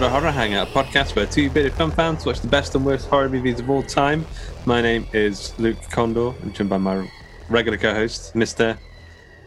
[0.00, 2.86] To the Horror Hangout podcast where two bit of fun fans watch the best and
[2.86, 4.24] worst horror movies of all time.
[4.64, 6.32] My name is Luke Condor.
[6.40, 7.06] I'm joined by my
[7.50, 8.78] regular co-host, Mr.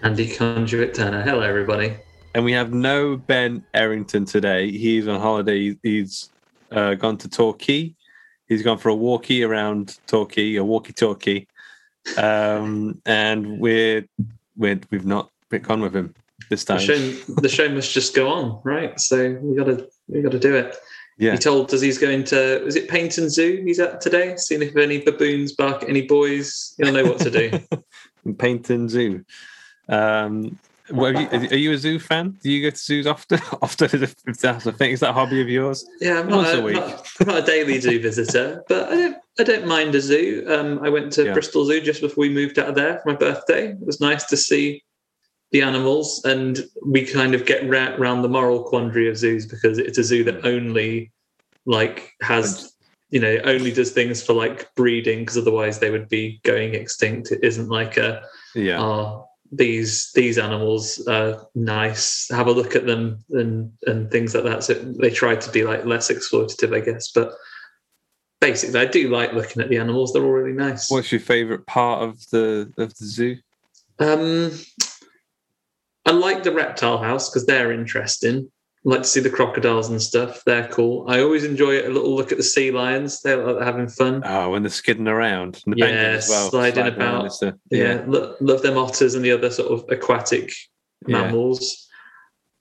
[0.04, 1.24] Andy Conduit Turner.
[1.24, 1.96] Hello, everybody.
[2.36, 4.70] And we have no Ben Errington today.
[4.70, 5.76] He's on holiday.
[5.82, 6.30] He's
[6.72, 7.96] uh, gone to Torquay.
[8.48, 11.48] He's gone for a walkie around Torquay, a walkie-talkie,
[12.16, 14.06] um, and we're,
[14.56, 16.14] we're we've not picked on with him
[16.54, 16.78] this time.
[16.78, 19.00] The show, the show must just go on, right?
[19.00, 20.76] So we got to we got to do it.
[21.18, 21.34] Yeah.
[21.34, 22.66] He told us he's going to.
[22.66, 23.64] Is it Paignton Zoo?
[23.66, 24.36] He's at today.
[24.38, 26.74] Seeing if any baboons bark at any boys.
[26.78, 27.60] He'll know what to do.
[28.28, 29.24] Paignton Zoo.
[29.90, 30.58] Um,
[30.90, 32.38] what, are, you, are you a zoo fan?
[32.44, 33.40] Do you go to zoos often?
[33.62, 35.86] often, if that's a thing, is that a hobby of yours?
[36.02, 36.76] Yeah, I'm not, a a, week.
[36.76, 39.18] not, I'm not a daily zoo visitor, but I don't.
[39.40, 40.46] I don't mind a zoo.
[40.48, 41.34] Um, I went to Yeah.
[41.34, 43.70] Bristol Zoo just before we moved out of there for my birthday.
[43.70, 44.83] It was nice to see
[45.54, 49.78] the animals, and we kind of get ra- around the moral quandary of zoos because
[49.78, 51.12] it's a zoo that only
[51.66, 52.74] like has
[53.12, 57.32] you know only does things for like breeding because otherwise they would be going extinct.
[57.32, 58.24] It isn't like a
[58.56, 58.80] Yeah.
[58.80, 64.44] are these these animals are nice have a look at them and and things like
[64.46, 67.34] that so they try to be like less exploitative i guess but
[68.42, 71.68] basically i do like looking at the animals they're all really nice What's your favourite
[71.68, 73.38] part of the of the zoo?
[74.00, 74.50] um
[76.06, 78.50] i like the reptile house because they're interesting
[78.86, 82.14] I like to see the crocodiles and stuff they're cool i always enjoy a little
[82.16, 85.74] look at the sea lions they're like having fun Oh, when they're skidding around, and
[85.74, 87.26] the Yeah, well, sliding around.
[87.28, 87.42] about.
[87.44, 90.52] A- yeah, lo- love them otters and the other sort of aquatic
[91.08, 91.22] Yeah.
[91.22, 91.88] mammals.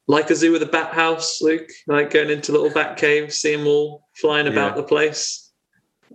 [0.08, 1.68] Like a zoo with a bat house, Luke.
[1.88, 4.82] Like going into little bat caves, see them all flying about Yeah.
[4.82, 5.50] the place.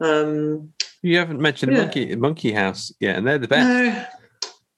[0.01, 1.79] Um, You haven't mentioned Yeah.
[1.79, 4.09] a monkey monkey house yet, and they're the best.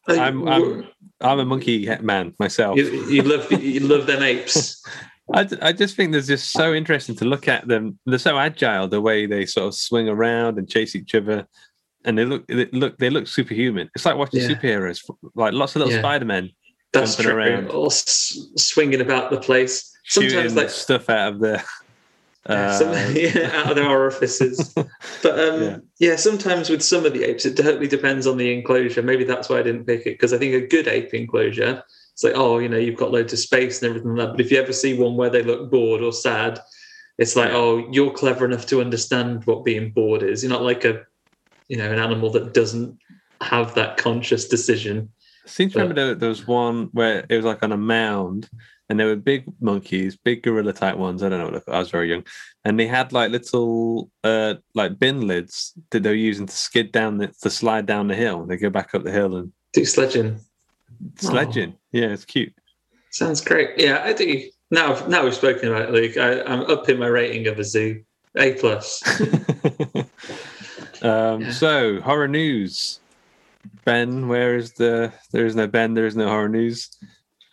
[0.10, 0.88] Like, I'm- I'm-
[1.22, 2.78] I'm a monkey man myself.
[2.78, 4.82] you, you love you love them apes.
[5.34, 8.00] I, I just think they're just so interesting to look at them.
[8.06, 11.46] They're so agile, the way they sort of swing around and chase each other,
[12.06, 13.90] and they look they look they look superhuman.
[13.96, 14.48] It's like watching Yeah.
[14.48, 15.04] superheroes,
[15.36, 16.00] like lots of little Yeah.
[16.00, 16.50] Spider Men
[16.96, 17.34] Jumping true.
[17.36, 17.70] around.
[17.70, 19.92] Or s- swinging about the place.
[20.06, 21.64] Sometimes like stuff out of the.
[22.48, 24.74] Some, Uh, yeah, out of their orifices.
[25.24, 25.78] But um, Yeah.
[26.00, 26.16] yeah.
[26.16, 29.02] sometimes with some of the apes, it totally depends on the enclosure.
[29.02, 31.84] Maybe that's why I didn't pick it because I think a good ape enclosure,
[32.14, 34.32] it's like, oh, you know, you've got loads of space and everything like that.
[34.34, 36.60] But if you ever see one where they look bored or sad,
[37.18, 40.44] it's like, oh, you're clever enough to understand what being bored is.
[40.44, 41.04] You're not like a,
[41.68, 42.98] you know, an animal that doesn't
[43.42, 45.10] have that conscious decision.
[45.46, 48.50] I seem to remember there, there was one where it was like on a mound,
[48.90, 51.22] and there were big monkeys, big gorilla type ones.
[51.24, 51.60] I don't know.
[51.60, 52.24] What I was very young,
[52.66, 56.92] and they had like little uh like bin lids that they were using to skid
[56.92, 58.46] down the to slide down the hill.
[58.46, 60.40] They go back up the hill and Do sledging.
[61.18, 61.76] sledging.
[61.92, 62.54] Yeah, it's cute.
[63.12, 63.72] Sounds great.
[63.78, 64.50] Yeah, I do.
[64.72, 66.18] Now, now we've spoken about it, Luke.
[66.18, 68.04] I, I'm up in my rating of a zoo.
[68.38, 69.02] A plus.
[71.02, 71.52] um, Yeah.
[71.52, 73.00] So horror news.
[73.86, 75.12] Ben, where is the?
[75.32, 75.94] There is no Ben.
[75.96, 76.90] There is no horror news.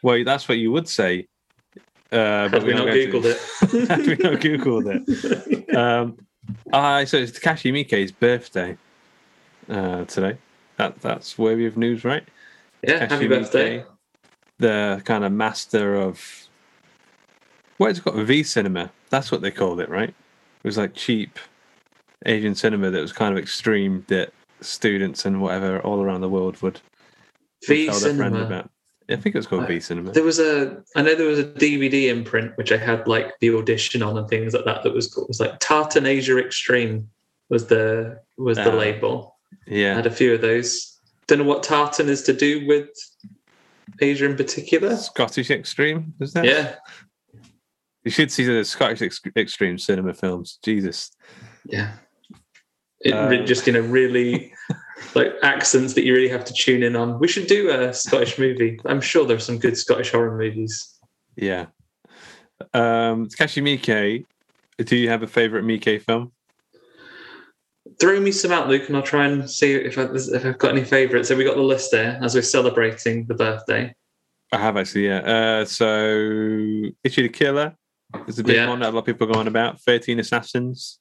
[0.02, 1.26] Well, that's what you would say.
[2.12, 3.88] Uh, Had we we're not going to- googled it?
[3.88, 5.66] Had we not googled it?
[5.76, 6.16] Um,
[6.72, 8.76] Uh, so it's Takashi Miike's birthday
[9.68, 10.38] uh, today.
[10.76, 12.22] That that's worthy of news, right?
[12.86, 13.78] Yeah, Takashi happy birthday.
[13.80, 13.86] Miike,
[14.58, 16.48] the kind of master of
[17.78, 18.24] what is it called?
[18.24, 18.90] V cinema.
[19.10, 20.10] That's what they called it, right?
[20.10, 21.38] It was like cheap
[22.24, 26.62] Asian cinema that was kind of extreme that students and whatever all around the world
[26.62, 26.80] would,
[27.68, 28.70] would tell their friend about.
[29.08, 30.12] I think it was called I- V cinema.
[30.12, 33.54] There was a, I know there was a DVD imprint which I had like the
[33.54, 34.82] audition on and things like that.
[34.82, 37.08] That was called, it was like Tartan Asia Extreme
[37.48, 38.76] was the was the Ah.
[38.76, 39.36] label.
[39.68, 40.98] I Yeah, had a few of those.
[41.28, 42.88] Don't know what tartan is to do with
[44.00, 44.96] Asia in particular.
[44.96, 46.14] Scottish extreme.
[46.20, 46.44] Is that?
[46.44, 46.74] Yeah,
[48.04, 50.58] You should see the Scottish ex- extreme cinema films.
[50.64, 51.10] Jesus.
[51.64, 51.92] yeah.
[53.00, 54.52] It Um, just you know really
[55.14, 57.18] like accents that you really have to tune in on.
[57.18, 58.80] We should do a Scottish movie.
[58.84, 60.98] I'm sure there's some good Scottish horror movies.
[61.36, 61.66] Yeah.
[62.72, 64.24] Um, Takashi Miike.
[64.78, 66.32] Do you have a favorite Miike film?
[68.00, 70.72] Throw me some out, Luke, and I'll try and see if, I, if I've got
[70.72, 71.28] any favourites.
[71.28, 73.94] So we got the list there as we're celebrating the birthday.
[74.52, 75.18] I have actually, yeah.
[75.20, 75.86] Uh, so,
[77.04, 77.74] Ichi the Killer
[78.26, 78.68] is a big Yeah.
[78.68, 79.80] one that a lot of people are going about.
[79.80, 80.98] 13 Assassins.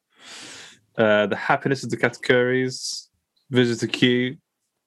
[0.98, 3.05] Uh, the Happiness of the Katakuris.
[3.50, 4.38] Visitor Q.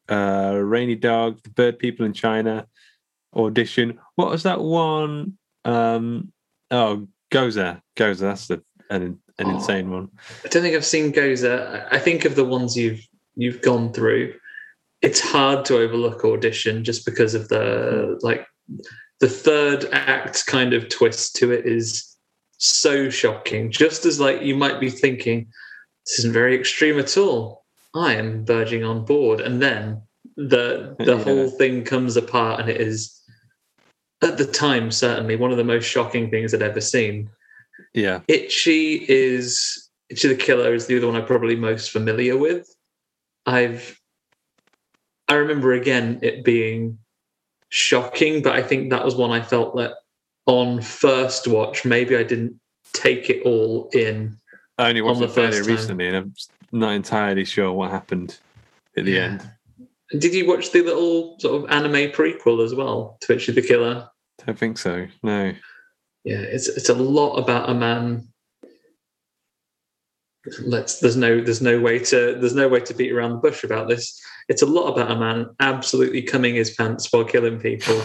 [0.08, 1.40] Uh, Rainy Dog.
[1.42, 2.66] The Bird People in China.
[3.36, 3.98] Audition.
[4.16, 5.36] What was that one?
[5.64, 6.32] Um,
[6.70, 7.80] oh, Gozu.
[7.96, 8.20] Gozu.
[8.20, 9.50] That's the, an, an Oh.
[9.56, 10.08] insane one.
[10.44, 11.86] I don't think I've seen Gozu.
[11.90, 13.06] I think of the ones you've
[13.36, 14.34] you've gone through.
[15.02, 18.44] It's hard to overlook audition just because of the like
[19.20, 22.16] the third act kind of twist to it is
[22.56, 23.70] so shocking.
[23.70, 25.46] Just as like you might be thinking,
[26.06, 27.57] this isn't very extreme at all.
[27.94, 30.02] I am verging on board, and then
[30.36, 31.22] the the Yeah.
[31.22, 33.14] whole thing comes apart, and it is
[34.22, 37.30] at the time certainly one of the most shocking things I'd ever seen.
[37.94, 38.20] Yeah.
[38.28, 42.68] Ichi is Ichi the Killer is the other one I'm probably most familiar with.
[43.46, 43.98] I've
[45.28, 46.98] I remember again it being
[47.68, 49.94] shocking, but I think that was one I felt that
[50.46, 52.58] on first watch, maybe I didn't
[52.94, 54.36] take it all in.
[54.78, 56.34] I only watched the it fairly recently, and I'm
[56.72, 58.38] not entirely sure what happened
[58.96, 59.24] at the Yeah.
[59.24, 59.50] end.
[60.20, 64.08] Did you watch the little sort of anime prequel as well Twitchy the Killer?
[64.40, 65.06] I Don't think so.
[65.22, 65.52] No.
[66.24, 68.28] Yeah, it's it's a lot about a man.
[70.62, 73.64] Let's there's no there's no way to there's no way to beat around the bush
[73.64, 74.18] about this.
[74.48, 78.00] It's a lot about a man absolutely coming his pants while killing people.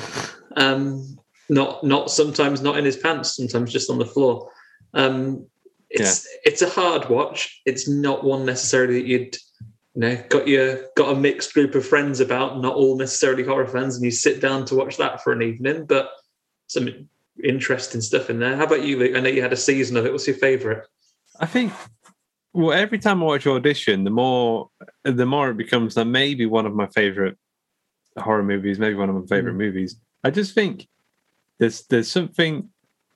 [0.58, 1.18] Um,
[1.50, 4.52] not not sometimes not in his pants, sometimes just on the floor.
[4.94, 5.48] Um,
[5.94, 7.62] it's it's a hard watch.
[7.66, 9.38] It's not one necessarily that you'd
[9.96, 13.68] you know got your got a mixed group of friends about, not all necessarily horror
[13.68, 15.86] fans, and you sit down to watch that for an evening.
[15.86, 16.12] But
[16.68, 17.08] some
[17.44, 18.56] interesting stuff in there.
[18.56, 19.16] How about you, Luke?
[19.16, 20.12] I know you had a season of it.
[20.12, 20.84] What's your favourite?
[21.40, 21.72] I think
[22.54, 24.70] well, every time I watch Audition, the more
[25.04, 27.38] the more it becomes that maybe one of my favorite
[28.18, 29.60] horror movies, maybe one of my favorite mm.
[29.60, 29.96] movies.
[30.24, 30.88] I just think
[31.60, 32.70] there's there's something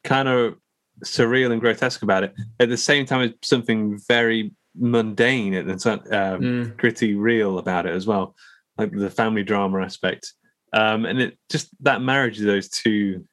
[0.03, 0.55] kind of
[1.05, 2.33] surreal and grotesque about it.
[2.59, 5.77] At the same time, it's something very mundane and um,
[6.07, 6.77] Mm.
[6.77, 8.35] pretty real about it as well,
[8.77, 10.33] like the family drama aspect.
[10.73, 13.25] Um, and it just that marriage of those two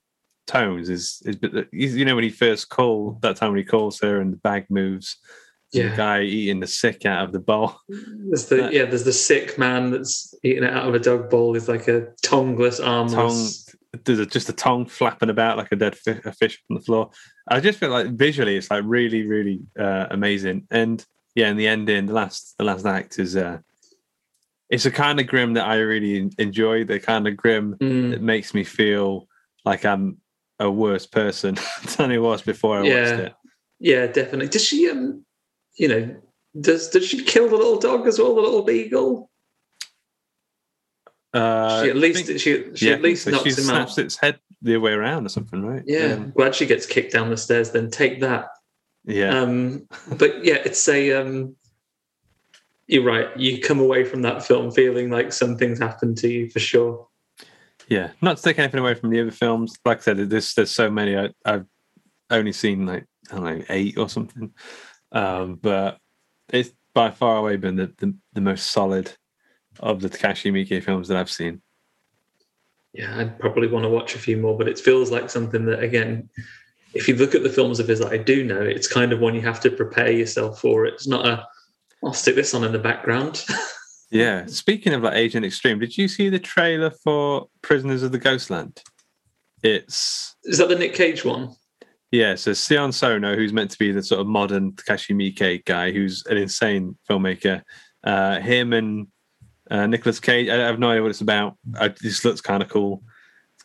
[0.47, 4.21] tones is is you know when he first called that time when he calls her
[4.21, 5.17] and the bag moves
[5.73, 5.89] Yeah.
[5.89, 8.85] the guy eating the sick out of the bowl There's the That- yeah.
[8.85, 11.55] There's the sick man that's eating it out of a dog bowl.
[11.55, 13.65] He's like a tongueless, armless.
[13.65, 16.75] tongue there's a, just a tongue flapping about like a dead fi- a fish on
[16.77, 17.11] the floor
[17.49, 21.67] i just feel like visually it's like really really uh, amazing and yeah in the
[21.67, 23.59] ending the last the last act is uh
[24.71, 28.11] it's a kind of grim that i really enjoy the kind of grim Mm.
[28.11, 29.29] that makes me feel
[29.65, 30.19] like i'm
[30.59, 31.57] a worse person
[31.97, 32.95] than i was before i Yeah.
[33.03, 33.33] watched it
[33.81, 34.49] Yeah, definitely.
[34.49, 35.25] Does she um
[35.77, 36.17] you know,
[36.61, 39.29] does does she kill the little dog as well, the little beagle?
[41.35, 43.99] Uh, she at least think- she she yeah, at least so knocks she him snaps
[43.99, 44.05] out.
[44.05, 47.13] its head the other way around or something right Yeah, Um, glad she gets kicked
[47.13, 47.71] down the stairs.
[47.73, 48.47] Then take that.
[49.05, 49.87] yeah Um,
[50.17, 51.13] but yeah, it's a.
[51.13, 51.57] Um,
[52.87, 53.35] you're right.
[53.39, 57.09] You come away from that film feeling like something's happened to you for sure.
[57.89, 59.75] Yeah, not to take anything away from the other films.
[59.85, 61.17] Like I said, there's there's so many.
[61.17, 61.67] I, I've
[62.31, 64.53] only seen like I don't know eight or something,
[65.13, 65.99] um, but
[66.51, 69.13] it's by far away been the, the, the most solid
[69.81, 71.63] of the Takashi Miike films that I've seen.
[72.93, 75.83] Yeah, I'd probably want to watch a few more, but it feels like something that
[75.83, 76.29] again,
[76.95, 79.19] if you look at the films of his that I do know, it's kind of
[79.19, 80.87] one you have to prepare yourself for.
[80.87, 81.47] It's not a.
[82.05, 83.45] I'll stick this on in the background.
[84.15, 84.47] Yeah.
[84.47, 88.81] Speaking of like Agent Extreme, did you see the trailer for Prisoners of the Ghostland?
[89.65, 91.57] It's Is that the Nick Cage one?
[92.13, 95.91] Yeah, so Sion Sono, who's meant to be the sort of modern Takashi Miike guy,
[95.91, 97.63] who's an insane filmmaker.
[98.05, 99.09] Uh, him and
[99.71, 100.49] uh, Nicholas Cage.
[100.49, 101.57] I have no idea what it's about.
[101.79, 103.03] I, just looks kind of cool.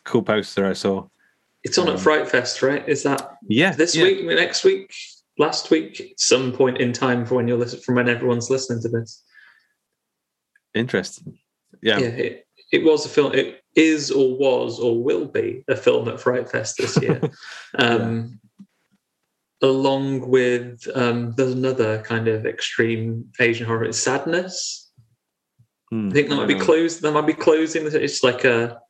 [0.04, 1.06] Cool poster I saw.
[1.62, 2.88] It's on Um, at Fright Fest, right?
[2.88, 4.04] Is that Yeah, this yeah.
[4.04, 4.94] week, next week,
[5.38, 8.88] last week, some point in time for when you're listening, from when everyone's listening to
[8.88, 9.22] this?
[10.74, 11.38] Interesting.
[11.82, 13.34] Yeah, Yeah, it, it was a film.
[13.34, 17.20] It is or was or will be a film at Fright Fest this year.
[17.78, 18.40] um,
[19.62, 24.89] Along with um, there's another kind of extreme Asian horror, it's Sadness.
[25.90, 26.08] Hmm.
[26.10, 27.02] I think that might be closed.
[27.02, 28.00] That might be clues closing.
[28.02, 28.80] It's like a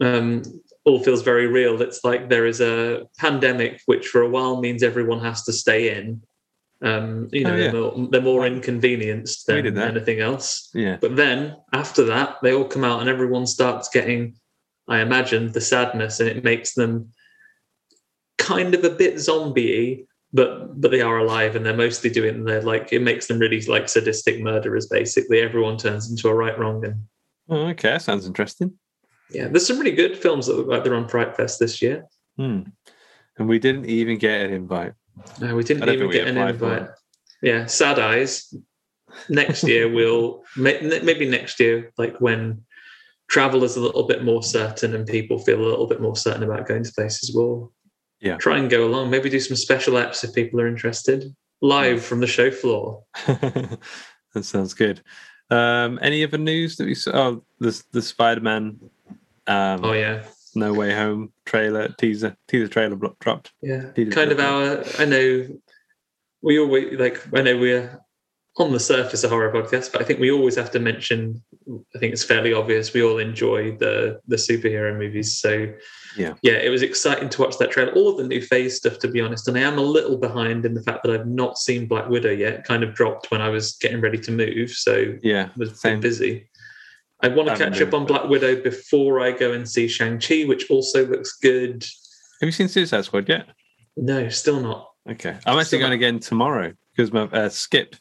[0.00, 0.42] um,
[0.84, 1.80] all feels very real.
[1.82, 5.96] It's like there is a pandemic, which for a while means everyone has to stay
[5.96, 6.22] in.
[6.80, 7.70] Um, you know, Oh, yeah.
[7.70, 10.70] they're, more, they're more inconvenienced than anything else.
[10.74, 14.36] Yeah, But then after that, they all come out and everyone starts getting,
[14.86, 17.12] I imagine, the sadness, and it makes them
[18.38, 22.60] kind of a bit zombie but but they are alive and they're mostly doing they're
[22.62, 26.84] like it makes them really like sadistic murderers basically everyone turns into a right wrong
[26.84, 26.96] and
[27.50, 28.74] Oh, okay, sounds interesting.
[29.30, 32.04] yeah there's some really good films that look like they're on Fright Fest this year
[32.36, 32.60] Hmm.
[33.38, 34.92] And we didn't even get an invite.
[35.40, 36.88] no we didn't even get an invite
[37.42, 38.52] yeah sad eyes
[39.30, 42.62] next year we'll maybe next year like when
[43.30, 46.42] travel is a little bit more certain and people feel a little bit more certain
[46.42, 47.72] about going to places we'll
[48.20, 48.36] Yeah.
[48.36, 52.20] try and go along maybe do some special apps if people are interested live from
[52.20, 53.78] the show floor that
[54.42, 55.02] sounds good.
[55.50, 57.10] Um, any other news that we saw?
[57.14, 58.78] Oh, the the Spider Man.
[59.46, 63.52] Um, oh yeah No Way Home trailer teaser teaser trailer blo- dropped.
[63.62, 65.46] yeah did kind of our i know
[66.42, 67.98] we always like i know we're
[68.58, 71.42] on the surface a horror podcast but i think we always have to mention
[71.94, 75.72] i think it's fairly obvious we all enjoy the the superhero movies so
[76.16, 76.34] Yeah.
[76.42, 79.08] yeah it was exciting to watch that trailer all of the new phase stuff to
[79.08, 81.86] be honest and i am a little behind in the fact that i've not seen
[81.86, 85.50] black widow yet kind of dropped when i was getting ready to move so Yeah,
[85.56, 86.00] was Same.
[86.00, 86.48] busy
[87.20, 90.70] I want to catch up on Black Widow before I go and see Shang-Chi, which
[90.70, 91.82] also looks good.
[92.40, 93.48] have you seen Suicide Squad yet?
[93.96, 94.88] No, still not.
[95.10, 95.94] Okay, I'm actually Still going not.
[95.96, 97.96] again tomorrow because my uh, Skip,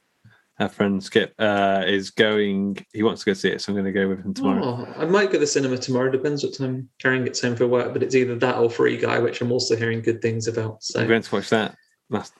[0.60, 2.78] our friend Skip, uh, is going.
[2.94, 4.64] He wants to go see it, so I'm going to go with him tomorrow.
[4.64, 6.10] Oh, I might go to the cinema tomorrow.
[6.10, 9.20] Depends what time Karen gets home for work, but it's either that or Free Guy,
[9.20, 10.84] which I'm also hearing good things about.
[10.84, 11.76] So We went to watch that
[12.10, 12.34] last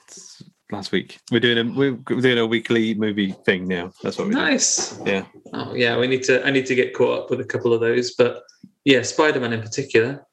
[0.72, 1.20] last week.
[1.32, 3.92] We're doing a we're doing a weekly movie thing now.
[4.02, 4.36] That's what doing.
[4.36, 5.00] nice.
[5.06, 5.26] Yeah.
[5.54, 6.46] Oh yeah, we need to.
[6.46, 8.44] I need to get caught up with a couple of those, but
[8.84, 10.26] yeah, Spider Man in particular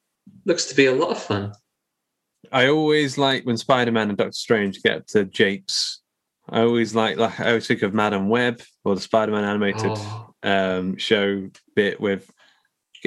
[0.45, 1.53] looks to be a lot of fun.
[2.53, 6.03] I always like when Spider Man and Doctor Strange get to japes.
[6.49, 9.93] I always like like I always think of Madame Web or the Spider Man animated
[9.95, 12.31] Oh, um, show bit with.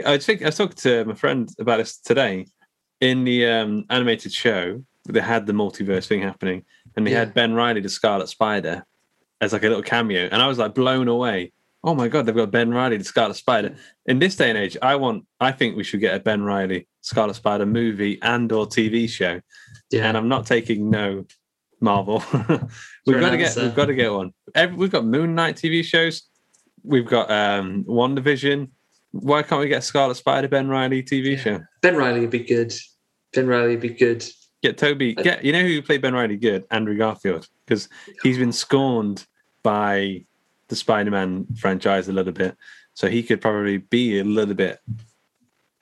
[0.06, 2.46] I think I was talking to my friend about this today.
[3.00, 6.64] In the um, animated show, they had the multiverse thing happening,
[6.96, 7.20] and they Yeah.
[7.20, 8.86] had Ben Reilly, the Scarlet Spider,
[9.40, 11.54] as like a little cameo, and I was like blown away.
[11.84, 13.76] Oh my god, they've got Ben Reilly, the Scarlet Spider.
[14.08, 15.26] In this day and age, I want.
[15.40, 19.40] I think we should get a Ben Reilly Scarlet Spider movie and or TV show
[19.92, 20.08] yeah.
[20.08, 21.26] and I'm not taking no
[21.80, 22.24] Marvel.
[23.08, 24.34] we've got to get we've got to get one.
[24.54, 26.24] Every, we've got Moon Knight TV shows.
[26.84, 28.70] We've got um WandaVision.
[29.12, 31.38] Why can't we get Scarlet Spider Ben Reilly TV Yeah.
[31.38, 31.60] show?
[31.82, 32.74] ben Reilly would be good.
[33.34, 34.24] Ben Reilly would be good.
[34.62, 35.16] Get Tobey.
[35.16, 36.66] Get you know who played Ben Reilly good?
[36.72, 37.90] Andrew Garfield because
[38.24, 39.26] he's been scorned
[39.64, 40.26] by
[40.70, 42.56] the Spider-Man franchise a little bit,
[42.94, 44.80] so he could probably be a little bit,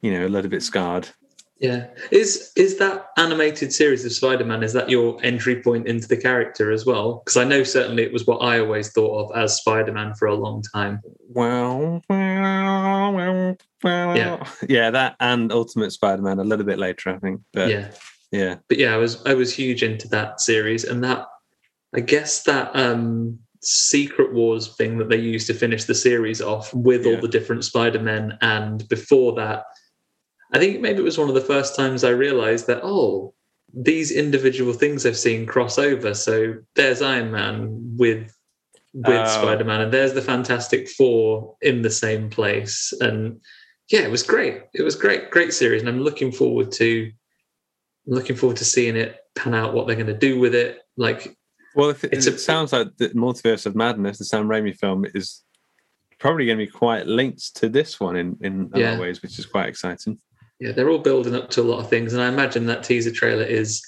[0.01, 1.08] you know, a little bit scarred.
[1.57, 1.88] Yeah.
[2.12, 6.71] Is is that animated series of Spider-Man, is that your entry point into the character
[6.71, 7.21] as well?
[7.24, 10.35] Because I know certainly it was what I always thought of as Spider-Man for a
[10.35, 11.00] long time.
[11.29, 14.17] Well, well, well, well.
[14.17, 14.45] Yeah.
[14.67, 17.41] yeah, that and Ultimate Spider-Man a little bit later, I think.
[17.53, 17.91] But yeah,
[18.31, 18.55] yeah.
[18.67, 21.25] But yeah, I was I was huge into that series and that
[21.95, 26.74] I guess that um Secret Wars thing that they used to finish the series off
[26.74, 27.15] with Yeah.
[27.15, 29.63] all the different Spider-Men and before that
[30.55, 33.33] I think maybe it was one of the first times I realized that oh
[33.74, 37.57] these individual things I've seen cross over so there's Iron Man
[37.97, 38.31] with
[38.93, 39.41] with Oh.
[39.41, 43.41] Spider-Man and there's the Fantastic Four in the same place and
[43.91, 47.12] yeah it was great it was great great series and I'm looking forward to
[48.07, 51.35] looking forward to seeing it pan out what they're going to do with it like
[51.75, 55.43] well, it, It's it sounds like the Multiverse of Madness, the Sam Raimi film, is
[56.19, 58.93] probably going to be quite linked to this one in in a Yeah.
[58.93, 60.17] of ways, which is quite exciting.
[60.59, 63.12] Yeah they're all building up to a lot of things and i imagine that teaser
[63.12, 63.81] trailer is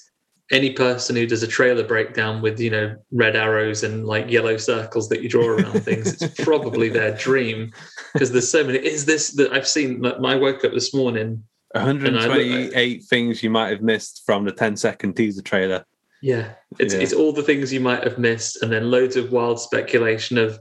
[0.50, 4.56] any person who does a trailer breakdown with you know red arrows and like yellow
[4.56, 7.72] circles that you draw around things it's probably their dream
[8.14, 11.44] because there's so many is this that i've seen like i woke up this morning
[11.74, 15.86] 128 things you might have missed from the 10 second teaser trailer.
[16.22, 17.02] Yeah, it's Yeah.
[17.02, 20.60] it's all the things you might have missed, and then loads of wild speculation of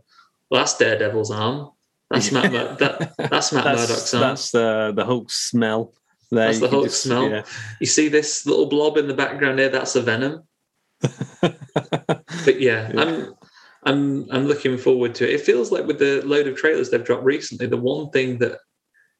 [0.50, 1.70] well, that's Daredevil's arm.
[2.10, 2.52] That's Matt.
[2.52, 4.20] Mur- that, that's Matt That's, Murdock's arm.
[4.20, 5.92] that's the the Hulk smell.
[6.30, 7.30] There, That's the Hulk smell.
[7.30, 7.44] yeah.
[7.80, 9.68] You see this little blob in the background there?
[9.68, 10.42] That's a venom.
[12.44, 13.00] But yeah, Yeah.
[13.02, 13.34] I'm
[13.84, 15.34] I'm I'm looking forward to it.
[15.34, 18.58] It feels like with the load of trailers they've dropped recently, the one thing that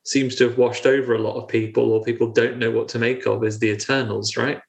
[0.05, 2.99] seems to have washed over a lot of people or people don't know what to
[2.99, 4.61] make of is the Eternals, right?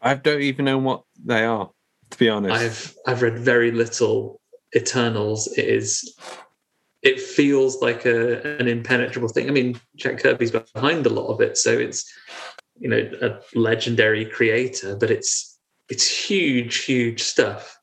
[0.00, 1.70] I don't even know what they are,
[2.10, 2.54] to be honest.
[2.54, 4.40] I've I've read very little
[4.76, 5.46] Eternals.
[5.56, 6.16] It is
[7.02, 9.48] it feels like a an impenetrable thing.
[9.48, 12.10] I mean, Jack Kirby's behind a lot of it, so it's
[12.78, 17.76] you know a legendary creator, but it's it's huge, huge stuff.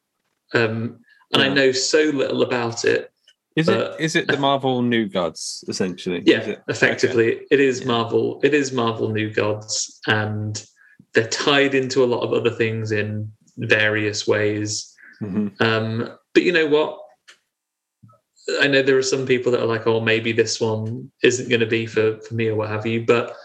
[0.54, 1.00] Um,
[1.34, 3.12] and I know so little about it.
[3.56, 6.24] Is it Uh, it the Marvel New Gods essentially?
[6.26, 6.62] Yeah, Is it?
[6.70, 7.88] effectively, it is Yeah.
[7.88, 8.40] Marvel.
[8.44, 10.64] It is Marvel New Gods, and
[11.14, 14.96] they're tied into a lot of other things in various ways.
[15.22, 15.32] Okay.
[15.34, 15.62] Mhm.
[15.62, 16.98] Um, but you know what?
[18.62, 21.62] I know there are some people that are like, "Oh, maybe this one isn't going
[21.62, 23.36] to be for for me or what have you." But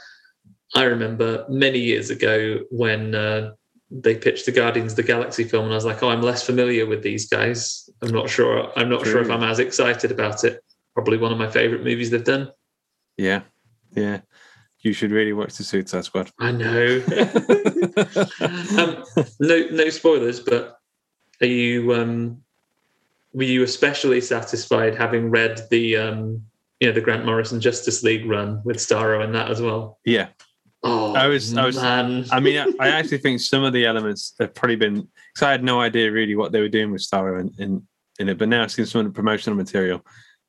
[0.74, 3.52] I remember many years ago when uh,
[3.90, 6.44] they pitched the Guardians of the Galaxy film, and I was like, "Oh, I'm less
[6.44, 7.88] familiar with these guys.
[8.02, 8.70] I'm not sure.
[8.76, 10.62] I'm not sure if I'm as excited about it."
[10.94, 12.52] Probably one of my favorite movies they've done.
[13.16, 13.42] Yeah,
[13.92, 14.20] yeah.
[14.80, 16.30] You should really watch the Suicide Squad.
[16.38, 17.02] I know.
[18.78, 19.04] um,
[19.40, 20.78] no, no spoilers, but
[21.40, 22.43] are you um,
[23.34, 26.42] were you especially satisfied having read the um,
[26.80, 29.98] you know the Grant Morrison Justice League run with Starro in that as well?
[30.04, 30.28] yeah,
[30.86, 32.24] Oh, I was- I was- man.
[32.30, 34.94] I mean, I, I actually think some of the elements have probably been
[35.32, 37.88] because I had no idea really what they were doing with Starro in, in,
[38.18, 40.04] in it, but now I've some of the promotional material.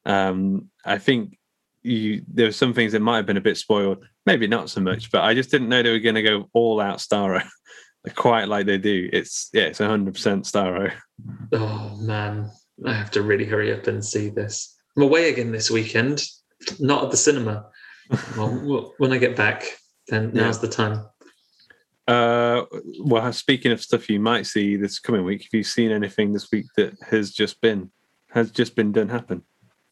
[0.05, 1.37] Um, I think
[1.83, 4.81] you there were some things that might have been a bit spoiled, maybe not so
[4.81, 7.43] much, but I just didn't know they were going to go all out Starro,
[8.15, 9.09] quite like they do.
[9.13, 10.91] It's yeah, it's hundred percent Starro.
[11.53, 12.51] oh man,
[12.85, 14.75] I have to really hurry up and see this.
[14.97, 16.23] I'm away again this weekend,
[16.79, 17.67] not at the cinema.
[18.37, 19.65] well, when I get back,
[20.07, 20.43] then Yeah.
[20.43, 21.05] now's the time.
[22.07, 22.65] Uh,
[23.03, 26.51] well, speaking of stuff you might see this coming week, have you seen anything this
[26.51, 27.91] week that has just been
[28.31, 29.43] has just been done happen?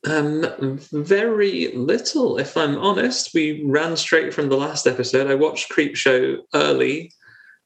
[0.06, 3.34] Um, very little, if I'm honest.
[3.34, 5.32] We ran straight from the last episode.
[5.32, 7.12] I watched Creep Show early,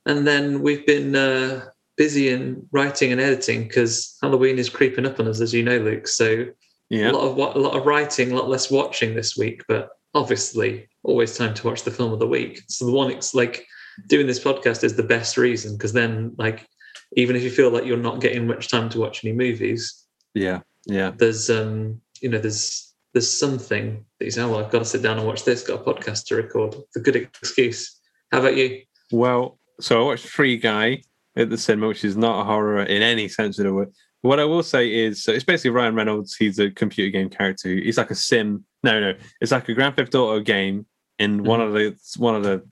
[0.06, 1.66] and then we've been uh,
[1.98, 5.78] busy in writing and editing because Halloween is creeping up on us, as you know,
[5.78, 6.08] Luke.
[6.08, 6.46] So
[6.90, 9.64] Yeah, a lot of a lot of writing, a lot less watching this week.
[9.68, 12.62] But obviously, always time to watch the film of the week.
[12.68, 13.66] So the one, it's like
[14.08, 16.68] doing this podcast is the best reason because then, like,
[17.14, 20.62] even if you feel like you're not getting much time to watch any movies, yeah,
[20.86, 21.12] yeah.
[21.18, 24.86] there's um you know there's there's something that you say oh well i've got to
[24.86, 28.00] sit down and watch this got a podcast to record it's a good excuse
[28.32, 28.82] how about you
[29.12, 31.02] Well, so I watched Free Guy
[31.38, 33.94] at the cinema, which is not a horror in any sense of the word.
[34.22, 36.36] What I will say is, so it's basically Ryan Reynolds.
[36.36, 37.70] He's a computer game character.
[37.70, 38.66] He's like a sim.
[38.84, 40.88] No, no, it's like a Grand Theft Auto game,
[41.20, 42.68] and one of the one of the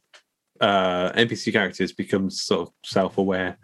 [0.59, 3.57] uh, NPC characters becomes sort of self-aware,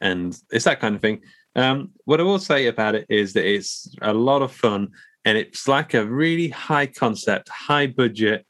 [0.00, 1.22] and it's that kind of thing.
[1.56, 4.90] Um, what I will say about it is that it's a lot of fun,
[5.24, 8.46] and it's like a really high concept, high budget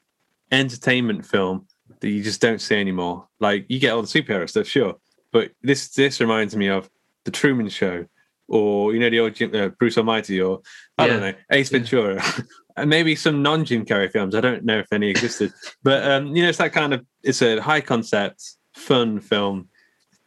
[0.51, 1.67] entertainment film
[1.99, 3.27] that you just don't see anymore.
[3.39, 4.95] Like you get all the superhero stuff, sure,
[5.31, 6.89] but this this reminds me of
[7.25, 8.05] the Truman Show,
[8.47, 10.61] or you know the old Jim, uh, Bruce Almighty, or
[10.97, 12.23] I don't know Ace Ventura,
[12.77, 14.35] and maybe some non Jim Carrey films.
[14.35, 15.51] I don't know if any existed,
[15.83, 19.69] but um, you know it's that kind of it's a high concept, fun film,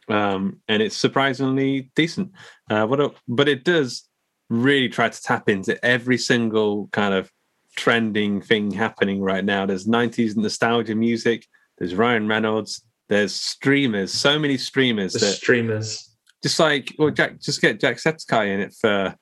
[0.09, 2.31] um, and it's surprisingly decent.
[2.69, 4.07] Uh, what a, but it does
[4.49, 7.31] really try to tap into every single kind of
[7.75, 9.65] trending thing happening right now.
[9.65, 11.47] There's 90s nostalgia music.
[11.77, 12.83] There's Ryan Reynolds.
[13.11, 14.13] There's streamers.
[14.13, 18.61] So many streamers the that streamers just like well, Jack, just get Jack Jacksepticeye in
[18.61, 19.13] it for.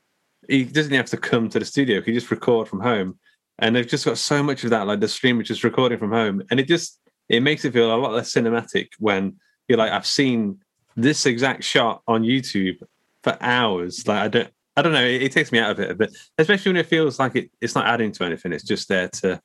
[0.48, 1.98] He doesn't have to come to the studio.
[1.98, 3.18] He can just record from home,
[3.58, 4.86] and they've just got so much of that.
[4.86, 7.00] Like the streamer just recording from home, and it just
[7.30, 10.60] it makes it feel a lot less cinematic when you're like, I've seen
[10.96, 12.78] this exact shot on YouTube
[13.24, 14.08] for hours.
[14.08, 14.50] Like I don't.
[14.78, 15.04] I don't know.
[15.04, 17.50] It, it takes me out of it a bit, especially when it feels like it,
[17.60, 18.54] it's not adding to anything.
[18.54, 19.42] It's just there to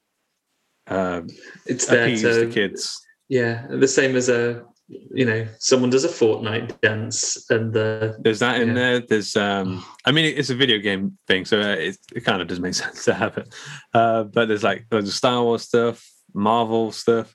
[0.86, 1.28] um,
[1.64, 3.03] it's there appease to the kids.
[3.28, 8.40] Yeah the same as a you know someone does a fortnite dance and the There's
[8.40, 8.74] that in Yeah.
[8.74, 9.00] there.
[9.00, 12.48] There's, um, I mean, it's a video game thing, so uh, it, it kind of
[12.48, 13.54] does make sense to have it.
[13.94, 17.34] Uh, but there's like there's Star Wars stuff, Marvel stuff.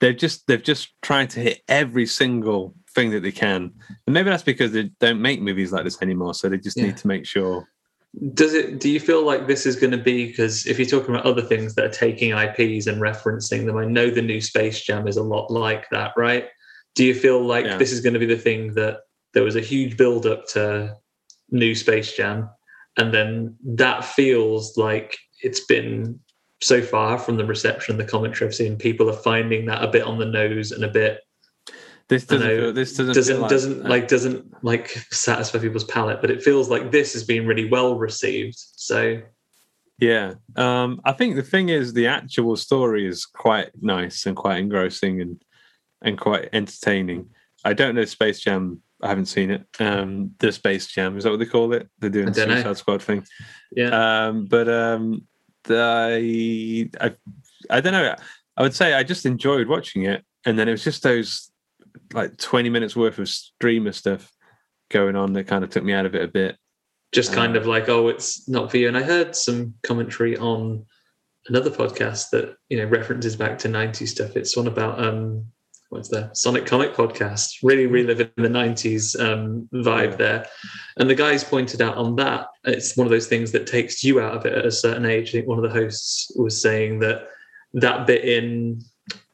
[0.00, 3.72] They've just they've just tried to hit every single thing that they can,
[4.06, 6.34] and maybe that's because they don't make movies like this anymore.
[6.34, 6.84] So they just Yeah.
[6.84, 7.66] need to make sure
[8.32, 11.14] does it do you feel like this is going to be because if you're talking
[11.14, 14.84] about other things that are taking ips and referencing them i know the new space
[14.84, 16.46] jam is a lot like that right
[16.94, 17.76] do you feel like Yeah.
[17.76, 18.98] this is going to be the thing that
[19.32, 20.96] there was a huge build up to
[21.50, 22.48] new space jam
[22.96, 26.20] and then that feels like it's been
[26.62, 30.04] so far from the reception the commentary i've seen people are finding that a bit
[30.04, 31.18] on the nose and a bit
[32.08, 32.46] This doesn't.
[32.46, 32.56] know.
[32.56, 33.14] Feel, this doesn't.
[33.14, 37.24] doesn't like, doesn't like doesn't like satisfy people's palate but it feels like this has
[37.24, 39.20] been really well received so
[39.98, 40.34] Yeah.
[40.56, 45.20] Um, I think the thing is the actual story is quite nice and quite engrossing
[45.20, 45.42] and
[46.02, 47.30] and quite entertaining.
[47.64, 48.82] I don't know Space Jam.
[49.02, 49.66] I haven't seen it.
[49.80, 51.88] Um, the Space Jam is that what they call it?
[51.98, 52.54] They're doing the don't know.
[52.56, 53.26] Suicide Squad thing.
[53.74, 55.26] yeah Um, but um,
[55.64, 57.14] the, I, I,
[57.70, 58.14] I don't know.
[58.56, 61.50] I would say I just enjoyed watching it, and then it was just those
[62.12, 64.30] like twenty minutes worth of streamer stuff
[64.90, 66.56] going on that kind of took me out of it a bit.
[67.12, 68.88] just kind Uh, of like oh it's not for you.
[68.88, 70.84] And i heard some commentary on
[71.48, 74.36] another podcast that you know references back to 90s stuff.
[74.36, 75.46] It's one about um
[75.90, 77.50] what's the sonic comic podcast.
[77.62, 80.16] Really reliving the 90s um vibe Yeah.
[80.16, 80.46] there.
[80.98, 84.20] And the guys pointed out on that it's one of those things that takes you
[84.20, 85.28] out of it at a certain age.
[85.28, 87.28] I think one of the hosts was saying that
[87.74, 88.80] that bit in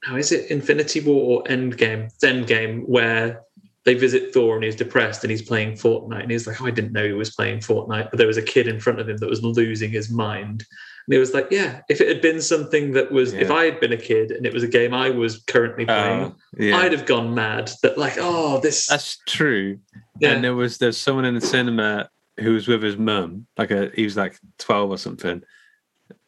[0.02, 3.42] how is it infinity war or endgame it's endgame where
[3.84, 6.70] they visit Thor and he's depressed and he's playing Fortnite and he's like, oh, I
[6.70, 9.16] didn't know he was playing Fortnite, but there was a kid in front of him
[9.16, 10.66] that was losing his mind.
[11.06, 13.80] And he was like, yeah, if it had been something that was, if I had
[13.80, 16.92] been a kid and it was a game I was currently playing, Uh, yeah, I'd
[16.92, 17.70] have gone mad.
[17.82, 19.78] That like, oh, this, that's true.
[20.20, 23.70] yeah, And there was there's someone in the cinema who was with his mum, like
[23.70, 25.42] a he was like twelve or something,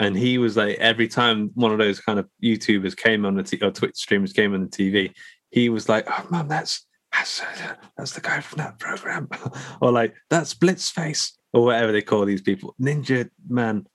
[0.03, 3.43] and he was like every time one of those kind of YouTubers came on the
[3.43, 5.13] t- or Twitch streamers came on the TV,
[5.51, 9.29] he was like, "Oh, mum, that's that's uh, that's the guy from that program,"
[9.81, 13.87] or like that's Blitzface or whatever they call these people, Ninja Man.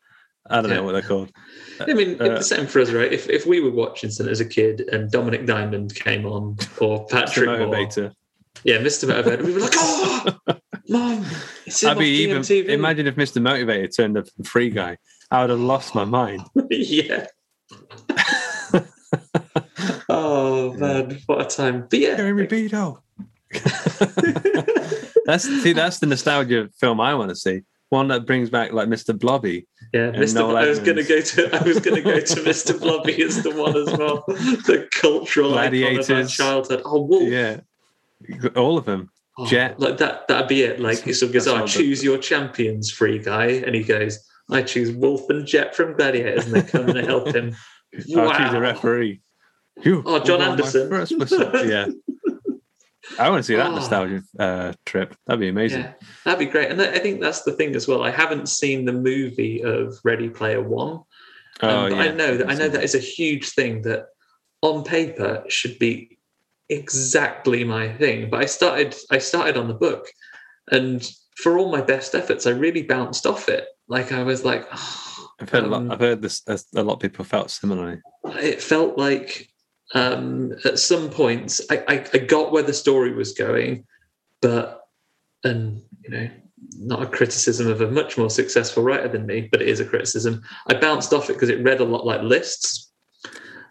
[0.50, 0.78] I don't Yeah.
[0.78, 1.30] know what they're called.
[1.82, 3.12] I mean, uh, the same for us, right?
[3.12, 7.06] If if we were watching something as a kid and Dominik Diamond came on or
[7.10, 8.14] Patrick Moore, motivator.
[8.64, 9.10] yeah, Mr.
[9.12, 10.38] Motivator, we were like, oh,
[10.90, 11.26] mom,
[11.86, 12.42] I'd be even.
[12.44, 12.70] GMTV.
[12.70, 13.42] Imagine if Mr.
[13.42, 14.98] Motivator turned up the free guy.
[15.32, 16.44] I would have lost my mind.
[16.70, 17.28] yeah.
[20.10, 21.86] Oh man, what a time!
[21.90, 23.04] But yeah, Jeremy Beadle.
[25.26, 27.62] that's see, that's the nostalgia film I want to see.
[27.90, 29.18] One that brings back like Mr.
[29.18, 29.68] Blobby.
[29.94, 30.12] yeah.
[30.12, 30.36] Mr.
[30.36, 32.80] Noel I was going to go to I was going to go to Mr.
[32.80, 34.24] Blobby as the one as well.
[34.28, 36.32] The cultural icon of our Gladiators.
[36.32, 36.82] childhood.
[36.86, 37.30] Oh, Wolf.
[37.30, 37.60] Yeah,
[38.56, 39.10] all of them.
[39.38, 39.80] Oh, Jet.
[39.80, 40.28] Like that.
[40.28, 40.80] That'd be it.
[40.80, 44.62] Like so goes, That's oh, all choose your champions, free guy, and he goes, I
[44.64, 47.56] choose Wolf and Jet from Gladiators, and they come and they help him.
[48.10, 48.28] Wow.
[48.28, 49.22] I'll choose a referee.
[49.82, 50.92] You Oh, John Anderson.
[51.70, 51.88] yeah.
[53.20, 53.76] I want to see that Oh.
[53.76, 55.16] nostalgia uh, trip.
[55.26, 55.82] That'd be amazing.
[55.82, 55.94] Yeah,
[56.26, 56.70] that'd be great.
[56.70, 58.04] And I think that's the thing as well.
[58.04, 61.00] I haven't seen the movie of Ready Player One.
[61.62, 61.98] Oh, but yeah.
[62.02, 64.08] I know that I know that is a huge thing that
[64.62, 66.20] on paper should be
[66.70, 68.30] exactly my thing.
[68.30, 70.08] But I started I started on the book,
[70.72, 73.66] and for all my best efforts, I really bounced off it.
[73.88, 75.82] Like I was like, oh, I've heard a lot.
[75.82, 76.42] um, I've heard this.
[76.76, 78.02] A lot of people felt similarly.
[78.26, 79.50] it felt like
[79.94, 83.86] um, at some points I, I, I got where the story was going,
[84.42, 84.82] but
[85.44, 86.30] and you know,
[86.80, 89.86] not a criticism of a much more successful writer than me, but it is a
[89.86, 90.42] criticism.
[90.68, 92.92] I bounced off it because it read a lot like lists.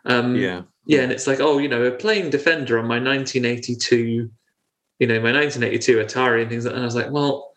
[0.05, 0.63] Um, Yeah.
[0.87, 4.31] yeah, and it's like, oh, you know, a playing defender on my 1982,
[5.01, 6.77] you know, my 1982 Atari and things like that.
[6.77, 7.53] And I was like, well,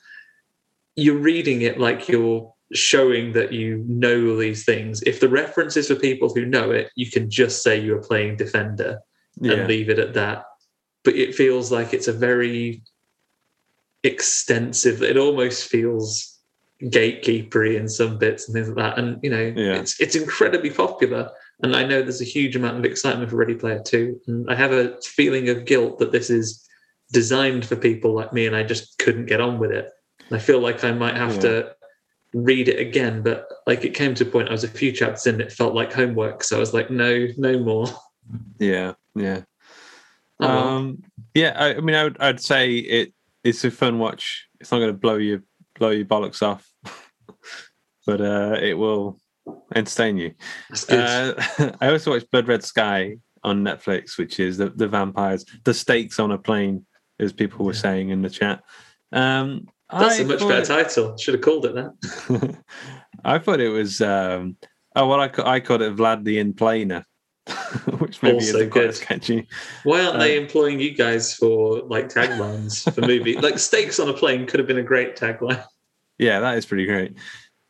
[0.95, 5.01] you're reading it like you're showing that you know these things.
[5.03, 8.35] If the reference is for people who know it, you can just say you're playing
[8.37, 8.99] defender
[9.39, 9.53] Yeah.
[9.53, 10.45] and leave it at that.
[11.03, 12.83] But it feels like it's a very
[14.03, 16.37] extensive, it almost feels
[16.83, 18.97] gatekeepery in some bits and things like that.
[18.97, 19.79] And you know, Yeah.
[19.79, 21.29] it's it's incredibly popular.
[21.61, 24.21] And I know there's a huge amount of excitement for Ready Player 2.
[24.27, 26.65] And I have a feeling of guilt that this is
[27.11, 29.89] designed for people like me and I just couldn't get on with it.
[30.31, 31.41] I feel like I might have Yeah.
[31.41, 31.75] to
[32.33, 35.25] read it again, but like it came to a point I was a few chapters
[35.27, 36.43] in, it felt like homework.
[36.43, 37.87] So I was like, no, no more.
[38.59, 38.93] Yeah.
[39.15, 39.41] Yeah.
[40.39, 40.47] Oh.
[40.47, 43.13] Um, yeah, I, I mean, I would, I'd say it.
[43.43, 44.47] It's a fun watch.
[44.59, 45.43] It's not going to blow you
[45.77, 46.69] blow your bollocks off,
[48.05, 49.19] but uh, it will
[49.73, 50.33] entertain you.
[50.89, 51.33] Uh,
[51.81, 56.19] I also watched Blood Red Sky on Netflix, which is the the vampires, the stakes
[56.19, 56.85] on a plane,
[57.19, 58.61] as people were saying in the chat.
[59.11, 61.17] Um, That's I a much better title.
[61.17, 62.57] Should have called it that.
[63.25, 64.01] I thought it was.
[64.01, 64.57] Um,
[64.95, 67.03] oh, well, I, ca- I called it Vlad the Implaner,
[67.99, 69.01] which maybe Also isn't quite good.
[69.01, 69.47] catchy.
[69.83, 73.35] Why aren't they Um, employing you guys for like taglines for movie?
[73.41, 75.63] like stakes on a plane could have been a great tagline.
[76.17, 77.15] Yeah, that is pretty great.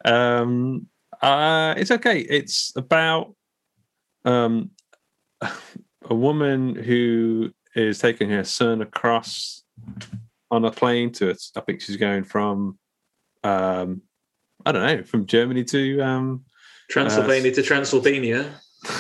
[0.06, 0.88] Um,
[1.22, 2.20] uh, it's okay.
[2.20, 3.36] It's about
[4.26, 4.72] um,
[5.42, 9.64] a woman who is taking her son across
[10.52, 11.36] on a plane to.
[11.56, 12.78] I think she's going from,
[13.44, 14.02] um,
[14.66, 16.46] I don't know, from Germany to um,
[16.90, 18.52] Transylvania uh, to Transylvania.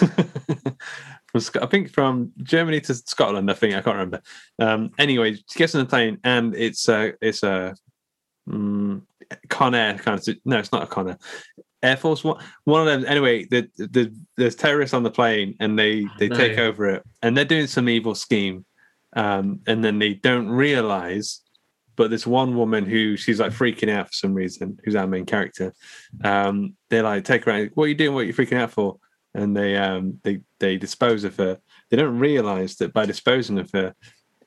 [1.35, 3.51] I think from Germany to Scotland.
[3.51, 4.21] I think I can't remember.
[4.57, 7.75] Um, anyway, she gets on the plane and it's a it's a
[8.51, 9.07] um,
[9.49, 10.37] Con Air kind of.
[10.45, 11.19] No, it's not a Con Air.
[11.81, 12.43] Air Force One.
[12.63, 13.05] One of them.
[13.07, 16.35] Anyway, the, the there's terrorists on the plane and they they no.
[16.35, 18.65] take over it and they're doing some evil scheme,
[19.13, 21.41] um, and then they don't realize.
[21.95, 25.25] But this one woman who she's like freaking out for some reason, who's our main
[25.25, 25.73] character,
[26.23, 27.69] um, they like take her out.
[27.73, 28.13] What are you doing?
[28.13, 28.97] What are you freaking out for?
[29.33, 31.59] And they um they they dispose of her.
[31.89, 33.95] They don't realize that by disposing of her,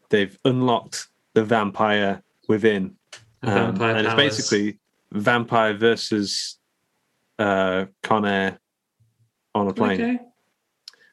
[0.08, 2.96] they've unlocked the vampire within,
[3.42, 4.06] um, vampire and powers.
[4.06, 4.78] it's basically
[5.12, 6.58] vampire versus
[7.38, 8.58] uh, Con Air
[9.54, 10.00] on a plane.
[10.00, 10.18] Okay.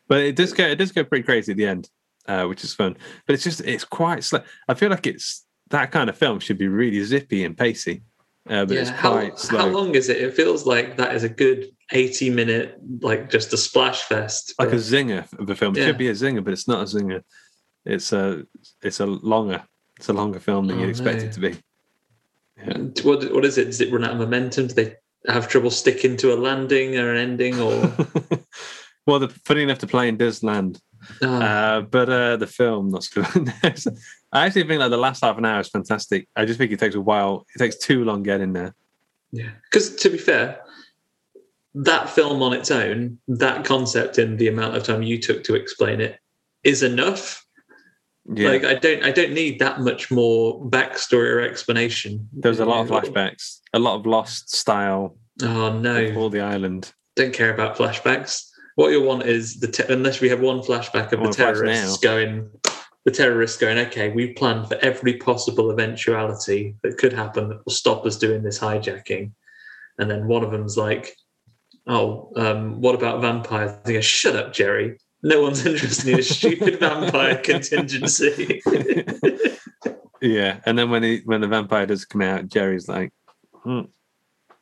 [0.07, 1.89] But it does go it does go pretty crazy at the end,
[2.29, 2.95] uh, which is fun.
[3.25, 4.41] But it's just it's quite slow.
[4.67, 8.03] I feel like it's that kind of film should be really zippy and pacey.
[8.47, 9.59] Uh, but yeah, it's quite how, slow.
[9.59, 10.17] How long is it?
[10.17, 14.53] It feels like that is a good 80 minute, like just a splash fest.
[14.59, 15.75] Like a zinger of a film.
[15.75, 15.87] It yeah.
[15.87, 17.23] should be a zinger, but it's not a zinger.
[17.85, 18.43] It's a
[18.83, 19.63] it's a longer
[19.97, 21.25] it's a longer film than oh, you'd expect no.
[21.25, 21.57] it to be.
[22.57, 22.77] Yeah.
[23.03, 23.65] What what is it?
[23.65, 24.67] Does it run out of momentum?
[24.67, 24.95] Do they
[25.27, 27.91] have trouble sticking to a landing or an ending or
[29.05, 30.79] well the funny enough the plane does land
[31.21, 31.41] oh.
[31.41, 33.25] uh, but uh, the film not good
[34.31, 36.79] i actually think like the last half an hour is fantastic i just think it
[36.79, 38.73] takes a while it takes too long getting there
[39.31, 40.61] yeah because to be fair
[41.75, 45.55] that film on its own that concept and the amount of time you took to
[45.55, 46.19] explain it
[46.63, 47.45] is enough
[48.35, 48.49] yeah.
[48.49, 52.29] Like I don't I don't need that much more backstory or explanation.
[52.31, 55.17] There's a lot of flashbacks, a lot of lost style.
[55.41, 56.13] Oh no.
[56.15, 56.93] All the island.
[57.15, 58.48] Don't care about flashbacks.
[58.79, 62.49] What you'll want is the te- unless we have one flashback of the terrorists going
[63.03, 67.73] the terrorists going, okay, we've planned for every possible eventuality that could happen that will
[67.73, 69.31] stop us doing this hijacking.
[69.97, 71.13] And then one of them's like,
[71.87, 73.73] oh, um, what about vampires?
[73.83, 78.61] They go, shut up, Jerry no one's interested in a stupid vampire contingency.
[80.21, 83.11] yeah, and then when he when the vampire does come out, Jerry's like,
[83.53, 83.81] hmm.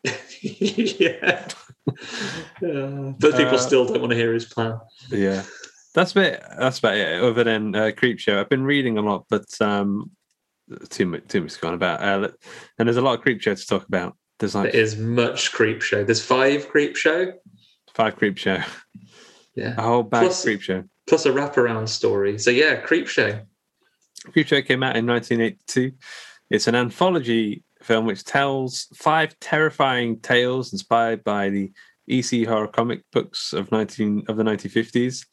[0.41, 1.47] yeah.
[1.87, 4.79] Uh, but people uh, still don't want to hear his plan.
[5.09, 5.43] Yeah,
[5.93, 7.23] that's about that's about it.
[7.23, 10.11] Other than uh, Creepshow, I've been reading a lot, but um,
[10.89, 12.01] too much too much gone about.
[12.01, 12.29] Uh,
[12.77, 14.17] and there's a lot of creep show to talk about.
[14.39, 16.05] There's like there is much Creepshow.
[16.05, 17.33] There's five creep show.
[17.93, 18.65] Five Creepshow.
[19.57, 19.73] Yeah.
[19.75, 20.83] A whole bag plus, creep show.
[21.07, 22.37] Plus a wraparound story.
[22.37, 23.41] So yeah, Creep Show.
[24.31, 25.93] Creep Show came out in 1982.
[26.51, 31.71] It's an anthology film which tells five terrifying tales inspired by the
[32.09, 35.25] EC horror comic books of 19 of the 1950s.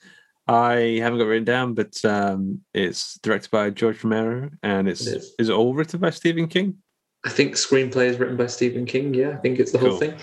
[0.46, 5.16] I haven't got written down, but um, it's directed by George Romero, and it's it
[5.16, 5.35] is.
[5.38, 5.48] is.
[5.48, 6.76] it all written by Stephen King?
[7.24, 9.14] I think screenplay is written by Stephen King.
[9.14, 9.90] Yeah, I think it's the cool.
[9.90, 10.14] whole thing.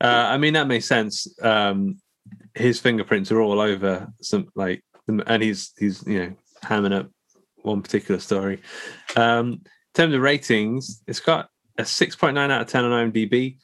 [0.00, 1.26] Uh, I mean, that makes sense.
[1.42, 1.98] Um,
[2.54, 7.10] his fingerprints are all over some like, and he's he's you know hamming up
[7.62, 8.62] one particular story.
[9.16, 9.62] Um,
[9.96, 13.56] in terms of ratings, it's got a six point nine out of ten on IMDb.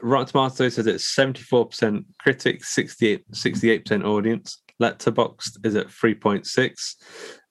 [0.00, 4.62] Rotten Tomatoes says it's seventy four percent critics, 68 68% audience.
[4.80, 6.96] Letterboxd is at three point six.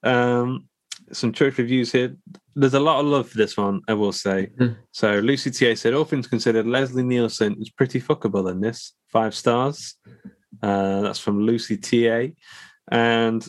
[0.01, 0.67] Um,
[1.11, 2.15] some choice reviews here.
[2.55, 4.49] There's a lot of love for this one, I will say.
[4.59, 4.75] Mm.
[4.91, 8.93] So Lucy TA said, all things considered, Leslie Nielsen is pretty fuckable in this.
[9.09, 9.95] Five stars.
[10.63, 12.33] Uh, that's from Lucy TA.
[12.91, 13.47] And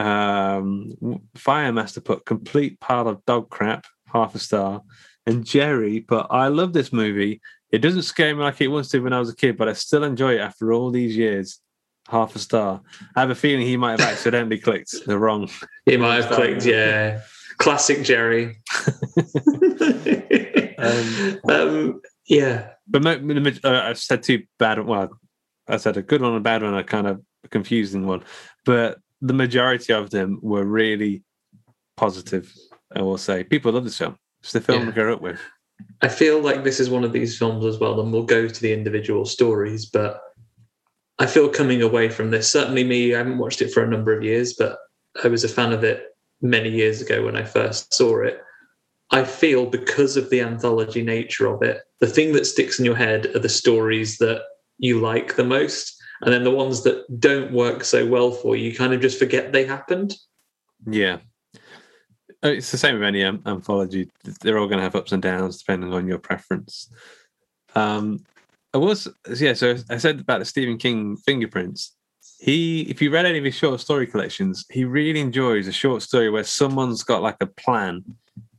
[0.00, 0.92] um,
[1.36, 4.82] Firemaster put complete pile of dog crap, half a star.
[5.26, 7.40] And Jerry put, I love this movie.
[7.70, 9.74] It doesn't scare me like it once did when I was a kid, but I
[9.74, 11.60] still enjoy it after all these years.
[12.08, 12.80] Half a star.
[13.14, 15.48] I have a feeling he might have accidentally clicked the wrong.
[15.86, 17.20] He might have clicked, yeah.
[17.58, 18.60] Classic Jerry.
[20.78, 22.70] um, um, yeah.
[22.88, 24.84] But uh, I've said two bad.
[24.84, 25.10] Well,
[25.68, 28.24] I said a good one and a bad one, a kind of confusing one,
[28.64, 31.22] but the majority of them were really
[31.96, 32.52] positive.
[32.94, 34.16] I will say people love this film.
[34.40, 34.86] It's the film yeah.
[34.86, 35.40] to grow up with.
[36.02, 38.60] I feel like this is one of these films as well, and we'll go to
[38.60, 40.20] the individual stories, but
[41.18, 44.16] I feel coming away from this, certainly me, I haven't watched it for a number
[44.16, 44.78] of years, but
[45.22, 48.40] I was a fan of it many years ago when I first saw it.
[49.10, 52.96] I feel because of the anthology nature of it, the thing that sticks in your
[52.96, 54.42] head are the stories that
[54.78, 55.99] you like the most.
[56.22, 59.18] And then the ones that don't work so well for you, you kind of just
[59.18, 60.14] forget they happened.
[60.86, 61.18] Yeah.
[62.42, 64.10] Oh, it's the same with any um, anthology.
[64.40, 66.90] They're all going to have ups and downs depending on your preference.
[67.74, 68.24] Um,
[68.72, 69.52] I was yeah.
[69.52, 71.96] So I said about the Stephen King fingerprints.
[72.38, 76.00] He, if you read any of his short story collections, he really enjoys a short
[76.02, 78.02] story where someone's got like a plan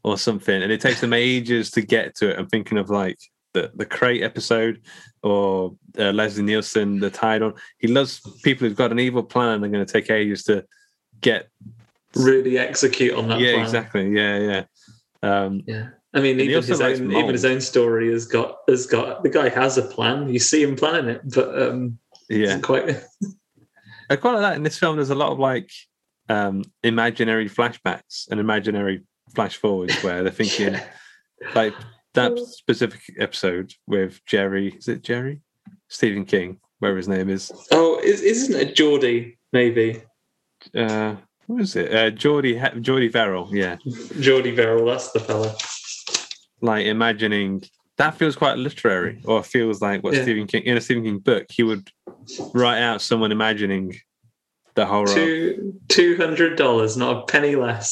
[0.03, 2.37] or something, and it takes them ages to get to it.
[2.37, 3.17] I'm thinking of like
[3.53, 4.81] the the crate episode
[5.23, 7.53] or uh, Leslie Nielsen, the tide on.
[7.77, 10.65] He loves people who've got an evil plan and they're going to take ages to
[11.21, 11.49] get
[12.15, 13.39] really execute on that.
[13.39, 13.65] Yeah, plan.
[13.65, 14.09] exactly.
[14.11, 14.63] Yeah, yeah.
[15.23, 15.89] Um, yeah.
[16.13, 17.23] I mean, even his, own, mold.
[17.23, 20.27] even his own story has got has got the guy has a plan.
[20.27, 22.59] You see him planning it, but um, yeah.
[22.59, 23.01] quite.
[24.09, 24.97] I quite like that in this film.
[24.97, 25.71] There's a lot of like
[26.27, 29.03] um, imaginary flashbacks and imaginary
[29.33, 30.77] flash forwards where they're thinking
[31.55, 31.73] like
[32.13, 34.69] that specific episode with Jerry.
[34.77, 35.41] Is it Jerry?
[35.87, 37.51] Stephen King, whatever his name is.
[37.71, 39.37] Oh, is, isn't it Jordy?
[39.53, 40.01] Maybe
[40.75, 41.15] Uh,
[41.47, 41.93] what is it?
[41.93, 43.49] Uh, Jordy Ha- Jordy Verrill.
[43.51, 43.77] Yeah,
[44.19, 44.85] Jordy Verrill.
[44.85, 45.55] That's the fella.
[46.61, 47.63] like imagining
[47.97, 50.21] that feels quite literary, or feels like what Yeah.
[50.23, 51.89] Stephen King in a Stephen King book he would
[52.53, 53.93] write out someone imagining
[54.75, 55.07] the horror.
[55.13, 57.91] Two two hundred dollars, not a penny less.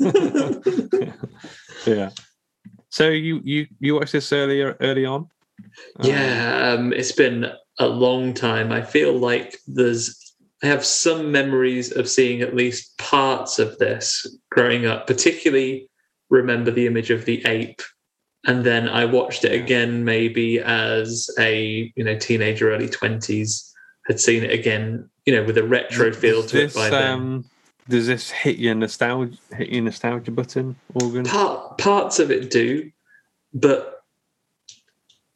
[1.86, 2.10] yeah.
[2.96, 5.28] So you you you watched this earlier early on?
[6.00, 8.72] Um, Yeah, um, it's been a long time.
[8.72, 10.18] I feel like there's.
[10.62, 15.06] I have some memories of seeing at least parts of this growing up.
[15.06, 15.90] Particularly,
[16.30, 17.82] remember the image of the ape,
[18.46, 23.74] and then I watched it again maybe as a you know teenager, early twenties.
[24.06, 27.12] Had seen it again, you know, with a retro feel to it this, by then.
[27.12, 27.44] um,
[27.88, 31.24] does this hit your nostalgia hit your nostalgia button, Organ?
[31.24, 32.90] Part, parts of it do,
[33.54, 34.02] but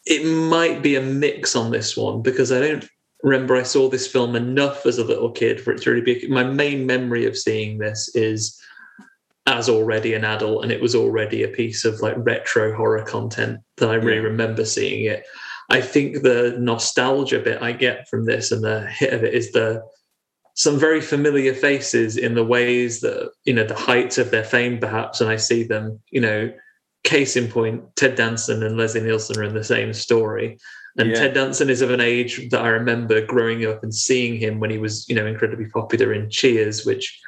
[0.07, 2.89] it might be a mix on this one because I don't
[3.23, 6.27] remember I saw this film enough as a little kid for it to really be.
[6.29, 8.59] My main memory of seeing this is
[9.47, 13.59] as already an adult, and it was already a piece of like retro horror content
[13.77, 14.25] that I really Yeah.
[14.25, 15.25] remember seeing it.
[15.71, 19.53] I think the nostalgia bit I get from this and the hit of it is
[19.53, 19.83] the
[20.55, 24.79] some very familiar faces in the ways that you know the heights of their fame
[24.79, 26.53] perhaps and i see them you know
[27.05, 30.59] case in point ted danson and leslie nielsen are in the same story
[30.99, 31.15] and Yeah.
[31.17, 34.71] ted danson is of an age that i remember growing up and seeing him when
[34.71, 37.19] he was you know incredibly popular in cheers which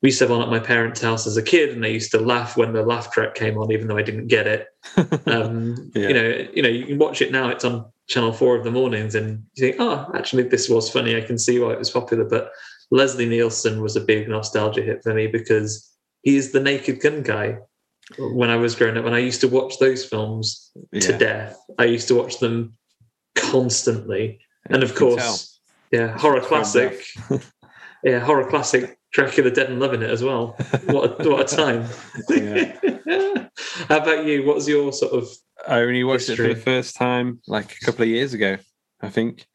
[0.00, 2.10] we used to have on at my parents house as a kid and i used
[2.12, 4.66] to laugh when the laugh track came on even though i didn't get it
[5.26, 6.08] um, Yeah.
[6.08, 7.48] you know, you know, you can watch it now.
[7.50, 11.16] It's on Channel Four of the mornings, and you think, oh, actually, this was funny.
[11.16, 12.24] I can see why it was popular.
[12.24, 12.50] But
[12.90, 15.90] Leslie Nielsen was a big nostalgia hit for me because
[16.22, 17.58] he is the Naked Gun guy.
[18.18, 21.58] When I was growing up, and I used to watch those films to death.
[21.78, 22.74] I used to watch them
[23.34, 24.40] constantly,
[24.70, 27.04] and of course, yeah, horror classic.
[28.02, 28.98] yeah, horror classic.
[29.12, 30.56] Dracula Dead and Loving It as well.
[30.86, 31.88] What a, what a time!
[33.88, 34.44] How about you?
[34.44, 35.28] What was your sort of
[35.66, 38.58] I only watched it for the first time like a couple of years ago,
[39.00, 39.46] I think.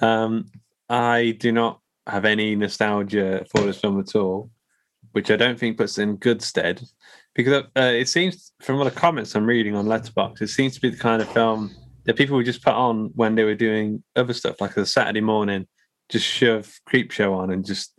[0.00, 0.50] Um,
[0.88, 4.50] I do not have any nostalgia for this film at all,
[5.12, 6.82] which I don't think puts it in good stead.
[7.34, 10.80] Because uh, it seems, from all the comments I'm reading on Letterboxd, it seems to
[10.80, 14.02] be the kind of film that people would just put on when they were doing
[14.16, 15.66] other stuff, like a Saturday morning,
[16.08, 17.94] just shove Creep Show on and just,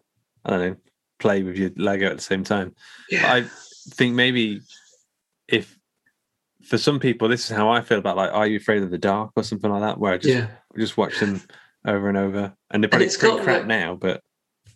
[0.45, 0.75] I don't know,
[1.19, 2.75] play with your Lego at the same time.
[3.09, 3.45] But I
[3.91, 4.61] think maybe
[5.47, 5.77] if
[6.65, 8.97] for some people this is how I feel about like Are You Afraid of the
[8.97, 10.47] Dark or something like that, where I just yeah?
[10.77, 11.41] just watch them
[11.85, 14.21] over and over, and they're probably it's pretty crap that- now, but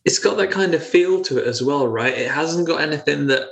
[0.05, 2.13] It's got that kind of feel to it as well, right?
[2.13, 3.47] It hasn't got anything that,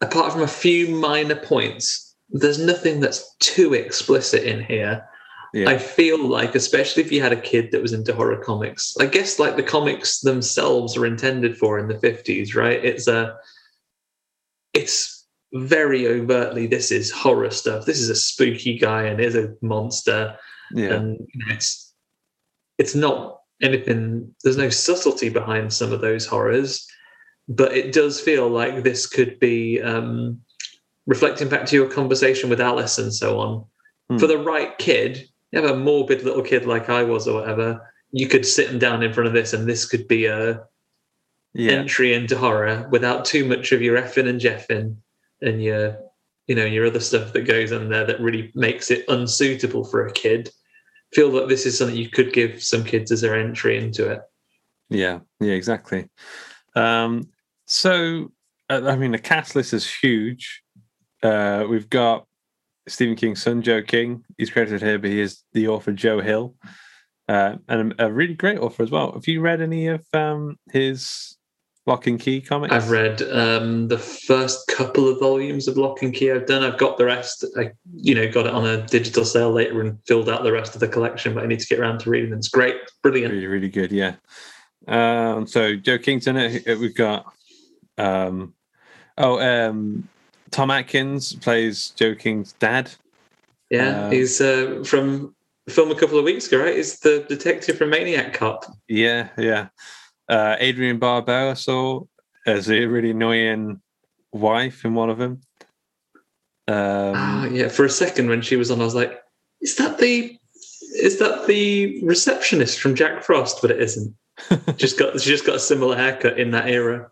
[0.00, 5.06] apart from a few minor points, there's nothing that's too explicit in here.
[5.54, 8.94] yeah, I feel like, especially if you had a kid that was into horror comics,
[9.00, 12.84] I guess like the comics themselves are intended for in the 50s, right?
[12.84, 13.38] It's a,
[14.74, 15.17] it's
[15.52, 17.86] very overtly this is horror stuff.
[17.86, 20.36] This is a spooky guy and is a monster,
[20.72, 21.94] yeah, and you know, it's
[22.78, 24.34] it's not anything.
[24.44, 26.86] There's no subtlety behind some of those horrors,
[27.48, 30.40] but it does feel like this could be um,
[31.06, 33.64] reflecting back to your conversation with Alice and so on.
[34.10, 34.18] Hmm.
[34.18, 37.92] For the right kid, you have a morbid little kid like I was or whatever.
[38.12, 40.62] You could sit them down in front of this, and this could be a
[41.54, 44.96] yeah, entry into horror without too much of your effing and jeffing
[45.42, 45.96] and your
[46.46, 50.06] you know your other stuff that goes in there that really makes it unsuitable for
[50.06, 50.50] a kid
[51.12, 54.20] feel that this is something you could give some kids as their entry into it
[54.90, 56.08] yeah, yeah, exactly.
[56.74, 57.28] Um,
[57.66, 58.32] so
[58.70, 60.62] I mean, the cast list is huge.
[61.22, 62.26] Uh, we've got
[62.86, 64.24] Stephen King's son, Joe King.
[64.36, 66.54] He's credited here, but he is the author Joe Hill,
[67.28, 69.12] uh, and a, a really great author as well.
[69.12, 71.37] Have you read any of um, his
[71.88, 72.72] Locke and Key comics?
[72.72, 76.30] I've read um, the first couple of volumes of Locke and Key.
[76.30, 76.62] I've done.
[76.62, 77.44] I've got the rest.
[77.56, 80.74] I, you know, got it on a digital sale later and filled out the rest
[80.74, 81.34] of the collection.
[81.34, 82.38] But I need to get around to reading them.
[82.38, 83.32] It's great, brilliant.
[83.32, 83.90] Really, really good.
[83.90, 84.14] Yeah.
[84.86, 87.32] Um, so Joe Kington, uh, we've got.
[87.96, 88.54] Um,
[89.16, 90.08] oh, um,
[90.50, 92.90] Tom Atkins plays Joe King's dad.
[93.70, 95.34] Yeah, Uh, he's uh, from
[95.66, 96.76] the film a couple of weeks ago, right?
[96.76, 98.64] He's the detective from Maniac Cop.
[98.88, 99.68] Yeah, yeah.
[100.28, 102.02] Uh, Adrienne Barbeau I saw
[102.46, 103.80] as a really annoying
[104.32, 105.40] wife in one of them.
[106.66, 107.68] Um, Ah, yeah.
[107.68, 109.22] For a second, when she was on, I was like,
[109.60, 110.36] "Is that the
[110.96, 114.14] is that the receptionist from Jack Frost?" But it isn't.
[114.76, 117.10] just got she just got a similar haircut in that era.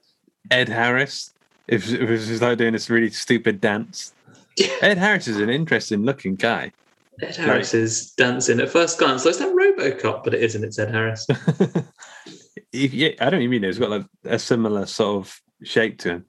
[0.50, 1.32] Ed Harris.
[1.68, 4.12] If it was like doing this really stupid dance.
[4.56, 4.68] Yeah.
[4.82, 6.72] Ed Harris is an interesting looking guy.
[7.20, 9.24] Ed Harris is dancing at first glance.
[9.24, 10.22] Like, is that RoboCop?
[10.22, 10.62] But it isn't.
[10.62, 11.26] It's Ed Harris.
[12.72, 13.68] If- yeah, I don't even mean it.
[13.68, 16.26] He's got like a similar sort of shape to him.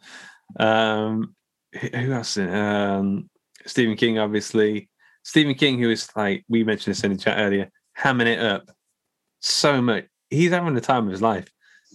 [0.60, 1.36] Um,
[1.74, 2.38] who who else?
[2.38, 3.30] Um,
[3.66, 4.90] Stephen King, obviously.
[5.24, 8.70] Stephen King, who is like we mentioned this in the chat earlier, hamming it up
[9.42, 10.06] so much.
[10.30, 11.52] He's having the time of his life.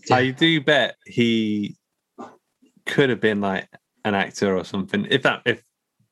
[0.08, 0.16] Yeah.
[0.16, 1.76] I do bet he
[2.86, 3.68] could have been like
[4.04, 5.62] an actor or something, if that if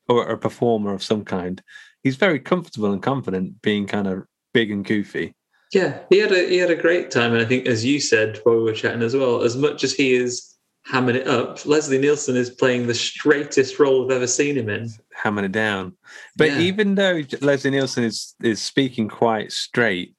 [0.08, 1.62] or a performer of some kind.
[2.02, 4.24] He's very comfortable and confident being kind of
[4.54, 5.34] big and goofy.
[5.72, 8.40] Yeah, he had a he had a great time, and I think, as you said
[8.42, 10.56] while we were chatting as well, as much as he is
[10.90, 14.90] hamming it up, Leslie Nielsen is playing the straightest role I've ever seen him in.
[15.16, 15.92] hamming it down.
[16.36, 16.60] But Yeah.
[16.60, 20.14] even though Leslie Nielsen is is speaking quite straight,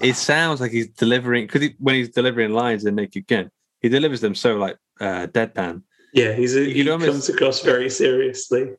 [0.00, 3.88] it sounds like he's delivering because he, when he's delivering lines in Naked Gun, he
[3.90, 5.82] delivers them so like uh, deadpan.
[6.14, 8.70] Yeah, he's a, You he could almost- comes across very seriously.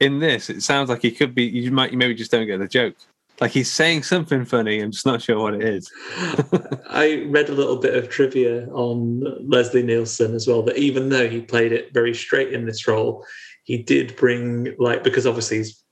[0.00, 1.44] In this, it sounds like he could be.
[1.44, 2.94] You might, you maybe just don't get the joke.
[3.40, 4.80] Like he's saying something funny.
[4.80, 5.90] I'm just not sure what it is.
[6.88, 10.62] I read a little bit of trivia on Leslie Nielsen as well.
[10.62, 13.26] That even though he played it very straight in this role,
[13.64, 15.82] he did bring like because obviously he's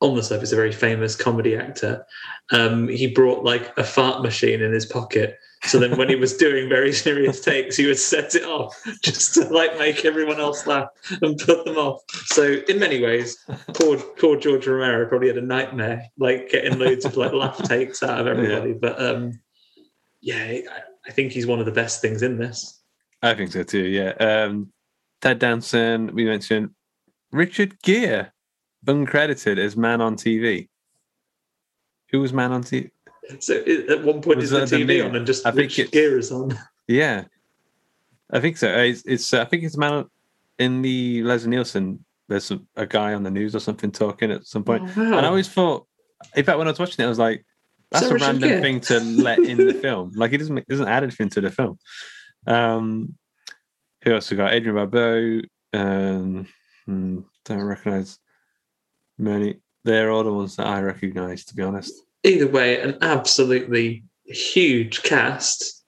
[0.00, 2.04] on the surface a very famous comedy actor.
[2.50, 5.38] Um, he brought like a fart machine in his pocket.
[5.66, 9.34] So then when he was doing very serious takes, he would set it off just
[9.34, 10.88] to like make everyone else laugh
[11.22, 12.02] and put them off.
[12.26, 13.36] So in many ways,
[13.74, 18.02] poor poor George Romero probably had a nightmare, like getting loads of like laugh takes
[18.02, 18.72] out of everybody.
[18.72, 19.38] But um,
[20.20, 20.64] yeah, I,
[21.06, 22.80] I think he's one of the best things in this.
[23.22, 23.86] I think so too.
[23.86, 24.10] Yeah.
[24.20, 24.72] Um,
[25.20, 26.14] Ted Danson.
[26.14, 26.70] We mentioned
[27.32, 28.30] Richard Gere,
[28.84, 30.68] uncredited as man on TV.
[32.10, 32.90] Who was man on TV?
[33.40, 36.18] So at one point, is the that the TV on and just I think Gere
[36.18, 36.56] is on?
[36.86, 37.24] Yeah,
[38.30, 38.68] I think so.
[38.68, 40.04] It's, it's I think it's man
[40.58, 42.04] in the Leslie Nielsen.
[42.28, 45.18] There's a, a guy on the news or something talking at some point, Oh, wow.
[45.18, 45.86] and I always thought,
[46.34, 47.44] in fact, when I was watching it, I was like,
[47.90, 50.12] "That's that a random thing to let in the film.
[50.16, 51.78] Like, it doesn't make- doesn't add anything to the film."
[52.46, 53.14] Um,
[54.04, 54.52] who else we got?
[54.52, 55.40] Adrienne Barbeau.
[55.72, 56.46] Um,
[56.84, 58.18] hmm, don't recognize
[59.18, 59.60] many.
[59.84, 61.92] They're all the ones that I recognize, to be honest.
[62.26, 65.84] Either way, an absolutely huge cast,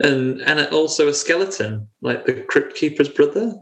[0.00, 3.54] and and also a skeleton, like the Crypt Keeper's brother.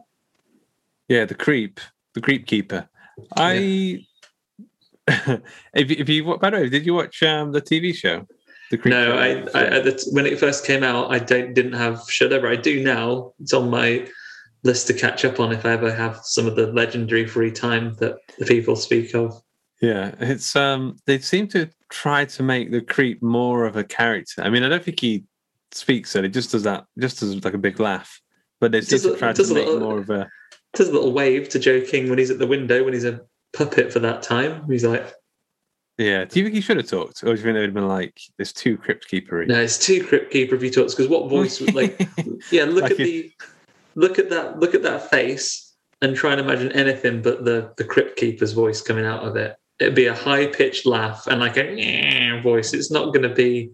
[1.09, 1.79] Yeah, the creep,
[2.15, 2.89] the creep keeper.
[3.37, 4.01] I,
[5.09, 8.27] if you- if you by the way, did you watch um the TV show?
[8.71, 8.93] The creep.
[8.93, 9.19] No, Show?
[9.55, 12.57] I, I the, when it first came out, I don't didn't have Shudder, but I
[12.57, 13.33] do now.
[13.41, 14.09] It's on my
[14.65, 17.95] list to catch up on if I ever have some of the legendary free time
[18.01, 19.41] that the people speak of.
[19.81, 24.43] Yeah, it's um they seem to try to make the creep more of a character.
[24.43, 25.25] I mean, I don't think he
[25.73, 28.21] speaks it; it just does that, just as like a big laugh.
[28.61, 30.29] But they seem to try to make little- more of a
[30.73, 33.21] Does a little wave to Joe King when he's at the window when he's a
[33.53, 34.65] puppet for that time.
[34.71, 35.07] He's like,
[35.99, 36.25] yeah.
[36.25, 37.89] Do you think he should have talked, or do you think it would have been
[37.89, 39.47] like, "There's too crypt keepery"?
[39.47, 42.09] no, it's too Crypt Keeper if he talks because what voice would like?
[42.51, 43.33] Yeah, look Like at the
[43.95, 47.85] look at that look at that face and try and imagine anything but the the
[47.85, 49.57] Crypt Keeper's voice coming out of it.
[49.79, 52.73] It'd be a high pitched laugh and like a voice.
[52.73, 53.71] It's not going to be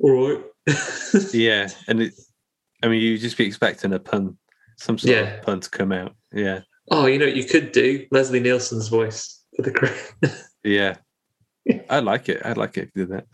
[0.00, 0.44] all right.
[1.32, 2.14] yeah, and it,
[2.82, 4.38] I mean, you just be expecting a pun,
[4.78, 5.20] some sort Yeah.
[5.22, 6.14] of pun to come out.
[6.32, 6.60] Yeah,
[6.90, 8.06] oh, you know what you could do?
[8.10, 10.14] Leslie Nielsen's voice for the Crypt.
[10.64, 10.96] yeah.
[11.88, 12.44] I like it.
[12.44, 13.26] I'd like it if you did that.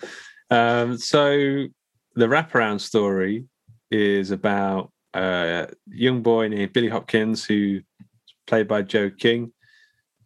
[0.51, 1.67] Um, so
[2.15, 3.47] the wraparound story
[3.91, 7.81] is about a young boy named Billy Hopkins, who
[8.47, 9.53] played by Joe King.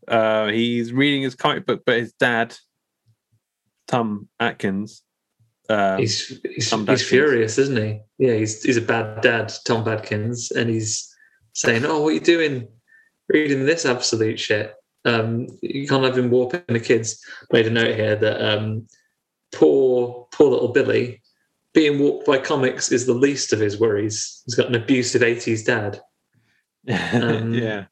[0.07, 2.57] Uh, he's reading his comic book, but his dad,
[3.87, 5.03] Tom Atkins,
[5.69, 8.01] um, he's he's, he's furious, isn't he?
[8.19, 11.15] Yeah, he's he's a bad dad, Tom Badkins, and he's
[11.55, 12.69] saying, "Oh, what are you doing?
[13.29, 14.75] Reading this absolute shit?
[15.07, 18.87] Um, you can't have him warping the kids." Made a note here that um,
[19.53, 21.23] poor poor little Billy
[21.73, 24.43] being walked by comics is the least of his worries.
[24.47, 26.01] He's got an abusive 80s dad.
[26.87, 27.87] Um, yeah.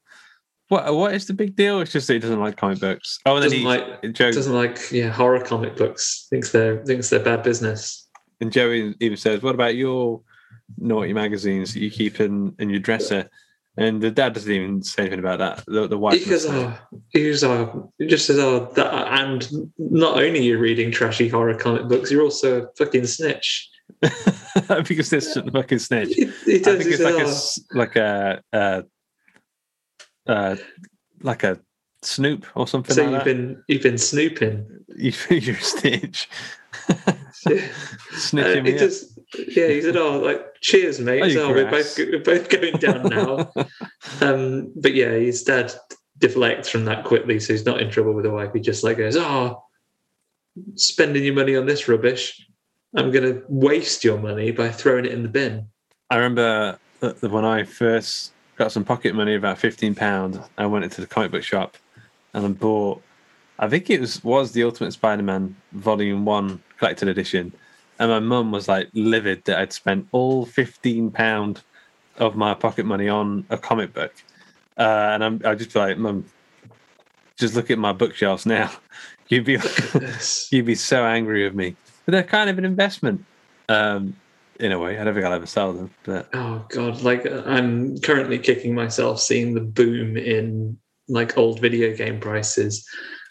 [0.73, 1.81] What what is the big deal?
[1.83, 3.19] It's just that he doesn't like comic books.
[3.27, 6.27] Oh, and then Doesn't he like- Joe Doesn't like yeah horror comic books.
[6.31, 8.09] Thinks they're thinks they're bad business.
[8.41, 10.23] and Joey even says, "What about your
[10.79, 13.29] naughty magazines that you keep in in your dresser?"
[13.77, 15.63] And the dad doesn't even say anything about that.
[15.67, 16.75] The, the wife He goes, oh,
[17.11, 19.49] he goes, oh, he just says, oh, that, and
[19.79, 23.71] not only are you reading trashy horror comic books, you're also a fucking snitch.
[24.87, 26.09] because this fucking snitch.
[26.15, 26.83] He, he I does.
[26.83, 28.83] think it's like a oh, like a uh,
[30.27, 30.57] uh,
[31.23, 31.59] like a
[32.03, 33.25] snoop or something so like you've that.
[33.25, 34.67] been you've been snooping.
[34.97, 36.29] You, you're a snitch.
[37.49, 37.69] Yeah.
[38.13, 39.19] Snitching Uh, me just,
[39.49, 41.23] yeah, he said, "Oh, like, cheers, mate.
[41.23, 43.51] Oh, you we're both we're both going down now."
[44.21, 45.73] um, but yeah, his dad
[46.19, 48.51] deflects from that quickly, so he's not in trouble with the wife.
[48.53, 49.63] He just like goes, "Oh,
[50.75, 52.47] spending your money on this rubbish.
[52.95, 55.67] I'm going to waste your money by throwing it in the bin."
[56.11, 56.79] I remember
[57.21, 61.31] when I first got some pocket money, about fifteen pound, I went into the comic
[61.31, 61.77] book shop
[62.35, 63.03] and I bought.
[63.59, 67.53] I think it was was the Ultimate Spider-Man Volume One collected edition,
[67.99, 71.63] and my mum was like livid that I'd spent all fifteen pound
[72.19, 74.13] of my pocket money on a comic book,
[74.79, 76.25] uh, and I'm I just like, mum,
[77.37, 78.71] just look at my bookshelves now.
[79.29, 79.59] You'd be
[80.51, 81.75] you'd be so angry with me,
[82.05, 83.25] but they're kind of an investment.
[83.69, 84.15] Um,
[84.63, 87.99] in a way, I don't think I'll ever sell them, but Oh god, like I'm
[87.99, 92.89] currently kicking myself seeing the boom in like old video game prices.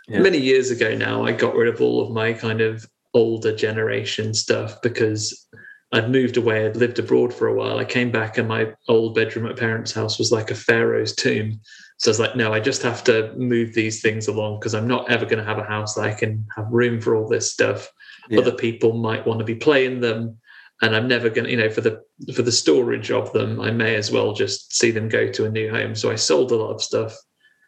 [0.09, 0.19] Yeah.
[0.19, 4.33] Many years ago now, I got rid of all of my kind of older generation
[4.33, 5.47] stuff because
[5.93, 7.77] I'd moved away, I'd lived abroad for a while.
[7.77, 11.61] I came back and my old bedroom at parents' house was like a pharaoh's tomb.
[11.97, 14.87] So I was like, no, I just have to move these things along because I'm
[14.87, 17.51] not ever going to have a house that I can have room for all this
[17.51, 17.89] stuff.
[18.29, 18.39] Yeah.
[18.39, 20.40] Other people might want to be playing them
[20.81, 22.01] and I'm never going to, you know, for the
[22.33, 25.49] for the storage of them, I may as well just see them go to a
[25.49, 25.95] new home.
[25.95, 27.15] So I sold a lot of stuff,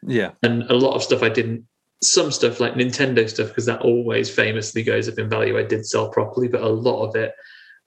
[0.06, 1.66] yeah, and a lot of stuff I didn't.
[2.02, 5.58] Some stuff like Nintendo stuff, because that always famously goes up in value.
[5.58, 7.34] I did sell properly, but a lot of it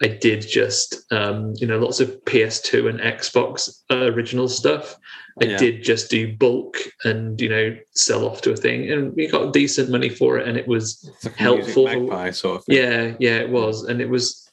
[0.02, 4.96] I did just, um, you know, lots of PS2 and Xbox uh, original stuff.
[5.40, 5.56] I Yeah.
[5.58, 9.52] did just do bulk and you know sell off to a thing, and we got
[9.52, 12.76] decent money for it, and it was Helpful magpie sort of thing.
[12.76, 14.45] yeah, yeah, it was, and it was,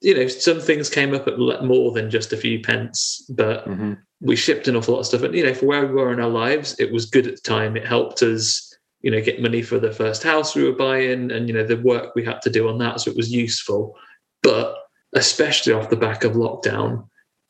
[0.00, 3.98] you know, some things came up at more than just a few pence, but Mhm.
[4.20, 5.22] we shipped an awful lot of stuff.
[5.22, 7.42] And you know, for where we were in our lives, it was good at the
[7.42, 7.76] time.
[7.76, 11.48] It helped us, you know, get money for the first house we were buying, and
[11.48, 13.00] you know, the work we had to do on that.
[13.00, 13.96] So it was useful.
[14.42, 14.76] But
[15.14, 17.04] especially off the back of lockdown,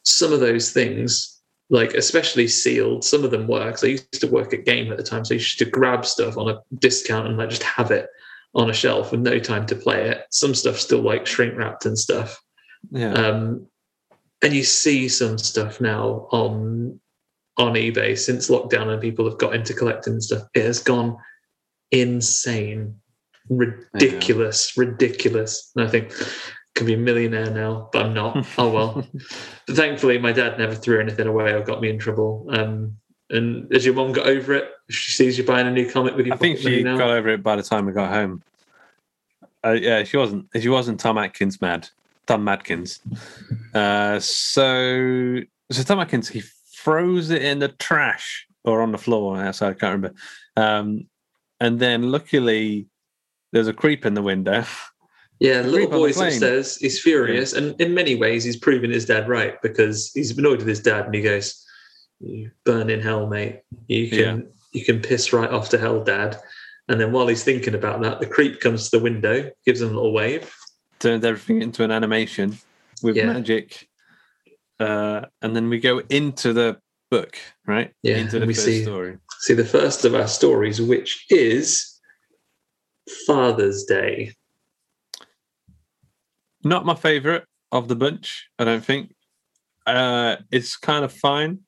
[0.05, 1.41] some of those things,
[1.71, 3.71] like especially sealed, some of them were.
[3.71, 6.07] 'cause I used to work at Game at the time, so I used to grab
[6.07, 8.09] stuff on a discount and like just have it
[8.55, 10.25] on a shelf with no time to play it.
[10.31, 12.41] Some stuff still like shrink wrapped and stuff.
[12.91, 13.67] Yeah, Um,
[14.43, 17.01] and you see some stuff now on
[17.57, 20.45] on eBay since lockdown and people have got into collecting and stuff.
[20.55, 21.17] It has gone
[21.91, 22.95] insane,
[23.51, 25.71] ridiculous, ridiculous.
[25.75, 26.25] And I think I
[26.77, 28.47] can be a millionaire now, but I'm not.
[28.59, 29.07] oh well.
[29.67, 32.47] But thankfully, my dad never threw anything away or got me in trouble.
[32.51, 32.97] Um,
[33.31, 34.71] and has your mom got over it?
[34.89, 36.97] She sees you buying a new comic with your I think she now.
[36.97, 38.43] got over it by the time we got home.
[39.65, 40.47] Uh, yeah, she wasn't.
[40.59, 41.89] She wasn't Tom Atkins mad.
[42.27, 43.01] Tom Madkins.
[43.75, 49.39] Uh, so, so Tom Atkins he froze it in the trash or on the floor
[49.39, 49.71] outside.
[49.71, 50.15] I can't remember.
[50.57, 51.07] Um,
[51.61, 52.87] and then luckily,
[53.53, 54.65] there's a creep in the window.
[55.41, 56.29] Yeah, the little boy on the boy's plane.
[56.29, 56.77] upstairs.
[56.77, 60.69] He's furious, and in many ways, he's proven his dad right because he's annoyed with
[60.69, 61.65] his dad, and he goes,
[62.21, 63.61] "You burn in hell, mate.
[63.87, 66.39] You can you can piss right off to hell, dad."
[66.89, 69.91] And then while he's thinking about that, the creep comes to the window, gives him
[69.91, 70.53] a little wave.
[71.01, 72.59] turns everything into an animation
[73.05, 73.27] with Yeah.
[73.27, 73.89] magic.
[74.81, 77.95] Uh, and then we go into the book, right?
[78.03, 79.19] Yeah, into the we first see- story.
[79.41, 82.01] See the first of our stories, which is
[83.29, 84.35] Father's Day.
[86.65, 89.15] Not my favorite of the bunch, I don't think.
[89.87, 91.61] Uh, it's kind of fine,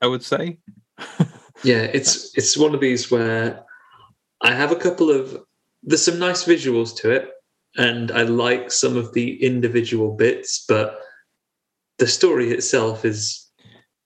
[0.00, 0.58] I would say.
[1.62, 3.64] Yeah, it's it's one of these where
[4.40, 5.36] I have a couple of
[5.82, 7.30] there's some nice visuals to it,
[7.76, 10.98] and I like some of the individual bits, but
[11.98, 13.50] the story itself is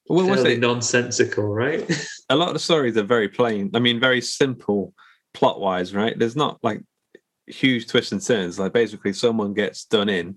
[0.09, 0.61] was fairly it?
[0.61, 1.89] nonsensical, right?
[2.29, 3.71] A lot of the stories are very plain.
[3.75, 4.95] I mean, very simple
[5.33, 6.19] plot wise, right?
[6.19, 6.83] There's not like
[7.47, 8.59] huge twists and turns.
[8.59, 10.37] Like basically, someone gets done in,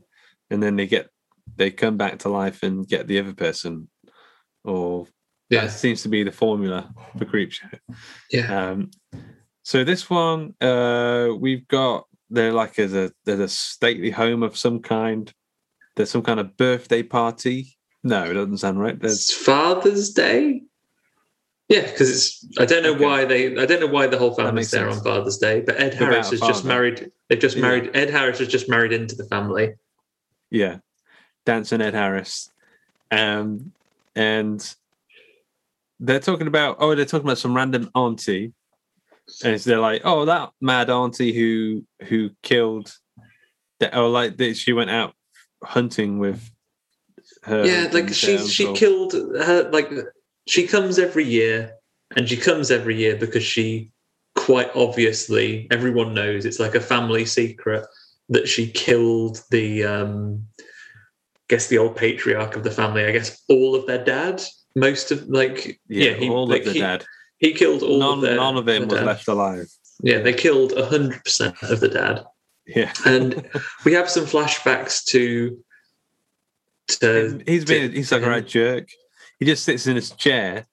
[0.50, 1.10] and then they get
[1.56, 3.90] they come back to life and get the other person,
[4.64, 5.08] or
[5.50, 7.68] that seems to be the formula for creep show.
[8.32, 8.92] yeah, Um,
[9.64, 14.58] so this one, uh, we've got they're like as a there's a stately home of
[14.58, 15.34] some kind.
[15.96, 17.78] there's some kind of birthday party.
[18.04, 19.00] No, it doesn't sound right.
[19.00, 20.62] There's It's Father's Day.
[21.70, 22.48] Yeah, because it's.
[22.60, 23.04] I don't know Okay.
[23.04, 23.58] why they.
[23.58, 25.00] I don't know why the whole family's there sense.
[25.00, 25.60] on Father's Day.
[25.62, 27.12] But Ed Without Harris has just married.
[27.28, 27.62] They've just Yeah.
[27.64, 27.92] married.
[27.94, 29.74] Ed Harris has just married into the family.
[30.50, 30.78] yeah,
[31.46, 32.52] dancing Ed Harris,
[33.12, 33.74] um,
[34.16, 34.76] and
[36.00, 38.54] they're talking about oh they're talking about some random auntie,
[39.44, 42.96] and it's, they're like oh that mad auntie who who killed,
[43.80, 45.14] that or like that she went out
[45.64, 46.50] hunting with
[47.44, 47.66] her.
[47.66, 48.76] yeah, like she she uncle.
[48.76, 49.70] killed her.
[49.72, 49.92] Like
[50.48, 51.74] she comes every year,
[52.16, 53.92] and she comes every year because she
[54.36, 57.84] quite obviously everyone knows it's like a family secret
[58.30, 60.64] that she killed the um I
[61.50, 63.06] guess the old patriarch of the family.
[63.06, 64.44] I guess all of their dad.
[64.78, 67.04] Most of like yeah, yeah, he, all like, of the he, dad.
[67.40, 69.06] he killed all None, of their, none of him was dad.
[69.08, 69.68] left alive.
[70.04, 72.24] Yeah, they killed hundred percent of the dad,
[72.68, 73.50] Yeah, and
[73.86, 75.58] we have some flashbacks to.
[77.02, 78.90] To he's been to- he's like a right jerk.
[79.40, 80.66] He just sits in his chair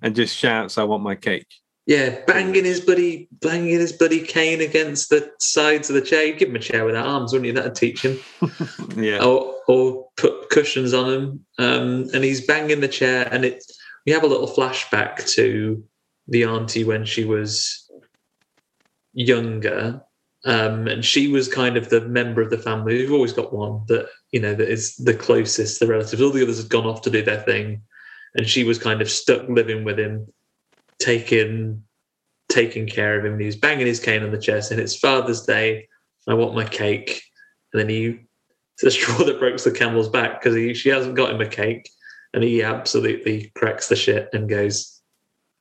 [0.00, 1.46] and just shouts, "I want my cake."
[1.84, 6.24] Yeah, banging his buddy, banging his buddy cane against the sides of the chair.
[6.24, 7.52] You'd give him a chair without arms, wouldn't you?
[7.52, 8.18] That'd teach him.
[8.96, 11.46] Yeah, Or, or put cushions on him.
[11.58, 13.62] Um, and he's banging the chair, and it.
[14.06, 15.84] We have a little flashback to
[16.26, 17.90] the auntie when she was
[19.12, 20.02] younger,
[20.44, 22.98] um, and she was kind of the member of the family.
[22.98, 26.22] We've always got one that you know that is the closest, the relatives.
[26.22, 27.82] All the others had gone off to do their thing,
[28.34, 30.26] and she was kind of stuck living with him,
[31.00, 31.82] taking
[32.48, 33.32] taking care of him.
[33.32, 35.88] And he was banging his cane on the chest, and it's Father's Day.
[36.28, 37.22] I want my cake,
[37.72, 38.20] and then he
[38.74, 41.48] it's the straw that breaks the camel's back because he she hasn't got him a
[41.48, 41.90] cake,
[42.34, 45.00] and he absolutely cracks the shit and goes,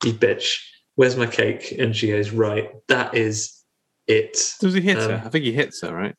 [0.03, 0.59] "You bitch,
[0.95, 3.64] where's my cake?" And she goes, "Right, that is
[4.07, 5.22] it." does he hit um, her?
[5.26, 6.16] I think he hits her, right?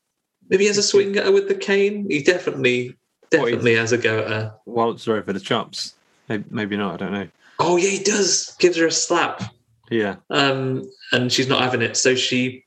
[0.48, 2.06] Maybe he has a swing at her with the cane.
[2.10, 2.96] He definitely,
[3.30, 4.54] definitely has a go at her.
[4.66, 5.94] Waltz her over the chops.
[6.28, 6.94] Maybe, maybe not.
[6.94, 7.28] I don't know.
[7.58, 8.54] Oh yeah, he does.
[8.58, 9.42] Gives her a slap,
[9.90, 11.96] Yeah, um, and she's not having it.
[11.96, 12.64] So she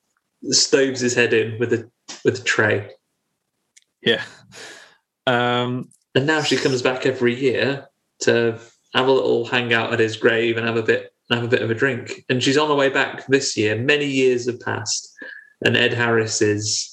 [0.49, 1.89] stoves his head in with a
[2.23, 2.89] with a tray.
[4.05, 4.23] Yeah.
[5.27, 7.87] Um, And now she comes back every year
[8.21, 8.59] to
[8.93, 11.71] have a little hangout at his grave and have a bit have a bit of
[11.71, 12.23] a drink.
[12.29, 13.75] And she's on her way back this year.
[13.75, 15.11] Many years have passed,
[15.65, 16.91] and Ed Harris is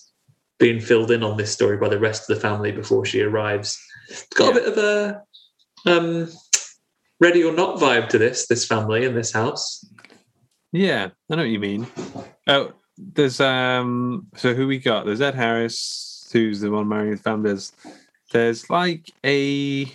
[0.58, 3.78] being filled in on this story by the rest of the family before she arrives.
[4.08, 5.22] It's got a bit of a
[5.86, 6.28] um,
[7.20, 9.84] ready or not vibe to this this family in this house.
[10.72, 11.86] yeah, I know what you mean.
[12.46, 14.26] Oh, there's um.
[14.36, 15.04] So who we got?
[15.04, 17.50] There's Ed Harris, who's the one marrying the family.
[17.50, 17.72] There's,
[18.32, 19.86] there's like a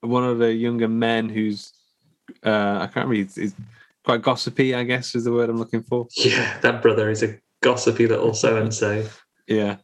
[0.00, 1.72] one of the younger men who's
[2.44, 3.30] uh I can't read.
[3.36, 3.54] Is
[4.04, 6.06] quite gossipy, I guess, is the word I'm looking for.
[6.16, 9.06] Yeah, that brother is a gossipy little so and so.
[9.46, 9.76] Yeah.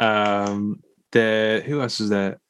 [0.00, 0.82] Um.
[1.12, 1.60] There.
[1.62, 2.40] Who else is there?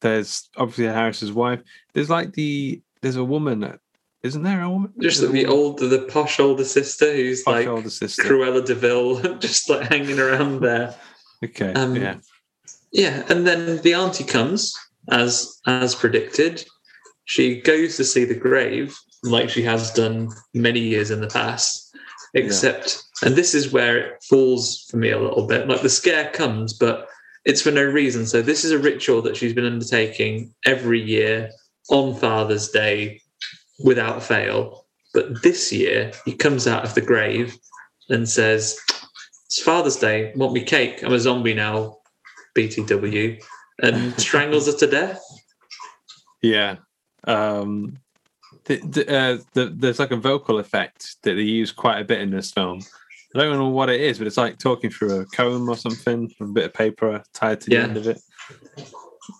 [0.00, 1.62] There's obviously Harris's wife.
[1.92, 2.82] There's like the.
[3.00, 3.78] There's a woman.
[4.22, 4.92] Isn't there a woman?
[5.00, 8.22] Just the older, the posh older sister who's posh like older sister.
[8.22, 10.94] Cruella de Vil, just like hanging around there.
[11.44, 11.72] Okay.
[11.74, 12.16] Um, yeah.
[12.90, 14.76] Yeah, and then the auntie comes
[15.08, 16.66] as as predicted.
[17.26, 21.96] She goes to see the grave, like she has done many years in the past.
[22.34, 25.68] Except, and this is where it falls for me a little bit.
[25.68, 27.06] Like the scare comes, but
[27.44, 28.26] it's for no reason.
[28.26, 31.50] So this is a ritual that she's been undertaking every year
[31.88, 33.22] on Father's Day,
[33.78, 34.86] without fail.
[35.14, 37.56] But this year, he comes out of the grave
[38.08, 38.78] and says,
[39.46, 40.32] "It's Father's Day.
[40.36, 41.02] Want me cake?
[41.02, 41.96] I'm a zombie now."
[42.56, 43.40] BTW
[43.82, 45.20] and strangles her to death.
[46.42, 46.76] Yeah.
[47.24, 47.98] Um,
[48.64, 52.20] the, the, uh, the, there's like a vocal effect that they use quite a bit
[52.20, 52.80] in this film.
[53.36, 56.32] I don't know what it is, but it's like talking through a comb or something,
[56.40, 57.82] a bit of paper tied to the Yeah.
[57.82, 58.20] end of it.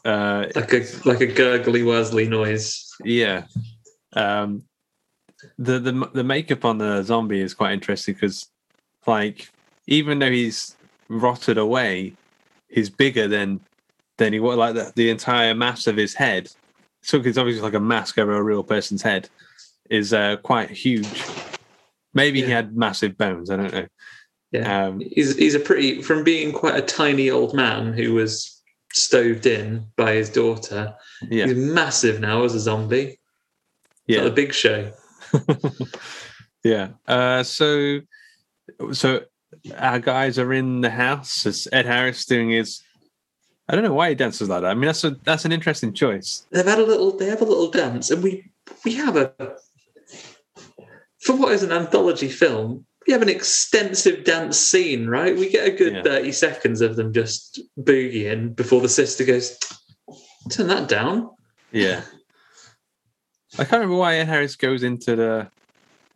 [0.05, 2.85] Uh, Like a like a gurgly Worsley noise.
[3.05, 3.45] yeah.
[4.15, 4.65] Um,
[5.59, 8.49] the the the makeup on the zombie is quite interesting because,
[9.07, 9.49] like,
[9.87, 10.77] even though he's
[11.09, 12.15] rotted away,
[12.69, 13.61] he's bigger than
[14.17, 14.57] than he was.
[14.57, 16.51] Like the, the entire mass of his head,
[17.03, 19.29] so it's obviously like a mask over a real person's head,
[19.91, 21.25] is uh, quite huge.
[22.15, 23.51] Maybe he had massive bones.
[23.51, 23.87] I don't know.
[24.51, 24.87] Yeah.
[24.87, 29.47] Um, He's he's a pretty from being quite a tiny old man who was stoved
[29.47, 30.95] in by his daughter.
[31.29, 33.21] yeah, He's massive now as a zombie.
[34.09, 34.23] Yeah.
[34.23, 34.93] a big show.
[36.65, 36.89] Yeah.
[37.07, 38.01] Uh, so,
[38.93, 39.21] so
[39.77, 41.47] our guys are in the house.
[41.47, 42.83] It's Ed Harris doing his.
[43.69, 44.71] I don't know why he dances like that.
[44.71, 46.47] I mean, that's a that's an interesting choice.
[46.51, 48.51] They've had a little they have a little dance and we
[48.85, 49.33] we have a
[51.21, 55.37] for what is an anthology film, we have an extensive dance scene, right?
[55.37, 56.03] We get a good Yeah.
[56.03, 59.59] 30 seconds of them just boogieing before the sister goes,
[60.51, 61.31] turn that down.
[61.73, 62.03] Yeah.
[63.59, 65.49] I can't remember why Ed Harris goes into the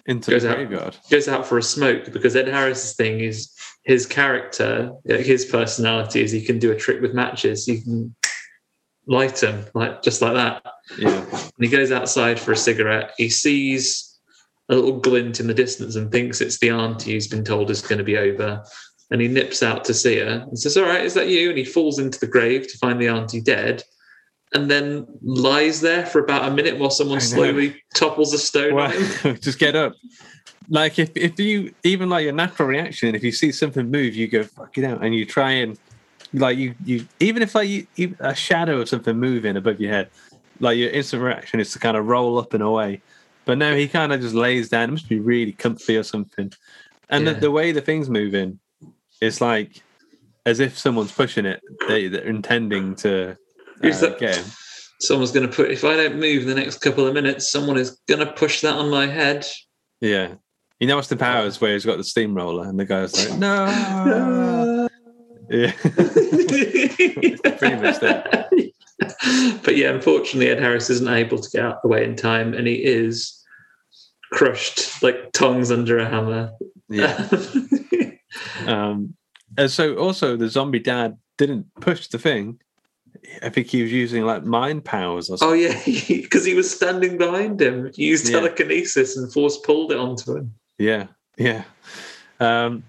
[0.06, 0.56] into Goes the out.
[0.56, 0.96] graveyard.
[1.10, 3.52] Goes out for a smoke because Ed Harris's thing is
[3.84, 7.66] his character, uh, his personality is he can do a trick with matches.
[7.66, 8.14] He can
[9.06, 10.62] light them like just like that.
[10.98, 11.24] Yeah.
[11.30, 13.12] And he goes outside for a cigarette.
[13.16, 14.18] He sees
[14.68, 17.82] a little glint in the distance and thinks it's the auntie who's been told is
[17.82, 18.64] going to be over.
[19.10, 21.50] And he nips out to see her and says, All right, is that you?
[21.50, 23.82] And he falls into the grave to find the auntie dead.
[24.54, 28.90] And then lies there for about a minute while someone slowly topples a stone on
[28.92, 29.10] him.
[29.24, 29.94] Well, just get up.
[30.68, 34.28] Like if, if you even like your natural reaction, if you see something move, you
[34.28, 35.78] go fuck it out, and you try and
[36.34, 39.90] like you you even if like you, you a shadow of something moving above your
[39.90, 40.10] head,
[40.60, 43.00] like your instant reaction is to kind of roll up and away.
[43.44, 44.90] But no, he kind of just lays down.
[44.90, 46.52] It must be really comfy or something.
[47.08, 47.32] And Yeah.
[47.32, 48.60] the, the way the thing's moving,
[49.20, 49.82] it's like
[50.46, 51.60] as if someone's pushing it.
[51.88, 53.36] They, they're intending to
[53.82, 54.44] Who's uh, that?
[55.00, 57.76] Someone's going to put, if I don't move in the next couple of minutes, someone
[57.76, 59.46] is going to push that on my head.
[60.00, 60.34] Yeah.
[60.78, 64.88] You know, Austin Powers, where he's got the steamroller, and the guy's like, no.
[65.50, 65.72] Yeah.
[65.82, 68.50] Pretty much that.
[69.64, 72.54] But yeah, unfortunately, Ed Harris isn't able to get out of the way in time,
[72.54, 73.44] and he is
[74.32, 76.52] crushed like tongs under a hammer.
[76.88, 77.28] yeah.
[78.66, 79.14] Um,
[79.58, 82.60] and so also the zombie dad didn't push the thing.
[83.42, 85.48] I think he was using like mind powers or something.
[85.48, 87.90] oh yeah, because he was standing behind him.
[87.94, 88.40] He used Yeah.
[88.40, 90.54] telekinesis and force pulled it onto him.
[90.78, 91.06] Yeah.
[91.36, 91.64] Yeah.
[92.40, 92.82] Um,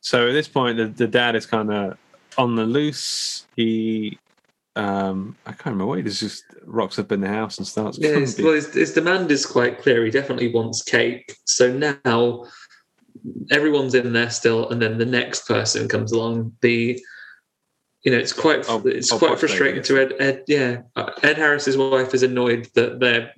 [0.00, 1.98] so at this point, the, the dad is kind of
[2.38, 3.46] on the loose.
[3.56, 4.18] He,
[4.76, 7.98] um, I can't remember what he does, just rocks up in the house and starts.
[7.98, 10.04] Yeah, his, well, his, his demand is quite clear.
[10.04, 11.36] He definitely wants cake.
[11.44, 11.72] So
[12.04, 12.44] now
[13.50, 16.52] everyone's in there still, and then the next person comes along.
[16.62, 16.98] The
[18.02, 20.14] you know, it's quite Oh, it's oh, quite frustrating to Ed.
[20.18, 23.32] Ed, yeah, Uh, Ed Harris's wife is annoyed that they're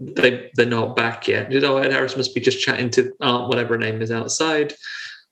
[0.00, 1.52] they they're not back yet.
[1.52, 4.74] You know, Ed Harris must be just chatting to Aunt whatever her name is outside.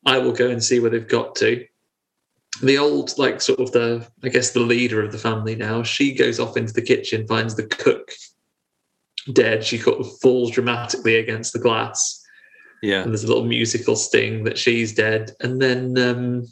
[0.04, 1.66] I will go and see where they've got to.
[2.62, 5.82] The old, like, sort of the, I guess, the leader of the family now.
[5.82, 8.12] She goes off into the kitchen, finds the cook
[9.32, 9.64] dead.
[9.64, 12.24] She sort of falls dramatically against the glass,
[12.82, 13.02] yeah.
[13.02, 15.32] and there's a little musical sting that she's dead.
[15.40, 16.46] And then um,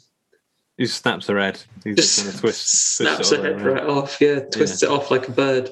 [0.77, 1.61] He snaps her head.
[1.83, 4.19] He just just kind of twists, snaps twists it her head right off.
[4.19, 5.69] Yeah, twists it off like a bird.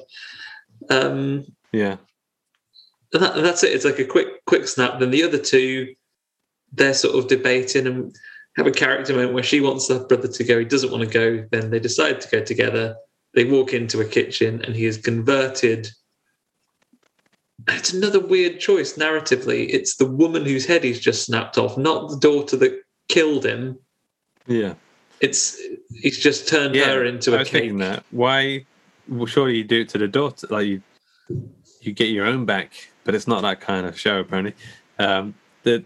[0.90, 1.96] Um, Yeah.
[3.12, 3.72] and that, that's it.
[3.72, 4.98] It's like a quick, quick snap.
[4.98, 5.94] Then the other two,
[6.72, 8.14] they're sort of debating and
[8.56, 10.58] have a character moment where she wants her brother to go.
[10.58, 11.46] He doesn't want to go.
[11.50, 12.96] Then they decide to go together.
[13.34, 15.88] They walk into a kitchen and he is converted.
[17.68, 19.68] It's another weird choice narratively.
[19.70, 23.78] It's the woman whose head he's just snapped off, not the daughter that killed him.
[24.46, 24.74] Yeah.
[25.24, 25.60] It's
[26.02, 26.92] he's just turned Yeah.
[26.92, 27.62] her into I a was cake.
[27.62, 28.04] thinking that.
[28.10, 28.66] Why?
[29.08, 30.46] Well, surely you do it to the daughter.
[30.50, 30.82] Like you,
[31.80, 32.72] you get your own back,
[33.04, 34.54] but it's not that kind of show apparently.
[34.98, 35.84] Um, the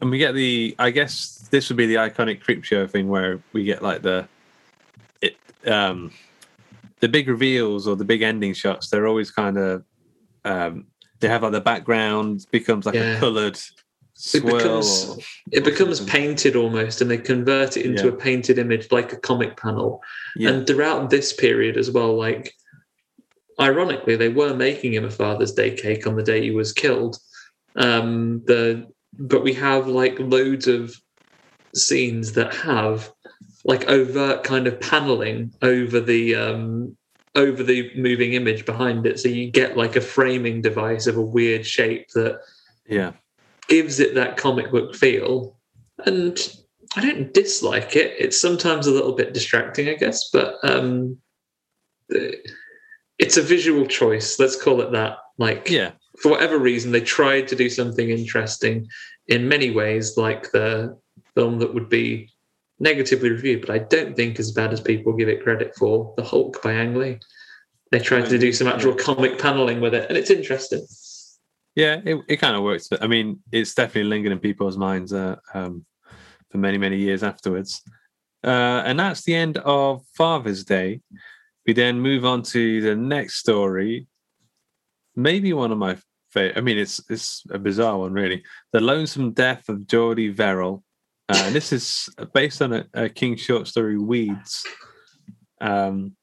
[0.00, 0.74] and we get the.
[0.78, 4.26] I guess this would be the iconic creep show thing where we get like the,
[5.20, 6.10] it um,
[7.00, 8.88] the big reveals or the big ending shots.
[8.88, 9.84] They're always kind of,
[10.44, 10.86] um,
[11.20, 13.16] they have like the background becomes like Yeah.
[13.16, 13.58] a coloured
[14.34, 15.18] It becomes or-
[15.50, 16.12] it or becomes something.
[16.12, 18.12] painted almost, and they convert it into Yeah.
[18.12, 20.00] a painted image like a comic panel.
[20.36, 22.54] yeah, And throughout this period as well, like
[23.60, 27.18] ironically, they were making him a Father's Day cake on the day he was killed.
[27.76, 28.86] Um, the
[29.18, 30.94] but we have like loads of
[31.74, 33.10] scenes that have
[33.64, 36.96] like overt kind of paneling over the um
[37.34, 41.22] over the moving image behind it so you get like a framing device of a
[41.22, 42.38] weird shape that
[42.86, 43.12] yeah,
[43.68, 45.56] gives it that comic book feel.
[46.04, 46.38] And
[46.96, 48.14] I don't dislike it.
[48.18, 51.16] It's sometimes a little bit distracting, I guess, but um,
[53.18, 54.38] it's a visual choice.
[54.38, 55.18] Let's call it that.
[55.38, 55.92] Like, yeah.
[56.20, 58.88] for whatever reason, they tried to do something interesting
[59.28, 60.98] in many ways, like the
[61.34, 62.30] film that would be
[62.82, 66.12] negatively reviewed, but I don't think as bad as people give it credit for.
[66.16, 67.20] The Hulk by Ang Lee.
[67.90, 70.84] They tried to do some actual comic paneling with it, and it's interesting.
[71.74, 72.88] Yeah, it, it kind of works.
[72.88, 75.84] But I mean, it's definitely lingered in people's minds uh, um,
[76.50, 77.82] for many, many years afterwards.
[78.44, 81.00] Uh, and that's the end of Father's Day.
[81.66, 84.06] We then move on to the next story.
[85.14, 85.96] Maybe one of my
[86.30, 86.58] favorite.
[86.58, 88.42] I mean, it's it's a bizarre one, really.
[88.72, 90.82] The Lonesome Death of Jordy Verrill.
[91.28, 94.64] Uh, and this is based on a, a King short story, Weeds.
[95.60, 96.16] Um,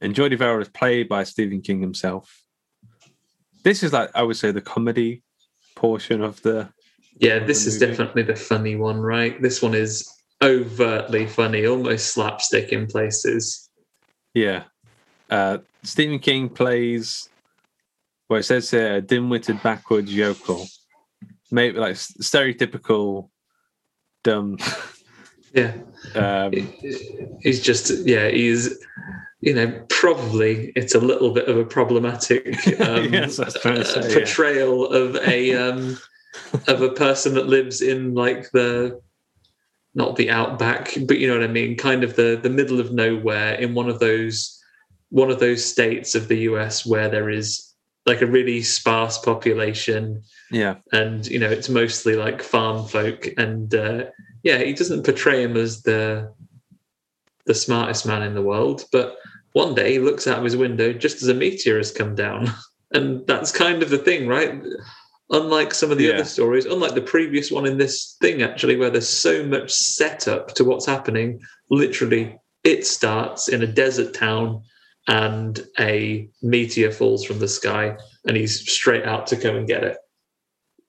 [0.00, 2.47] and Jordy Verrill is played by Stephen King himself
[3.62, 5.22] this is like I would say the comedy
[5.74, 6.68] portion of the
[7.18, 9.40] Yeah, this the is definitely the funny one, right?
[9.40, 10.08] This one is
[10.42, 13.68] overtly funny, almost slapstick in places.
[14.34, 14.64] Yeah.
[15.30, 17.28] Uh, Stephen King plays,
[18.28, 20.66] well, it says here, a dim witted backwards yokel.
[21.50, 23.30] Maybe like stereotypical
[24.24, 24.58] dumb.
[25.54, 25.72] Yeah.
[26.14, 26.52] Um,
[27.42, 28.78] he's just yeah he's
[29.40, 32.46] you know probably it's a little bit of a problematic
[32.80, 34.14] um, Yes, I was trying uh, say, yeah.
[34.14, 35.98] portrayal of a um,
[36.66, 39.00] of a person that lives in like the
[39.94, 42.92] not the outback but you know what i mean kind of the the middle of
[42.92, 44.62] nowhere in one of those
[45.10, 47.74] one of those states of the us where there is
[48.06, 50.76] like a really sparse population yeah.
[50.92, 54.04] and you know it's mostly like farm folk and uh,
[54.42, 56.32] yeah he doesn't portray him as the
[57.46, 59.16] the smartest man in the world but
[59.52, 62.48] one day he looks out of his window just as a meteor has come down
[62.92, 64.62] and that's kind of the thing right
[65.30, 66.14] unlike some of the Yeah.
[66.14, 70.54] other stories unlike the previous one in this thing actually where there's so much setup
[70.54, 71.40] to what's happening
[71.70, 74.62] literally it starts in a desert town
[75.06, 77.96] and a meteor falls from the sky
[78.26, 79.96] and he's straight out to come and get it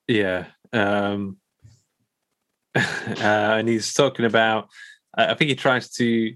[0.07, 0.45] Yeah.
[0.73, 1.37] Um,
[2.75, 2.81] uh,
[3.57, 4.69] and he's talking about,
[5.15, 6.35] I I think he tries to,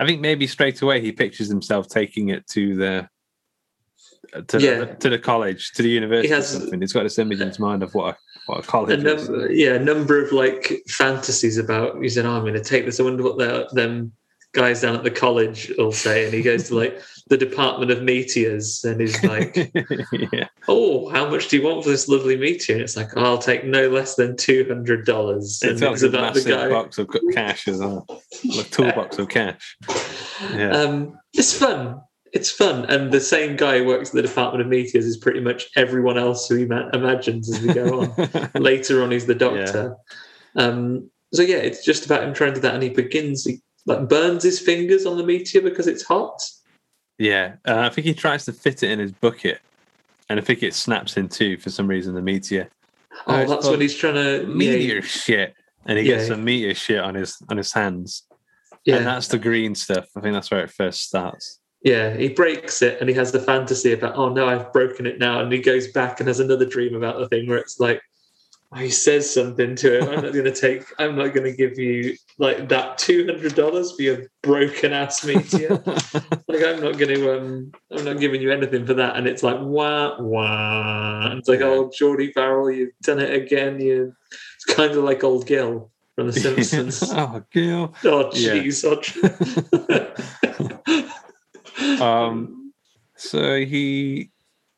[0.00, 3.08] I think maybe straight away he pictures himself taking it to the,
[4.48, 4.78] to, Yeah.
[4.80, 6.28] the, to the college, to the university.
[6.28, 6.80] He or has- something.
[6.80, 9.28] He's got this image in his mind of what a, what a a college is.
[9.28, 12.02] number, yeah, a number of like fantasies about.
[12.02, 14.12] He said, "Oh, I'm going to take this." I wonder what the, them
[14.54, 16.24] guys down at the college will say.
[16.24, 19.56] And he goes to like the Department of Meteors, and he's like,
[20.32, 20.48] yeah.
[20.68, 23.38] "Oh, how much do you want for this lovely meteor?" And it's like, oh, "I'll
[23.38, 27.78] take no less than two hundred dollars." It's like a massive box of cash as
[27.80, 28.06] well,
[28.58, 29.76] a toolbox of cash.
[30.52, 30.70] Yeah.
[30.70, 32.00] Um, it's fun.
[32.32, 35.40] It's fun, and the same guy who works at the Department of Meteors is pretty
[35.40, 38.50] much everyone else who he ma- imagines as we go on.
[38.60, 39.96] later on he's the doctor
[40.56, 43.60] um so yeah it's just about him trying to do that and he begins he
[43.86, 46.40] like burns his fingers on the meteor because it's hot
[47.16, 49.60] yeah, uh, I think he tries to fit it in his bucket,
[50.28, 52.12] and I think it snaps in two for some reason.
[52.12, 52.68] The meteor,
[53.28, 55.54] oh, it's that's when he's trying to meteor shit,
[55.86, 56.16] and he Yeah.
[56.16, 58.24] gets some meteor shit on his on his hands,
[58.84, 60.06] yeah, and that's the green stuff.
[60.16, 61.60] I think that's where it first starts.
[61.84, 65.18] yeah he breaks it and he has the fantasy about oh no i've broken it
[65.18, 68.00] now and he goes back and has another dream about the thing where it's like
[68.02, 68.13] oh,
[68.76, 71.78] he says something to him i'm not going to take i'm not going to give
[71.78, 75.70] you like that $200 for your broken ass meteor
[76.48, 79.42] like I'm not going to um I'm not giving you anything for that and it's
[79.42, 81.66] like wah wah and it's like Yeah.
[81.66, 84.12] oh Jordy Farrell you've done it again you
[84.56, 87.94] it's kind of like old Gil from The Simpsons oh, Gil.
[88.04, 88.54] oh Yeah.
[88.54, 89.00] jeez oh,
[92.00, 92.72] Um,
[93.16, 94.30] so he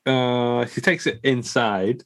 [0.07, 2.05] uh he takes it inside,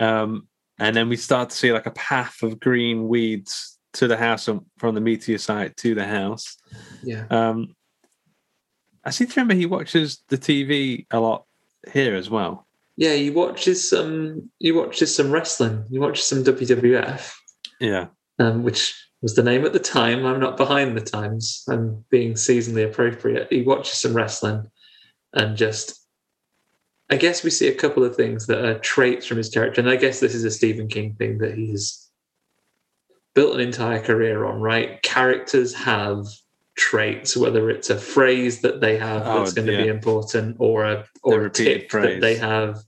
[0.00, 0.48] um,
[0.78, 4.48] and then we start to see like a path of green weeds to the house
[4.48, 6.56] and from the meteor site to the house.
[7.02, 7.74] yeah Um,
[9.04, 11.44] I seem to remember he watches the TV a lot
[11.92, 12.66] here as well.
[12.96, 17.32] yeah he watches some he watches some wrestling he watches some WWF
[17.80, 18.06] Yeah,
[18.38, 20.26] um, which was the name at the time.
[20.26, 21.64] I'm not behind the times.
[21.68, 23.48] I'm being seasonally appropriate.
[23.50, 24.66] He watches some wrestling
[25.32, 26.05] and just,
[27.10, 29.80] I guess we see a couple of things that are traits from his character.
[29.80, 32.10] And I guess this is a Stephen King thing that he's
[33.34, 35.00] built an entire career on, right?
[35.02, 36.24] Characters have
[36.76, 40.84] traits, whether it's a phrase that they have Oh, that's going to be important or
[40.84, 42.16] a, or a tick phrase.
[42.16, 42.82] that they have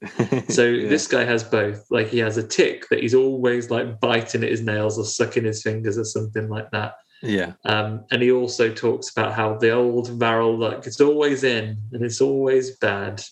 [0.50, 0.88] so Yeah.
[0.88, 1.86] this guy has both.
[1.90, 5.44] Like he has a tick that he's always like biting at his nails or sucking
[5.44, 6.94] his fingers or something like that.
[7.22, 11.78] yeah, Um, and he also talks about how the old barrel luck it's always in
[11.92, 13.22] and it's always bad.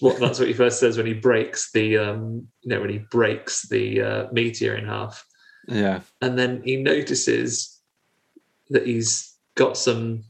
[0.00, 2.98] What that's what he first says when he breaks the um, you know when he
[3.10, 5.24] breaks the uh, meteor in half.
[5.66, 7.80] yeah, And then he notices
[8.70, 10.24] that he's got some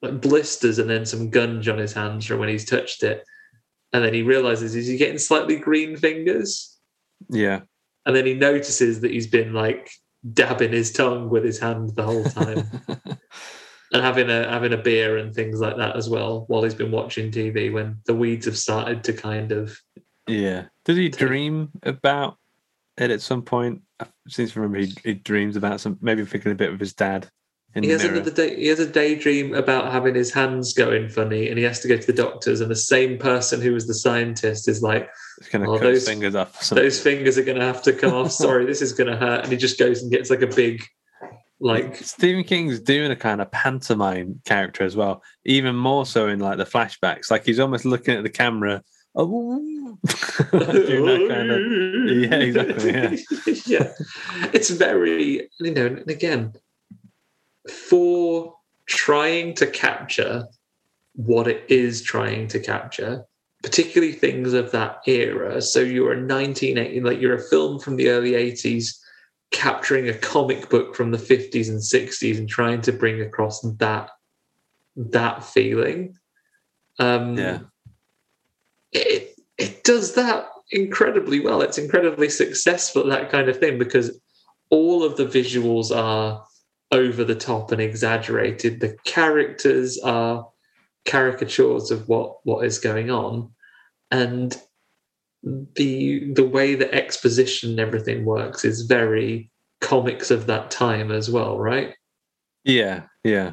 [0.00, 3.24] like blisters and then some gunge on his hands from when he's touched it.
[3.92, 6.78] And then he realizes is he getting slightly green fingers?
[7.28, 7.60] yeah.
[8.04, 9.88] And then he notices that he's been like
[10.32, 12.64] dabbing his tongue with his hand the whole time
[13.92, 16.90] and having a having a beer and things like that as well while he's been
[16.90, 19.76] watching TV when the weeds have started to kind of
[20.26, 20.64] Yeah.
[20.84, 22.36] Did he dream about
[22.96, 23.82] it at some point?
[24.00, 26.92] I seem to remember he, he dreams about some maybe thinking a bit of his
[26.94, 27.28] dad
[27.74, 28.16] in he has mirror.
[28.16, 31.80] another day he has a daydream about having his hands going funny and he has
[31.80, 35.08] to go to the doctors and the same person who was the scientist is like
[35.54, 36.68] Oh, those- fingers off.
[36.70, 39.42] those fingers are going to have to come off sorry this is going to hurt
[39.44, 40.82] and he just goes and gets like a big
[41.62, 46.40] like Stephen King's doing a kind of pantomime character as well, even more so in
[46.40, 47.30] like the flashbacks.
[47.30, 48.82] Like he's almost looking at the camera,
[49.14, 49.96] oh,
[50.50, 51.60] kind of
[52.10, 52.90] yeah, exactly.
[52.92, 53.16] Yeah.
[53.66, 53.92] yeah.
[54.52, 56.52] It's very, you know, and again,
[57.70, 58.56] for
[58.86, 60.48] trying to capture
[61.14, 63.24] what it is trying to capture,
[63.62, 65.62] particularly things of that era.
[65.62, 68.98] So you're a 1980, like you're a film from the early 80s
[69.52, 74.10] capturing a comic book from the 50s and 60s and trying to bring across that
[74.96, 76.14] that feeling.
[76.98, 77.60] Um, Yeah.
[78.92, 81.62] it it does that incredibly well.
[81.62, 84.18] It's incredibly successful that kind of thing because
[84.70, 86.44] all of the visuals are
[86.90, 88.80] over the top and exaggerated.
[88.80, 90.48] The characters are
[91.04, 93.50] caricatures of what what is going on,
[94.10, 94.56] and
[95.42, 101.30] the the way the exposition and everything works is very comics of that time as
[101.30, 101.94] well, right?
[102.64, 103.52] Yeah, yeah.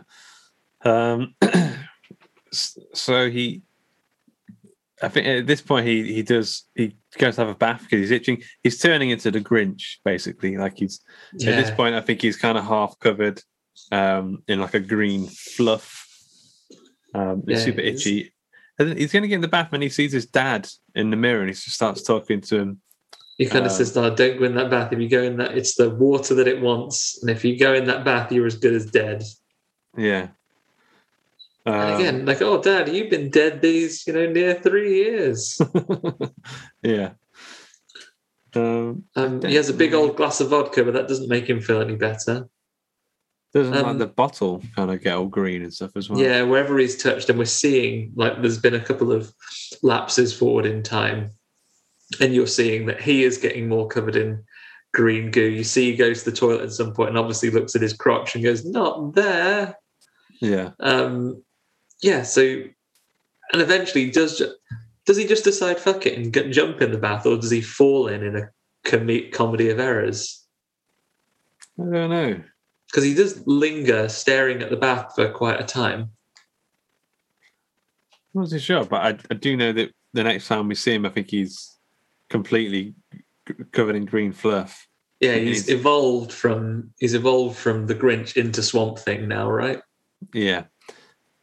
[0.86, 1.36] Um,
[2.52, 3.64] so he,
[5.02, 8.00] I think at this point he he does he goes to have a bath because
[8.00, 8.44] he's itching.
[8.64, 10.58] He's turning into the Grinch basically.
[10.58, 11.02] Like he's
[11.34, 13.42] at this point, I think he's kind of half covered
[13.92, 16.06] um, in like a green fluff.
[17.16, 18.34] Um, it's Yeah, super itchy.
[18.80, 21.18] And he's going to get in the bath and he sees his dad in the
[21.18, 22.82] mirror and he just starts talking to him.
[23.38, 24.92] He kind of Um, says, "No, don't go in that bath.
[24.92, 27.74] If you go in that, it's the water that it wants, and if you go
[27.74, 29.24] in that bath, you're as good as dead."
[29.98, 30.28] Yeah.
[31.66, 35.62] And Um, again, like, "Oh, Dad, you've been dead these, you know, near three years."
[36.84, 37.12] yeah.
[38.56, 41.62] Um, Um, he has a big old glass of vodka, but that doesn't make him
[41.62, 42.50] feel any better.
[43.54, 46.20] Doesn't Um, like the bottle kind of get all green and stuff as well.
[46.20, 49.34] Yeah, wherever he's touched, and we're seeing like there's been a couple of
[49.82, 51.32] lapses forward in time,
[52.20, 54.44] and you're seeing that he is getting more covered in
[54.94, 55.42] green goo.
[55.42, 57.94] You see, he goes to the toilet at some point, and obviously looks at his
[57.94, 59.76] crotch and goes, "Not there."
[60.42, 60.72] Yeah.
[60.80, 61.44] Um,
[62.02, 62.24] yeah.
[62.24, 62.42] So,
[63.52, 64.42] and eventually, does
[65.06, 67.62] does he just decide fuck it and get, jump in the bath, or does he
[67.62, 68.50] fall in in a
[68.84, 70.46] com- comedy of errors?
[71.80, 72.44] I don't know.
[72.90, 76.10] Because he does linger staring at the bath for quite a time.
[78.36, 80.94] I'm not too sure, but I, I do know that the next time we see
[80.94, 81.78] him, I think he's
[82.30, 82.96] completely
[83.48, 84.88] g- covered in green fluff.
[85.20, 89.82] Yeah, He he's evolved from he's evolved from the Grinch into Swamp Thing now, right?
[90.34, 90.64] Yeah.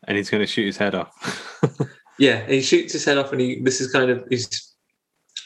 [0.09, 1.61] And he's going to shoot his head off.
[2.18, 4.74] Yeah, he shoots his head off, and he this is kind of he's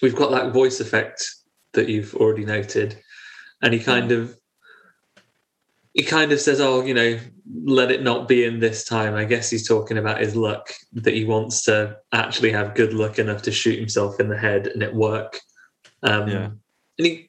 [0.02, 1.28] we've got that voice effect
[1.72, 2.96] that you've already noted,
[3.62, 4.18] and he kind hmm.
[4.18, 4.39] of
[6.00, 7.18] he kind of says, "Oh, you know,
[7.64, 11.12] let it not be in this time." I guess he's talking about his luck that
[11.12, 14.82] he wants to actually have good luck enough to shoot himself in the head and
[14.82, 15.38] it work.
[16.02, 16.44] Um, Yeah.
[16.98, 17.28] and he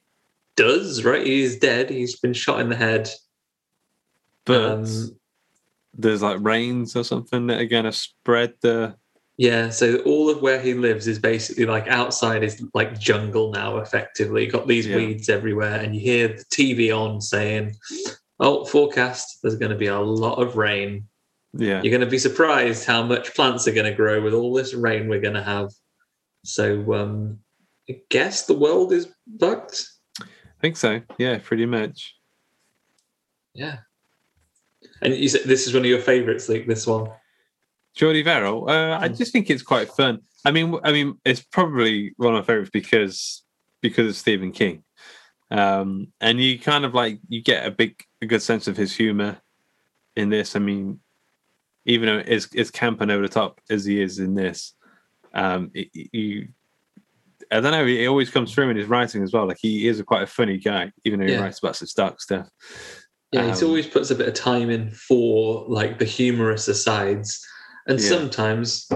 [0.56, 1.26] does, right?
[1.28, 1.90] He's dead.
[1.90, 3.10] He's been shot in the head.
[4.46, 5.18] but Um,
[5.94, 8.96] there's like rains or something that are going to spread the.
[9.38, 13.78] Yeah, so all of where he lives is basically like outside is like jungle now,
[13.80, 14.48] effectively.
[14.48, 14.96] Got these Yeah.
[14.96, 17.76] weeds everywhere, and you hear the TV on saying,
[18.42, 21.08] Oh, forecast, there's going to be a lot of rain.
[21.54, 21.82] Yeah.
[21.82, 24.74] You're going to be surprised how much plants are going to grow with all this
[24.74, 25.70] rain we're going to have.
[26.44, 27.40] So, um,
[27.90, 29.08] I guess the world is
[29.40, 29.86] fucked.
[30.20, 30.26] I
[30.60, 31.02] think so.
[31.18, 32.16] Yeah, pretty much.
[33.54, 33.78] Yeah.
[35.02, 37.10] And you said this is one of your favorites, like this one.
[37.96, 39.18] Jordy Verrill, uh, I Mm.
[39.18, 40.20] just think it's quite fun.
[40.46, 43.44] I mean, I mean, it's probably one of my favorites because
[43.82, 44.84] because of Stephen King,
[45.52, 48.96] um, and you kind of like you get a big, a good sense of his
[48.96, 49.42] humor
[50.16, 50.56] in this.
[50.56, 51.00] I mean,
[51.86, 54.74] even though it's it's camp and over the top as he is in this,
[55.34, 56.50] um, it, you.
[57.52, 57.86] I don't know.
[57.86, 59.46] It always comes through in his writing as well.
[59.46, 61.42] Like he is a quite a funny guy, even though he Yeah.
[61.42, 62.48] writes about such dark stuff.
[63.32, 67.46] Yeah, he's Um, always puts a bit of time in for like the humorous asides.
[67.88, 68.08] And Yeah.
[68.08, 68.88] sometimes,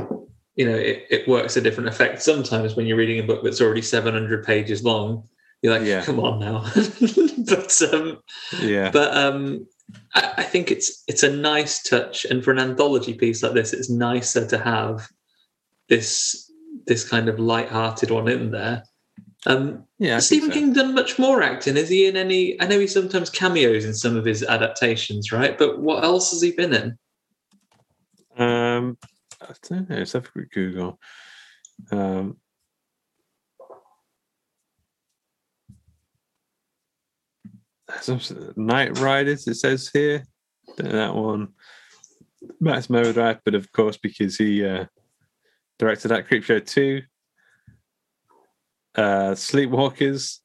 [0.55, 2.21] you know, it, it works a different effect.
[2.21, 5.27] Sometimes when you're reading a book that's already 700 pages long,
[5.65, 6.03] you're like, Yeah.
[6.05, 6.59] come on now.
[7.47, 8.19] but um,
[8.61, 9.65] Yeah, but um,
[10.13, 13.73] I, I think it's it's a nice touch, and for an anthology piece like this,
[13.73, 15.07] it's nicer to have
[15.89, 16.51] this
[16.85, 18.83] this kind of light-hearted one in there.
[19.47, 20.15] Um, yeah.
[20.15, 20.53] Has Stephen so.
[20.53, 21.77] King done much more acting?
[21.77, 22.61] Is he in any?
[22.61, 25.57] I know he sometimes cameos in some of his adaptations, right?
[25.57, 26.97] But what else has he been in?
[28.37, 28.97] Um,
[29.41, 29.95] I don't know.
[29.97, 30.99] Let's have a quick Google.
[31.91, 32.37] Um,
[37.51, 39.47] some s- Knightriders.
[39.47, 40.25] It says here
[40.77, 41.49] that one.
[42.59, 44.85] Max Overdrive, but of course because he uh,
[45.79, 47.03] directed that Creepshow.
[48.95, 50.39] Uh, Sleepwalkers.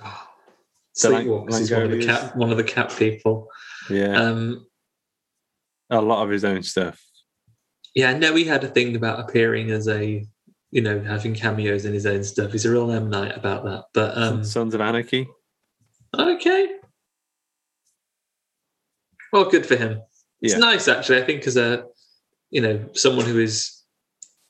[0.00, 0.10] Lang-
[0.96, 3.48] Sleepwalkers is one of the cat one of the cat people.
[3.88, 4.66] Yeah, Um,
[5.90, 7.00] a lot of his own stuff.
[7.94, 10.26] yeah, I know he had a thing about appearing as a
[10.70, 12.50] you know, having cameos in his own stuff.
[12.50, 13.84] He's a real M Night about that.
[13.92, 15.28] But um, Sons of Anarchy.
[16.18, 16.68] Okay,
[19.32, 20.00] well, good for him.
[20.40, 20.58] It's Yeah.
[20.58, 21.22] nice actually.
[21.22, 21.84] I think as a
[22.50, 23.82] you know someone who is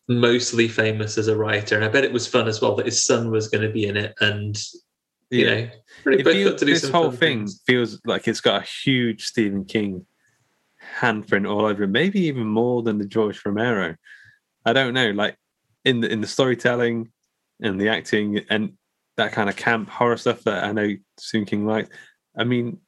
[0.09, 3.05] mostly famous as a writer, and I bet it was fun as well that his
[3.05, 4.59] son was going to be in it, and
[5.31, 5.69] you know,
[6.05, 7.63] really It both feels- to do this whole thing things.
[7.67, 10.05] feels like it's got a huge Stephen King
[10.99, 13.97] handprint all over it, maybe even more than the George Romero.
[14.67, 15.37] I don't know, like
[15.85, 17.13] in the in the storytelling
[17.61, 18.77] and the acting and
[19.23, 21.93] that kind of camp horror stuff that I know Stephen King liked.
[22.37, 22.79] I mean,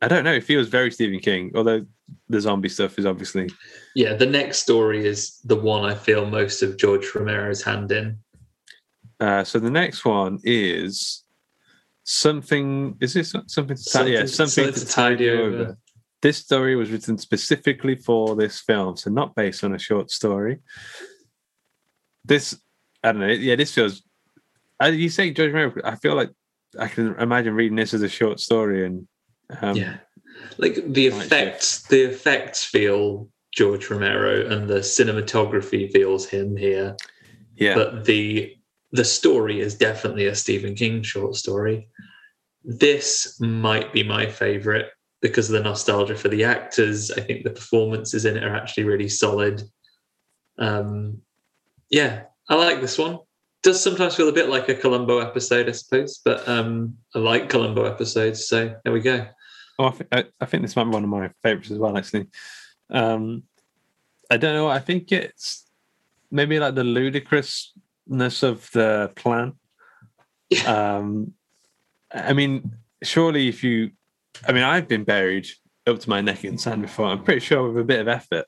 [0.00, 0.32] I don't know.
[0.32, 1.84] It feels very Stephen King, although
[2.28, 3.50] the zombie stuff is obviously
[3.94, 8.18] Yeah, the next story is the one I feel most of George Romero's hand in.
[9.20, 11.24] Uh, so the next one is
[12.04, 12.96] something.
[13.00, 13.76] Is this something?
[13.76, 15.78] To ti- yeah, something, to tide you over.
[16.22, 20.58] This story was written specifically for this film, so not based on a short story.
[22.24, 22.58] This,
[23.02, 23.26] I don't know.
[23.28, 24.02] Yeah, this feels.
[24.80, 26.30] As you say, George Romero, I feel like
[26.78, 29.08] I can imagine reading this as a short story, and
[29.60, 29.96] um, yeah,
[30.58, 36.96] like the effects, the effects feel George Romero, and the cinematography feels him here.
[37.56, 38.54] yeah, but the
[38.92, 41.88] the story is definitely a Stephen King short story.
[42.64, 47.10] This might be my favorite because of the nostalgia for the actors.
[47.10, 49.62] I think the performances in it are actually really solid.
[50.58, 51.22] Um,
[51.90, 53.18] yeah, I like this one.
[53.62, 57.48] Does sometimes feel a bit like a Columbo episode, I suppose, but um, I like
[57.48, 59.26] Columbo episodes, so there we go.
[59.80, 61.96] Oh, I, th- I, I think this might be one of my favorites as well,
[61.96, 62.26] actually.
[62.90, 63.42] Um,
[64.30, 64.68] I don't know.
[64.68, 65.66] I think it's
[66.30, 69.54] maybe like the ludicrousness of the plan.
[70.66, 71.32] Um,
[72.12, 73.90] I mean, surely if you,
[74.46, 75.48] I mean, I've been buried
[75.86, 77.06] up to my neck in sand before.
[77.06, 78.46] I'm pretty sure with a bit of effort,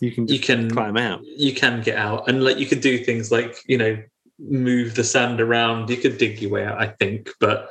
[0.00, 1.24] you can You can climb out.
[1.24, 4.02] you can get out and like you could do things like you know
[4.48, 5.90] move the sand around.
[5.90, 7.68] You could dig your way out i think but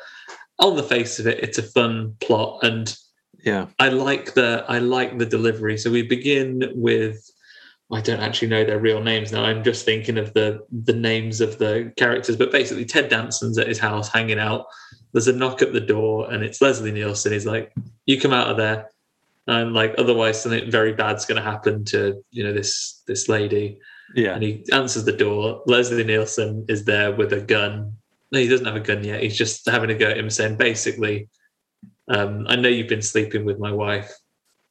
[0.59, 2.59] on the face of it it's a fun plot.
[2.63, 2.95] And
[3.43, 5.77] Yeah, i like the i like the delivery.
[5.77, 7.29] So we begin with
[7.91, 9.43] i don't actually know their real names now.
[9.43, 13.67] I'm just thinking of the the names of the characters but basically ted danson's at
[13.67, 14.65] his house hanging out.
[15.11, 17.33] There's a knock at the door and it's leslie nielsen.
[17.33, 17.73] He's like
[18.05, 18.89] you come out of there.
[19.47, 23.79] And like otherwise something very bad's going to happen to you know this this lady
[24.15, 25.61] yeah, and he answers the door.
[25.65, 27.93] Leslie Nielsen is there with a gun.
[28.31, 29.21] No, he doesn't have a gun yet.
[29.23, 31.27] He's just having a go at him, saying basically,
[32.07, 34.11] um, "I know you've been sleeping with my wife,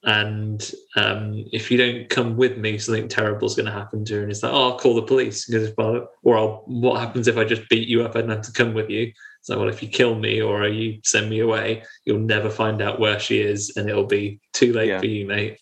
[0.05, 4.14] and um, if you don't come with me, something terrible is going to happen to
[4.14, 7.26] her." And he's like, "Oh, I'll call the police." Goes, "Well, or I'll, what happens
[7.28, 8.14] if I just beat you up?
[8.16, 10.66] I don't have to come with you." It's like, "Well, if you kill me or
[10.68, 14.72] you send me away, you'll never find out where she is, and it'll be too
[14.72, 15.01] late Yeah.
[15.01, 15.59] for you, mate."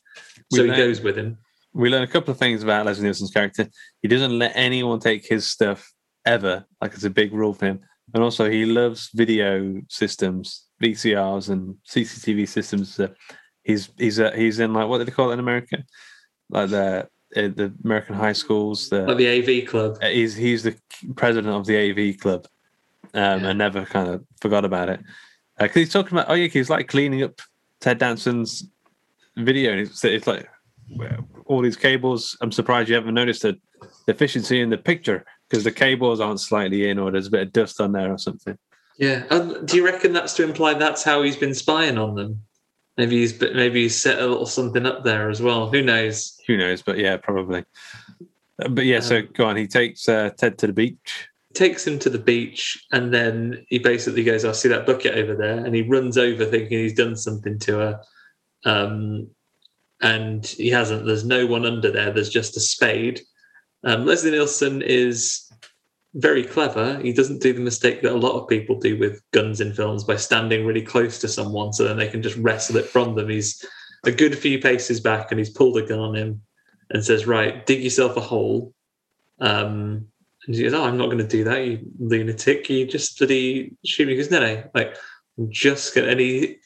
[0.53, 1.39] We So he know- goes with him.
[1.77, 3.69] We learn a couple of things about Leslie Nielsen's character.
[4.03, 5.93] He doesn't let anyone take his stuff
[6.25, 7.81] ever, like it's a big rule for him.
[8.15, 12.99] And also, he loves video systems, VCRs and CCTV systems.
[12.99, 13.09] Uh,
[13.63, 15.85] he's he's uh, he's in like what do they call it in America?
[16.51, 18.89] Like the uh, the American high schools.
[18.89, 19.29] The, Like the
[19.63, 19.99] AV club.
[20.03, 20.77] uh, he's he's the
[21.17, 22.47] president of the AV club,
[23.15, 23.49] um, Yeah.
[23.51, 25.01] and never kind of forgot about it
[25.59, 27.41] because he's talking about oh yeah, he's like cleaning up
[27.81, 28.69] Ted Danson's
[29.37, 30.49] video, and it's, it's like
[31.47, 32.37] all these cables.
[32.41, 33.59] I'm surprised you haven't noticed the
[34.07, 37.53] deficiency in the picture because the cables aren't slightly in, or there's a bit of
[37.53, 38.59] dust on there or something.
[38.99, 39.25] Yeah.
[39.31, 42.43] Um, do you reckon that's to imply that's how he's been spying on them?
[42.97, 45.69] Maybe he's maybe he's set a little something up there as well.
[45.71, 46.41] Who knows?
[46.47, 46.83] Who knows?
[46.83, 47.65] But yeah, probably.
[48.63, 49.57] Uh, But yeah, so Um, go on.
[49.57, 51.29] He takes uh, Ted to the beach.
[51.53, 55.35] Takes him to the beach and then he basically goes, "I see that bucket over
[55.35, 58.01] there," and he runs over thinking he's done something to her.
[58.65, 59.29] Um,
[60.03, 61.07] and he hasn't.
[61.07, 62.11] There's no one under there.
[62.11, 63.21] There's just a spade.
[63.85, 65.51] Um, Leslie Nielsen is
[66.15, 66.99] very clever.
[67.01, 70.05] He doesn't do the mistake that a lot of people do with guns in films
[70.05, 73.29] by standing really close to someone so then they can just wrestle it from them.
[73.29, 73.65] He's
[74.05, 76.43] a good few paces back and he's pulled a gun on him
[76.91, 78.73] and says, Right, dig yourself a hole.
[79.41, 80.07] Um,
[80.47, 82.71] and he goes, Oh, I'm not going to do that, you lunatic.
[82.71, 84.13] You just bloody shoot me.
[84.15, 84.97] He goes, No, no, like,
[85.39, 86.13] I'm just going to.
[86.13, 86.57] And he,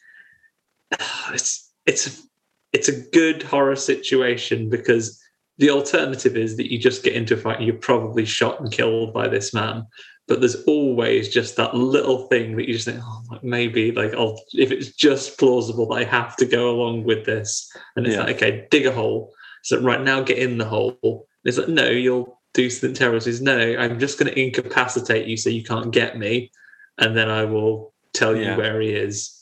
[1.33, 2.27] it's, it's,
[2.73, 5.21] it's a good horror situation because
[5.59, 8.73] the alternative is that you just get into a fight and you're probably shot and
[8.73, 9.87] killed by this man.
[10.27, 14.41] But there's always just that little thing that you just think, oh, maybe like I'll
[14.53, 17.71] if it's just plausible that I have to go along with this.
[17.97, 18.25] And it's Yeah.
[18.25, 19.35] like, okay, dig a hole.
[19.63, 21.27] So right now get in the hole.
[21.45, 23.21] It's like, no, you'll do something terrible.
[23.21, 26.53] Says, no, I'm just gonna incapacitate you so you can't get me.
[26.99, 29.40] And then I will tell you where he is.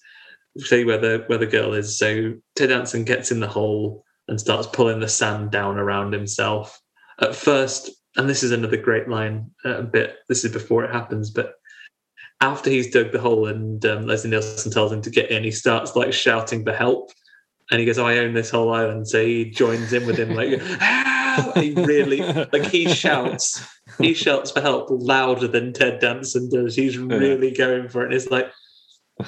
[0.67, 1.99] Tell you where the where the girl is.
[1.99, 6.81] So Ted Danson gets in the hole and starts pulling the sand down around himself.
[7.21, 10.19] At first, and this is another great line uh, bit.
[10.29, 11.55] This is before it happens, but
[12.41, 15.51] after he's dug the hole and um, Leslie Nielsen tells him to get in, he
[15.51, 17.11] starts like shouting for help.
[17.71, 19.09] And he goes, oh, I own this whole island.
[19.09, 20.49] So he joins in with him, like,
[21.57, 23.63] he really, like, he shouts,
[23.99, 26.75] he shouts for help louder than Ted Danson does.
[26.75, 28.07] He's really going for it.
[28.07, 28.51] And it's like,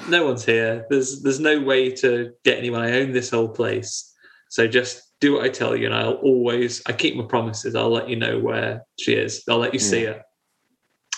[0.07, 0.85] no one's here.
[0.89, 2.81] There's there's no way to get anyone.
[2.81, 4.13] I own this whole place.
[4.49, 7.75] So just do what I tell you, and I'll always I keep my promises.
[7.75, 9.43] I'll let you know where she is.
[9.49, 10.23] I'll let you see her.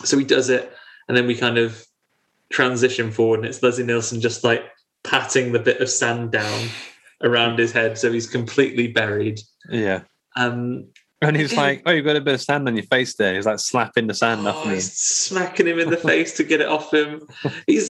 [0.03, 0.73] So he does it,
[1.07, 1.85] and then we kind of
[2.51, 4.63] transition forward, and it's Leslie Nielsen just like
[5.03, 6.69] patting the bit of sand down
[7.23, 9.39] around his head, so he's completely buried.
[9.69, 10.01] Yeah.
[10.35, 10.87] Um,
[11.21, 13.45] And he's like, "Oh, you've got a bit of sand on your face there." He's
[13.45, 14.75] like slapping the sand off oh, me.
[14.75, 17.27] he's smacking him in the face to get it off him.
[17.65, 17.89] He's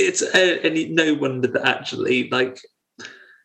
[0.00, 2.60] It's uh, and no wonder that actually like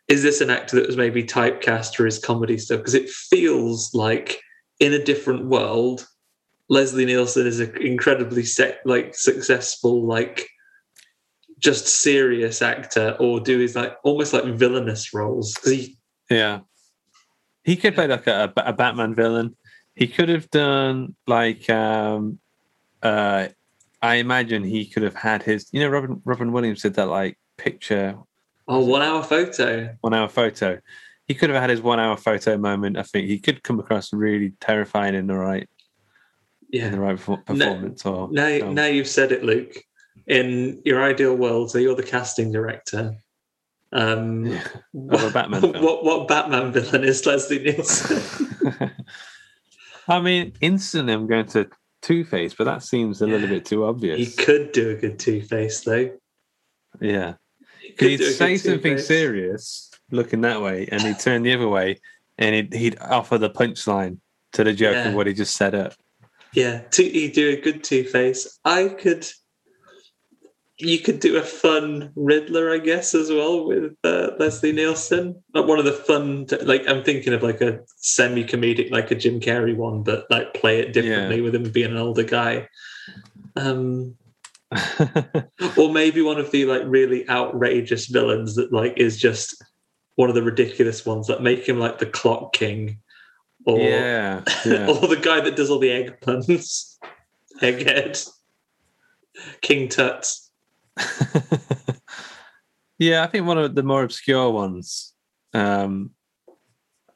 [0.08, 3.94] is this an actor that was maybe typecast for his comedy stuff because it feels
[3.94, 4.40] like
[4.80, 6.06] in a different world
[6.70, 8.44] leslie nielsen is an incredibly
[8.86, 10.48] like successful like
[11.60, 15.98] just serious actor or do his like almost like villainous roles because he
[16.30, 16.60] Yeah.
[17.64, 19.56] He could play like a, a Batman villain.
[19.96, 22.40] He could have done like um
[23.02, 23.48] uh
[24.06, 27.38] I imagine he could have had his you know Robin Robin Williams did that like
[27.58, 28.16] picture
[28.68, 30.80] oh one hour photo one hour photo.
[31.28, 32.98] He could have had his one hour photo moment.
[32.98, 35.68] I think he could come across really terrifying in the right
[36.70, 38.74] yeah in the right perfor- performance or now, film.
[38.76, 39.76] now you've said it luke
[40.28, 43.16] in your ideal world so you're the casting director
[43.92, 44.68] um Yeah.
[45.12, 45.84] A Batman film.
[45.84, 48.92] what what batman villain is leslie nielsen
[50.08, 51.68] I mean, instantly I'm going to
[52.06, 54.20] Two Face, but that seems a little bit too obvious.
[54.20, 56.12] he could do a good two-face though
[57.02, 57.34] Yeah.
[57.82, 59.08] he could he'd say something Two-Face.
[59.08, 62.00] serious, looking that way, and he'd turn the other way,
[62.38, 64.20] and he'd, he'd offer the punchline
[64.54, 65.08] to the joke Yeah.
[65.10, 65.94] of what he just set up.
[66.54, 69.28] yeah two, he'd do a good two-face i could
[70.78, 75.66] you could do a fun riddler i guess as well with uh, leslie nielsen like
[75.66, 79.76] one of the fun like i'm thinking of like a semi-comedic like a jim carrey
[79.76, 81.44] one but like play it differently Yeah.
[81.44, 82.68] with him being an older guy
[83.56, 84.16] um
[85.78, 89.64] or maybe one of the like really outrageous villains that like is just
[90.16, 92.98] one of the ridiculous ones that make him like the clock king
[93.66, 94.44] or yeah.
[94.66, 94.88] yeah.
[94.88, 97.00] or the guy that does all the egg puns
[97.62, 98.30] egghead
[99.62, 100.30] king tut
[103.00, 105.14] yeah, I think one of the more obscure ones.
[105.54, 106.12] Um,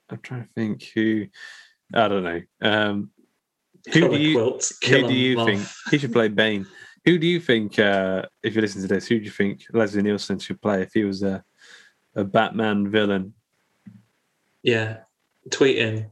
[0.10, 1.28] I'm trying to think who.
[1.94, 2.42] I don't know.
[2.62, 3.12] Um,
[3.92, 6.68] who do you quilt, who do you think he should play Bane?
[7.06, 10.02] Who do you think, uh, if you listen to this, who do you think Leslie
[10.02, 11.44] Nielsen should play if he was a
[12.16, 13.34] a Batman villain?
[14.64, 14.98] yeah
[15.52, 16.12] tweet in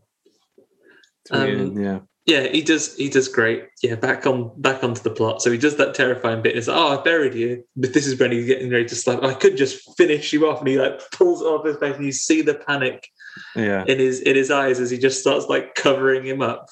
[1.28, 3.68] Tweet Um, yeah, yeah he does he does great.
[3.82, 5.42] Yeah back on back onto the plot.
[5.42, 7.64] So he does that terrifying bit and it's like oh i buried you.
[7.76, 10.60] But this is when he's getting ready to slap i could just finish you off.
[10.60, 13.10] And he like pulls it off his face and you see the panic
[13.56, 16.68] yeah, in his in his eyes as he just starts like covering him up.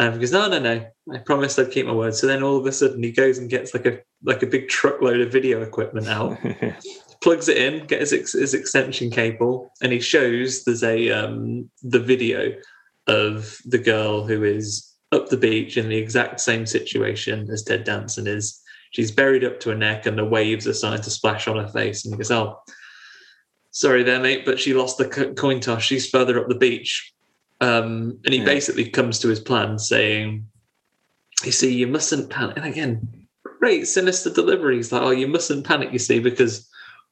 [0.00, 2.14] Um, because no, no, no, I promised I'd keep my word.
[2.14, 4.68] So then all of a sudden he goes and gets like a like a big
[4.68, 6.38] truckload of video equipment out,
[7.22, 11.98] plugs it in, gets his, his extension cable, and he shows there's a um, the
[11.98, 12.52] video
[13.08, 17.84] of the girl who is up the beach in the exact same situation as Ted
[17.84, 18.60] Danson is.
[18.90, 21.68] She's buried up to her neck, and the waves are starting to splash on her
[21.68, 22.04] face.
[22.04, 22.60] And he goes, "Oh,
[23.70, 25.06] sorry there, mate, but she lost the
[25.36, 25.82] coin toss.
[25.82, 27.12] She's further up the beach."
[27.60, 28.44] Um, and he Yeah.
[28.46, 30.46] basically comes to his plan, saying,
[31.44, 34.92] "You see, you mustn't panic." And again, great sinister deliveries.
[34.92, 36.68] Like, "Oh, you mustn't panic." You see, because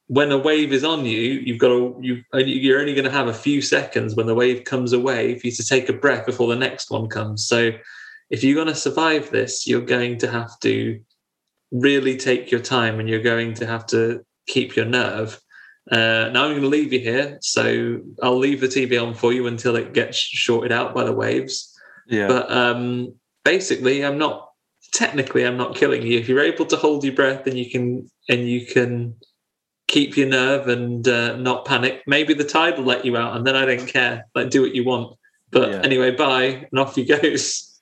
[0.07, 3.27] when a wave is on you, you've got to you you're only going to have
[3.27, 6.47] a few seconds when the wave comes away for you to take a breath before
[6.47, 7.45] the next one comes.
[7.45, 7.71] So
[8.29, 10.99] if you're going to survive this, you're going to have to
[11.71, 15.41] really take your time and you're going to have to keep your nerve.
[15.91, 19.31] Uh, now I'm going to leave you here, so I'll leave the TV on for
[19.31, 21.73] you until it gets shorted out by the waves.
[22.07, 22.27] Yeah.
[22.27, 23.13] But um,
[23.43, 24.49] basically, I'm not
[24.93, 26.19] technically I'm not killing you.
[26.19, 29.15] If you're able to hold your breath and you can and you can
[29.87, 33.45] keep your nerve and uh, not panic, maybe the tide will let you out, and
[33.47, 34.25] then I don't care.
[34.35, 35.17] Like do what you want.
[35.51, 35.81] But Yeah.
[35.83, 37.79] anyway, bye, and off he goes.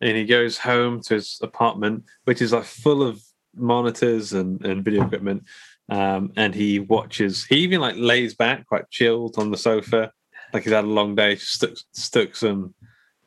[0.00, 3.22] and he goes home to his apartment, which is like full of
[3.54, 5.44] monitors and, and video equipment.
[5.88, 7.44] Um, and he watches.
[7.44, 10.10] He even like lays back, quite chilled on the sofa,
[10.52, 11.36] like he's had a long day.
[11.36, 12.74] Just stuck stuck some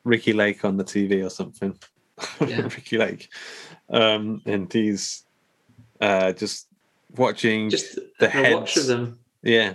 [0.04, 1.74] Ricki Lake on the TV or something.
[2.46, 2.60] Yeah.
[2.64, 3.30] Ricki Lake,
[3.88, 5.24] um, and he's
[6.02, 6.66] uh, just
[7.16, 8.86] watching Just the a watch of heads.
[8.88, 9.18] them.
[9.42, 9.74] Yeah.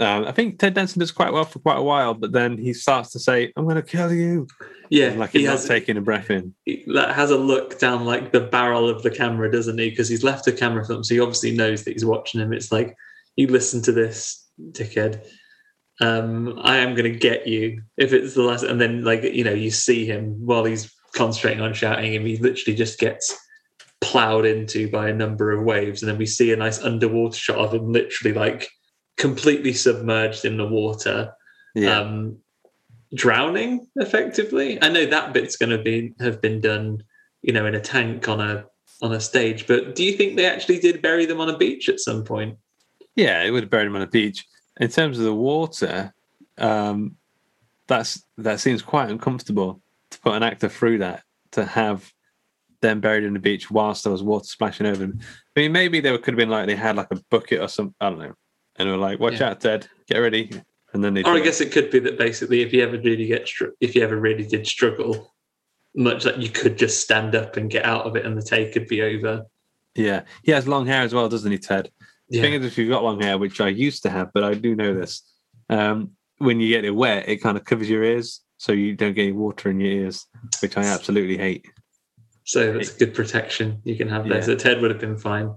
[0.00, 2.72] Um, I think Ted Danson does quite well for quite a while, but then he
[2.72, 4.46] starts to say, "I'm going to kill you,"
[4.88, 6.54] Yeah, like he he's not has taking a breath in.
[6.64, 9.90] he that has a look down like the barrel of the camera, doesn't he?
[9.90, 12.54] Because he's left a camera film, so he obviously knows that he's watching him.
[12.54, 12.96] It's like,
[13.36, 14.42] you listen to this,
[14.72, 15.22] dickhead.
[16.00, 18.62] Um, I am going to get you if it's the last.
[18.62, 22.24] And then, like you know, you see him while he's concentrating on shouting him.
[22.24, 23.36] He literally just gets
[24.00, 27.58] plowed into by a number of waves, and then we see a nice underwater shot
[27.58, 28.68] of him, literally like
[29.16, 31.32] completely submerged in the water
[31.74, 31.98] Yeah.
[32.00, 32.38] um,
[33.14, 34.80] drowning effectively.
[34.82, 37.02] I know that bit's going to be have been done,
[37.42, 38.64] you know, in a tank on a
[39.02, 39.66] on a stage.
[39.66, 42.58] But do you think they actually did bury them on a beach at some point?
[43.16, 44.46] Yeah, it would have buried them on a beach.
[44.80, 46.14] In terms of the water,
[46.56, 47.16] um,
[47.88, 49.80] that's that seems quite uncomfortable
[50.10, 52.12] to put an actor through that to have
[52.80, 55.18] them buried in the beach whilst there was water splashing over them.
[55.56, 57.94] I mean, maybe they could have been like they had like a bucket or some
[58.00, 58.34] I don't know,
[58.76, 59.50] and they were like, "Watch Yeah.
[59.50, 60.50] out, Ted, get ready,"
[60.92, 61.22] and then they.
[61.22, 61.44] Or I do it.
[61.44, 64.16] guess it could be that basically, if you ever really get str- if you ever
[64.16, 65.34] really did struggle,
[65.94, 68.72] much like you could just stand up and get out of it, and the take
[68.72, 69.44] could be over.
[69.94, 71.90] yeah, he has long hair as well, doesn't he, Ted?
[72.28, 74.44] The Yeah, thing is, if you've got long hair, which I used to have, but
[74.44, 75.22] I do know this,
[75.70, 79.14] um, when you get it wet, it kind of covers your ears, so you don't
[79.14, 80.26] get any water in your ears,
[80.60, 81.66] which I absolutely hate.
[82.48, 84.38] So that's good protection you can have there.
[84.38, 84.44] Yeah.
[84.44, 85.54] So Ted would have been fine.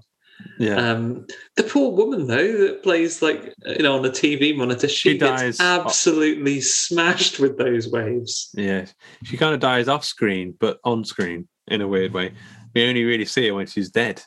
[0.59, 4.88] Yeah, Um, the poor woman though that plays like you know on the TV monitor,
[4.88, 5.59] she, She gets dies.
[5.59, 8.49] absolutely smashed with those waves.
[8.55, 8.85] yeah.
[9.23, 12.34] She kind of dies off screen, but on screen in a weird way.
[12.73, 14.22] We only really see her when she's dead,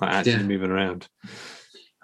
[0.00, 0.42] like actually Yeah.
[0.42, 1.08] moving around.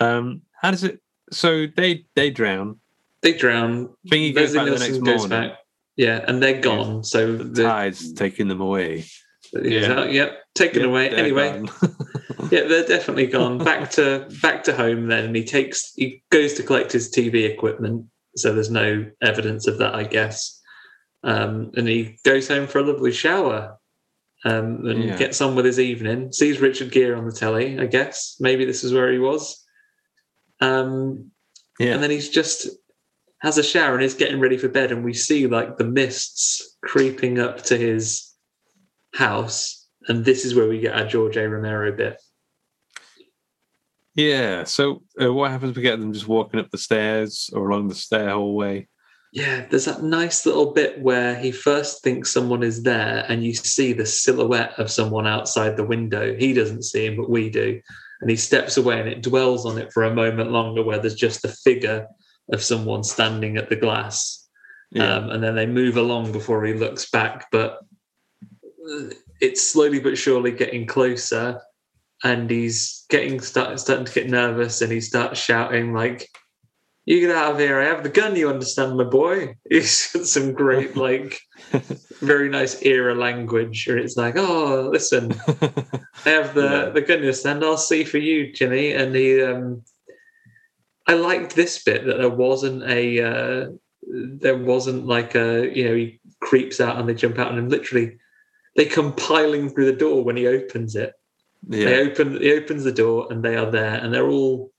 [0.01, 1.01] Um, how does it?
[1.31, 2.81] So they they drown.
[3.23, 3.91] They drown.
[4.11, 5.29] Thingy goes Leslie back the next morning.
[5.29, 5.59] back.
[5.97, 7.05] Yeah, and they're gone.
[7.05, 9.05] So The the, tide's taking them away.
[9.63, 11.11] Yeah, yeah, taken Yeah, away.
[11.11, 11.63] Anyway,
[12.51, 13.59] yeah, they're definitely gone.
[13.59, 15.09] Back to back to home.
[15.09, 18.07] Then and he takes he goes to collect his TV equipment.
[18.37, 20.61] So there's no evidence of that, I guess.
[21.23, 23.79] Um, and he goes home for a lovely shower.
[24.47, 25.17] Um, and Yeah.
[25.17, 26.31] gets on with his evening.
[26.31, 28.37] Sees Richard Gere on the telly, I guess.
[28.41, 29.65] Maybe this is where he was.
[30.61, 31.31] Um,
[31.79, 32.69] yeah, and then he's just
[33.41, 36.77] has a shower and is getting ready for bed and we see like the mists
[36.83, 38.34] creeping up to his
[39.15, 42.21] house and this is where we get our george a romero bit
[44.17, 44.63] yeah.
[44.63, 45.77] So uh, what happens?
[45.77, 48.87] We get them just walking up the stairs or along the stair hallway.
[49.33, 53.53] yeah there's that nice little bit where he first thinks someone is there and you
[53.55, 57.81] see the silhouette of someone outside the window he doesn't see him but we do
[58.21, 61.17] and he steps away and it dwells on it for a moment longer where there's
[61.17, 62.07] just the figure
[62.53, 64.49] of someone standing at the glass
[64.93, 65.13] Yeah.
[65.17, 67.47] um, and then they move along before he looks back.
[67.51, 67.81] But
[69.41, 71.61] it's slowly but surely getting closer,
[72.23, 76.29] and he's getting start, starting to get nervous, and he starts shouting like,
[77.05, 77.81] "You get out of here!
[77.81, 78.37] I have the gun.
[78.37, 81.41] You understand, my boy?" He's got some great like,
[82.21, 85.33] very nice era language, where it's like, "Oh, listen,
[86.25, 86.91] I have the Yeah.
[86.91, 87.19] the gun.
[87.19, 87.65] You understand?
[87.65, 89.83] I'll see for you, Jimmy." And he, um,
[91.07, 93.21] I liked this bit that there wasn't a.
[93.23, 93.71] Uh,
[94.07, 98.19] there wasn't like a you know he creeps out and they jump out and literally
[98.77, 101.15] they come piling through the door when he opens it
[101.67, 104.71] they open he opens the door and they are there and they're all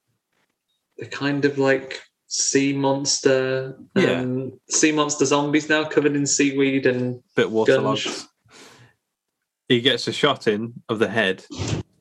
[0.98, 4.20] they're kind of like sea monster, Yeah.
[4.20, 8.26] um, sea monster zombies now covered in seaweed and bit waterlogged.
[9.68, 11.44] He gets a shot in of the head,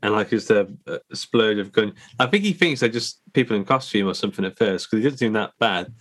[0.03, 1.95] and like it's the uh, splurge of gun.
[2.19, 5.05] I think he thinks they're just people in costume or something at first because he
[5.05, 5.93] doesn't seem that bad,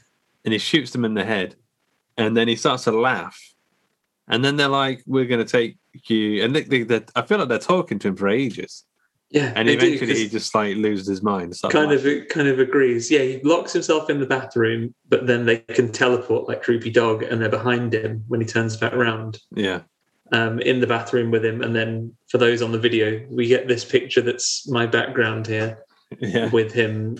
[0.43, 1.55] and he shoots them in the head,
[2.17, 3.39] and then he starts to laugh,
[4.27, 5.77] and then they're like, "We're going to take
[6.07, 8.83] you," and they, they, I feel like they're talking to him for ages,
[9.29, 11.53] yeah, and they do, he just like loses his mind.
[11.69, 12.21] kind laughing.
[12.21, 13.09] of kind of agrees.
[13.09, 17.23] Yeah, he locks himself in the bathroom, but then they can teleport like creepy Dog,
[17.23, 19.39] and they're behind him when he turns back around.
[19.55, 19.81] yeah,
[20.33, 21.61] um, in the bathroom with him.
[21.61, 25.79] And then for those on the video, we get this picture that's my background here
[26.19, 27.17] yeah, with him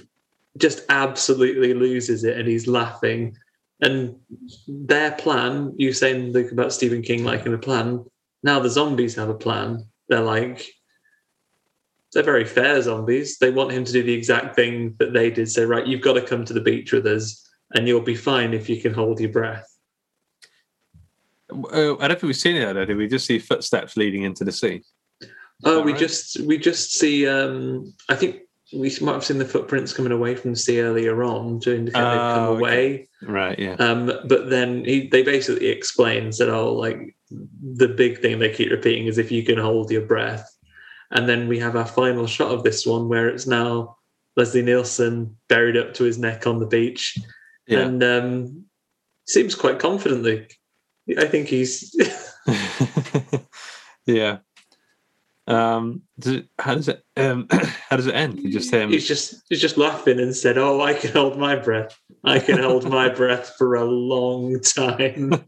[0.58, 3.36] just absolutely loses it and he's laughing.
[3.84, 4.16] And
[4.66, 8.06] their plan, you saying Luke about Stephen King liking a plan,
[8.42, 9.86] now the zombies have a plan.
[10.08, 10.66] They're like,
[12.14, 13.40] they're very fair zombies.
[13.40, 15.50] They want him to do the exact thing that they did.
[15.50, 18.54] Say, right, you've got to come to the beach with us and you'll be fine
[18.54, 19.68] if you can hold your breath.
[21.52, 22.74] Oh, I don't think we've seen it.
[22.74, 24.82] Though, did we just see footsteps leading into the sea?
[25.66, 26.00] Oh, we right?
[26.00, 27.28] just we just see.
[27.28, 28.42] Um, I think
[28.76, 32.00] we might have seen the footprints coming away from the sea earlier on to indicate
[32.00, 32.60] they've come Oh, okay.
[32.60, 33.08] away.
[33.22, 33.58] Right.
[33.60, 33.74] Yeah.
[33.76, 38.72] Um, but then he, they basically explains that oh, like the big thing they keep
[38.72, 40.50] repeating is if you can hold your breath.
[41.12, 43.98] And then we have our final shot of this one where it's now
[44.36, 47.18] Leslie Nielsen buried up to his neck on the beach,
[47.68, 47.82] Yeah.
[47.82, 48.66] and um,
[49.28, 50.24] seems quite confident.
[50.24, 50.52] Luke.
[51.18, 51.94] I think he's
[54.06, 54.38] yeah.
[55.46, 57.48] Um, does it, how does it um,
[57.90, 58.40] how does it end?
[58.40, 58.90] You just him.
[58.90, 62.00] he's just he's just laughing and said, "Oh, I can hold my breath.
[62.24, 65.34] I can hold my breath for a long time."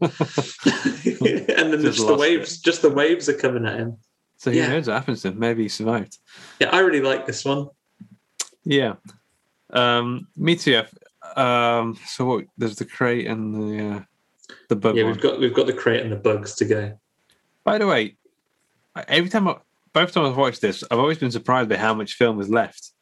[0.66, 3.96] and then Just just, the waves, just the waves are coming at him.
[4.36, 4.68] so who yeah.
[4.68, 5.38] knows what happens to him?
[5.38, 6.18] Maybe he survived.
[6.60, 7.68] Yeah, I really like this one.
[8.64, 8.96] Yeah.
[9.70, 10.82] Um, me too.
[11.36, 14.02] Um, so what, there's the crate and the uh,
[14.68, 15.12] the bug Yeah, one.
[15.12, 16.98] we've got we've got the crate and the bugs to go.
[17.64, 18.16] By the way,
[19.08, 19.56] every time, I,
[19.96, 22.92] both times I've watched this, I've always been surprised by how much film is left.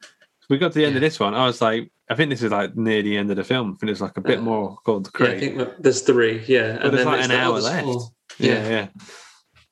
[0.49, 1.35] We got to the end of this one.
[1.35, 3.67] I was like, I think this is like near the end of the film.
[3.69, 6.45] I think there's like a bit Uh, more called the Yeah, I think there's three.
[6.47, 7.85] Yeah, But there's like an hour left.
[7.85, 8.09] four.
[8.39, 8.89] yeah, yeah.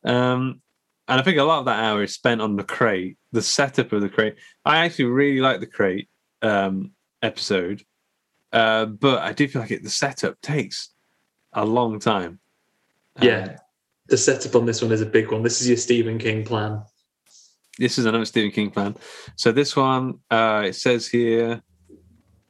[0.05, 0.61] Um,
[1.07, 3.93] and I think a lot of that hour is spent on the crate, the setup
[3.93, 4.35] of the crate.
[4.65, 6.09] I actually really like the crate
[6.43, 6.91] um,
[7.23, 7.85] episode,
[8.53, 10.91] uh, but I do feel like it, the setup takes
[11.53, 12.41] a long time.
[13.17, 13.57] Um, Yeah.
[14.09, 15.43] The setup on this one is a big one.
[15.45, 16.83] This is your Stephen King plan.
[17.79, 18.97] This is another Stephen King plan.
[19.37, 21.63] So this one, uh, it says here,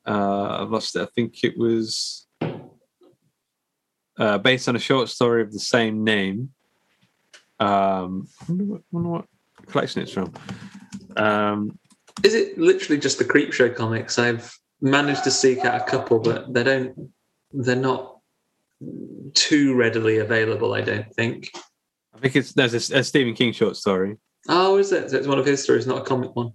[0.07, 1.03] uh, I've lost it.
[1.03, 2.27] I think it was
[4.19, 6.51] uh, based on a short story of the same name.
[7.61, 9.25] Um, I wonder what, wonder what
[9.67, 10.33] collection it's from.
[11.17, 11.79] Um,
[12.25, 14.19] Is it literally just the Creepshow comics?
[14.19, 17.13] I've managed to seek out a couple, but they don't.
[17.53, 18.19] They're not
[19.35, 20.75] too readily available.
[20.75, 21.51] I don't think.
[22.15, 24.17] I think it's there's a, a Stephen King short story.
[24.49, 25.11] Oh, is it?
[25.11, 26.53] So It's one of his stories, not a comic one.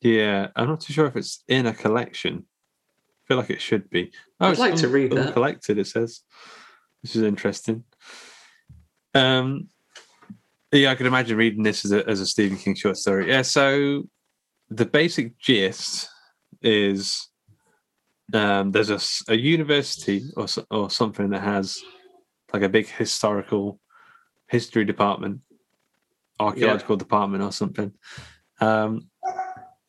[0.00, 2.44] Yeah, I'm not too sure if it's in a collection.
[2.44, 4.12] I feel like it should be.
[4.40, 5.28] Oh, I'd like to read that.
[5.28, 6.22] Uncollected, it says.
[7.02, 7.84] This is interesting.
[9.14, 9.68] Um,
[10.72, 13.28] yeah, I could imagine reading this as a, as a Stephen King short story.
[13.28, 14.04] Yeah, so
[14.70, 16.08] the basic gist
[16.62, 17.28] is
[18.32, 18.90] um, there's
[19.28, 21.78] a university or or something that has
[22.52, 23.80] like a big historical
[24.48, 25.40] history department,
[26.40, 27.92] archaeological department or something.
[28.60, 29.08] Um,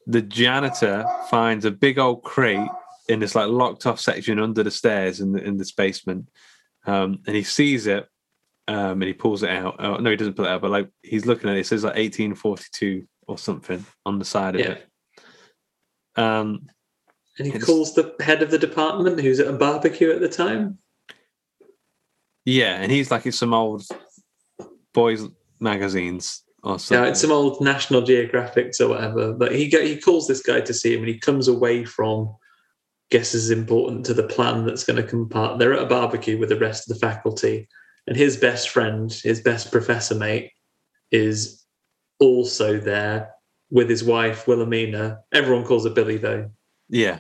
[0.05, 2.69] the janitor finds a big old crate
[3.09, 6.29] in this like locked off section under the stairs in the in this basement,
[6.85, 8.07] um, and he sees it,
[8.67, 9.75] um, and he pulls it out.
[9.79, 11.61] Oh, no, he doesn't pull it out, but like he's looking at it.
[11.61, 14.71] It says like 1842 or something on the side of Yeah.
[14.71, 14.87] it.
[16.15, 16.67] Um,
[17.37, 20.79] And he calls the head of the department, who's at a barbecue at the time.
[22.45, 23.83] yeah, and he's like it's some old
[24.93, 25.23] boys
[25.59, 27.03] magazines or something.
[27.03, 29.33] Yeah, it's some old National Geographics or whatever.
[29.33, 32.35] But he go, he calls this guy to see him, and he comes away from.
[33.09, 35.59] Guess is important to the plan that's going to come part.
[35.59, 37.69] They're at a barbecue with the rest of the faculty,
[38.05, 40.51] and his best friend, his best professor mate,
[41.09, 41.63] is
[42.19, 43.31] also there
[43.69, 45.19] with his wife Wilhelmina.
[45.33, 46.49] Everyone calls her Billy though.
[46.89, 47.19] Yeah.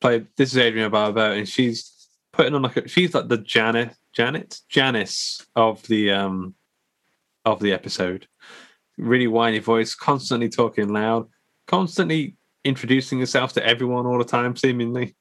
[0.00, 3.94] Played this is Adrienne Barbeau and she's putting on like a, she's like the Janet
[4.12, 6.54] Janet Janice of the um
[7.46, 8.26] of the episode.
[8.98, 11.28] Really whiny voice, constantly talking loud,
[11.66, 15.16] constantly introducing herself to everyone all the time, seemingly.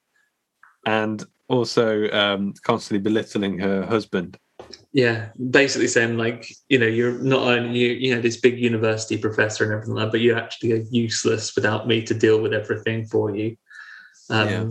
[0.86, 4.38] And also um constantly belittling her husband.
[4.94, 9.18] Yeah, basically saying like, you know, you're not only you, you know this big university
[9.18, 12.54] professor and everything like, that, but you actually are useless without me to deal with
[12.54, 13.56] everything for you.
[14.30, 14.66] Um, Yeah.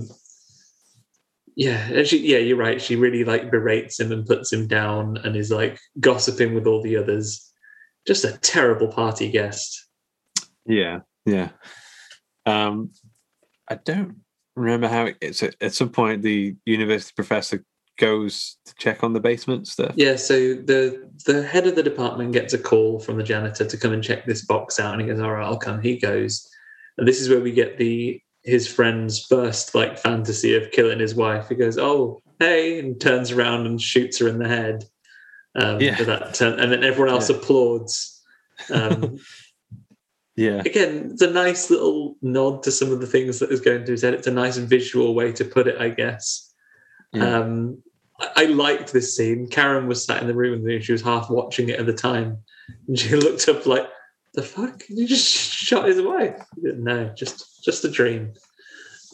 [1.56, 2.80] Yeah, and she, yeah, you're right.
[2.80, 6.82] She really like berates him and puts him down, and is like gossiping with all
[6.82, 7.50] the others.
[8.06, 9.88] Just a terrible party guest.
[10.66, 11.50] Yeah, yeah.
[12.44, 12.90] Um,
[13.68, 14.16] I don't
[14.56, 17.64] remember how it, it's at, at some point the university professor
[17.96, 19.92] goes to check on the basement stuff.
[19.96, 23.76] Yeah, so the the head of the department gets a call from the janitor to
[23.76, 26.48] come and check this box out, and he goes, "All right, I'll come." He goes,
[26.98, 31.14] and this is where we get the his friend's first like fantasy of killing his
[31.14, 31.48] wife.
[31.48, 34.84] He goes, "Oh, hey," and turns around and shoots her in the head.
[35.56, 35.94] Um, Yeah.
[35.96, 37.36] for that turn, and then everyone else Yeah.
[37.36, 38.20] applauds.
[38.70, 39.18] Um,
[40.36, 43.84] Yeah, again, it's a nice little nod to some of the things that is going
[43.84, 44.14] through his head.
[44.14, 46.52] It's a nice visual way to put it, I guess.
[47.12, 47.38] yeah.
[47.38, 47.80] Um,
[48.20, 49.46] I, I liked this scene.
[49.46, 51.86] Karen was sat in the room with me and she was half watching it at
[51.86, 52.38] the time.
[52.88, 53.88] And she looked up like,
[54.34, 54.82] the fuck?
[54.88, 56.44] You just shot his wife?
[56.56, 58.32] No, just just a dream.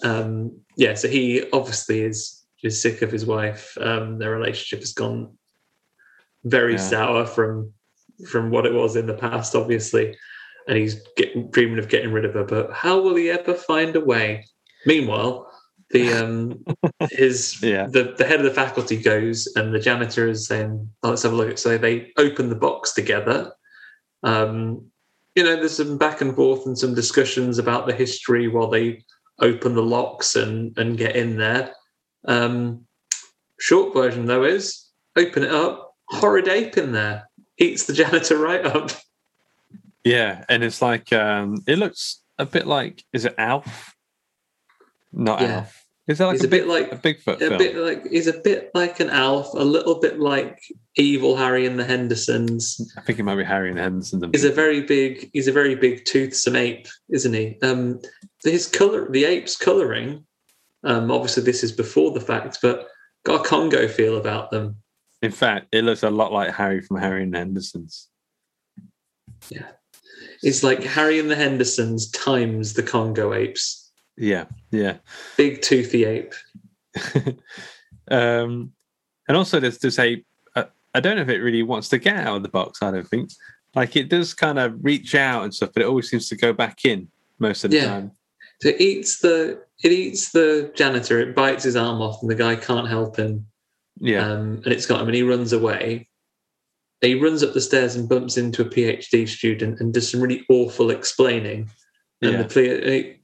[0.02, 3.77] Um, yeah, so he obviously is is sick of his wife.
[3.81, 5.36] Um, their relationship has gone
[6.44, 6.78] very Yeah.
[6.78, 7.72] sour from
[8.31, 10.16] from what it was in the past, obviously.
[10.68, 13.97] And he's getting, dreaming of getting rid of her, but how will he ever find
[13.97, 14.44] a way?
[14.86, 15.51] Meanwhile,
[15.90, 16.64] the um
[17.10, 17.86] his Yeah.
[17.86, 21.32] the, the head of the faculty goes and the janitor is saying, oh, let's have
[21.32, 21.56] a look.
[21.59, 23.52] So they open the box together.
[24.22, 24.90] Um,
[25.41, 29.03] you know, there's some back and forth and some discussions about the history while they
[29.39, 31.73] open the locks and and get in there.
[32.27, 32.85] Um,
[33.59, 34.87] short version though is
[35.17, 38.91] open it up, horrid ape in there, eats the janitor right up.
[40.05, 43.95] Yeah, and it's like um it looks a bit like is it Alf?
[45.11, 45.61] Not Yeah.
[45.61, 45.87] Alf.
[46.11, 47.59] Is that like He's a, a bit big, like- a Bigfoot a film?
[47.59, 50.59] bit like he's a bit like an elf, a little bit like
[50.97, 52.93] evil Harry and the Hendersons.
[52.97, 54.24] I think it might be Harry and Hendersons.
[54.32, 57.59] He's a very big he's a very big toothsome ape, isn't he?
[57.62, 58.01] Um
[58.43, 60.24] his colour the ape's colouring,
[60.82, 62.89] um obviously this is before the fact, but
[63.24, 64.77] got a Congo feel about them.
[65.23, 68.09] In fact, it looks a lot like Harry from Harry and Henderson's.
[69.49, 69.69] Yeah,
[70.43, 73.80] it's like Harry and the Hendersons times the Congo apes.
[74.20, 74.98] Yeah, yeah.
[75.36, 76.34] Big toothy ape.
[78.10, 78.72] um,
[79.26, 80.26] and also, there's this ape.
[80.55, 80.64] Uh,
[80.94, 82.82] I don't know if it really wants to get out of the box.
[82.82, 83.30] I don't think.
[83.74, 86.52] Like it does kind of reach out and stuff, but it always seems to go
[86.52, 87.86] back in most of the Yeah.
[87.86, 88.10] time.
[88.60, 92.34] So it eats the it eats the janitor, it bites his arm off, and the
[92.34, 93.47] guy can't help him.
[93.97, 96.09] Yeah, um, and it's got him, and he runs away.
[97.01, 100.44] He runs up the stairs and bumps into a PhD student and does some really
[100.51, 101.70] awful explaining.
[102.20, 102.42] And yeah.
[102.42, 103.16] the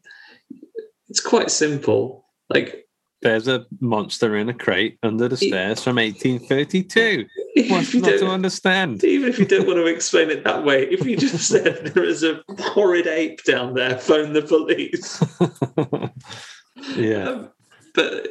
[1.16, 2.26] it's quite simple.
[2.50, 2.86] Like
[3.22, 7.24] There's a monster in a crate under the He- stairs from 1832.
[7.70, 9.02] What's not to understand?
[9.02, 12.04] even if you don't want to explain it that way, if you just said there
[12.04, 15.22] is a horrid ape down there, phone the police.
[16.98, 17.50] yeah, Um,
[17.94, 18.28] but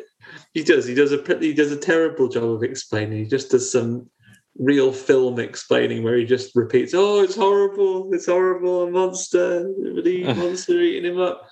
[0.54, 0.86] he does.
[0.86, 3.18] He does a he does a terrible job of explaining.
[3.24, 4.08] He just does some
[4.60, 8.14] real film explaining where he just repeats, "Oh, it's horrible!
[8.14, 8.84] It's horrible!
[8.84, 9.64] A monster!
[10.04, 11.50] The monster eating him up."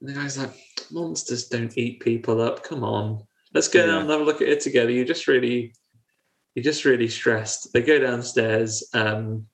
[0.00, 0.54] And the guy's like,
[0.90, 2.62] "Monsters don't eat people up.
[2.62, 3.86] Come on, let's go Yeah.
[3.86, 5.74] down and have a look at it together." You're just really,
[6.54, 7.72] you're just really stressed.
[7.72, 8.88] They go downstairs.
[8.92, 9.46] Um,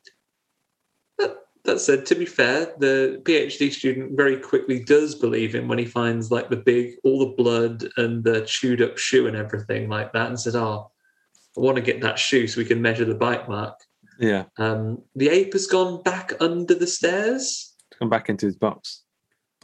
[1.19, 5.79] that, that said, to be fair, the PhD student very quickly does believe him when
[5.79, 9.89] he finds like the big, all the blood and the chewed up shoe and everything
[9.89, 10.91] like that, and says, "Oh,
[11.57, 13.79] I want to get that shoe so we can measure the bite mark."
[14.19, 14.45] yeah.
[14.59, 17.75] Um, the ape has gone back under the stairs.
[17.99, 19.02] Come back into his box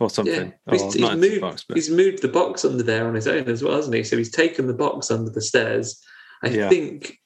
[0.01, 0.53] or something.
[0.67, 1.65] Yeah, he's, Or he's moved.
[1.69, 4.05] but He's moved the box under there on his own as well, hasn't he?
[4.05, 6.01] So he's taken the box under the stairs.
[6.43, 6.69] I Yeah.
[6.69, 7.19] think,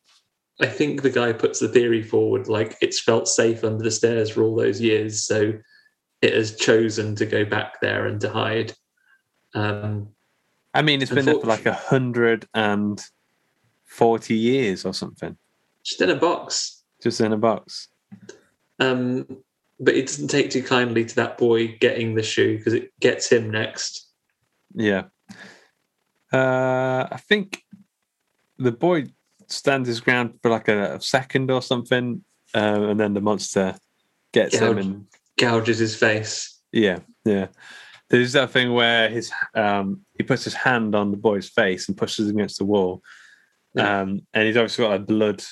[0.60, 4.30] I think the guy puts the theory forward like it's felt safe under the stairs
[4.30, 5.52] for all those years, so
[6.20, 8.72] it has chosen to go back there and to hide.
[9.54, 10.08] Um,
[10.72, 13.02] I mean, it's been there for like a hundred and
[13.84, 15.36] forty years or something,
[15.84, 16.82] just in a box.
[17.02, 17.88] just in a box.
[18.78, 19.26] Um,
[19.82, 23.30] but it doesn't take too kindly to that boy getting the shoe because it gets
[23.30, 24.08] him next.
[24.74, 25.04] Yeah.
[26.32, 27.62] Uh, I think
[28.58, 29.06] the boy
[29.48, 33.76] stands his ground for like a, a second or something, um, and then the monster
[34.32, 35.06] gets him, and
[35.38, 36.60] Gouges his face.
[36.72, 37.48] yeah, yeah.
[38.08, 41.96] There's that thing where his um, he puts his hand on the boy's face and
[41.96, 43.02] pushes him against the wall,
[43.74, 44.00] Yeah.
[44.00, 45.42] um, and he's obviously got like blood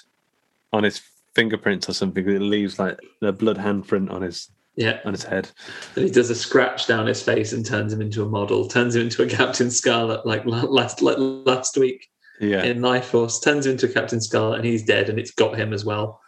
[0.72, 1.00] on his
[1.34, 2.28] fingerprints or something.
[2.28, 5.00] It leaves like the blood handprint on his Yeah.
[5.04, 5.50] on his head.
[5.96, 8.94] And he does a scratch down his face and turns him into a model, turns
[8.96, 12.08] him into a Captain Scarlet like last like last week
[12.40, 15.58] Yeah, in Lifeforce, turns him into a Captain Scarlet and he's dead and it's got
[15.58, 16.20] him as well.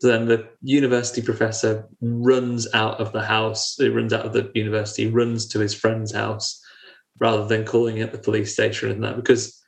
[0.00, 4.50] So then the university professor runs out of the house, he runs out of the
[4.54, 6.58] university, runs to his friend's house
[7.18, 9.59] rather than calling at the police station and that because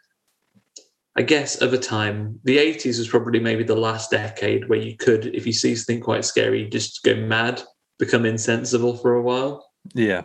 [1.16, 4.96] I guess of a time, the 80s was probably maybe the last decade where you
[4.96, 7.62] could, if you see something quite scary, just go mad,
[7.98, 9.70] become insensible for a while.
[9.94, 10.22] Yeah.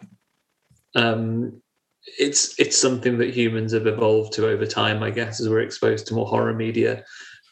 [0.96, 1.62] Um,
[2.18, 6.08] it's it's something that humans have evolved to over time, I guess, as we're exposed
[6.08, 7.04] to more horror media.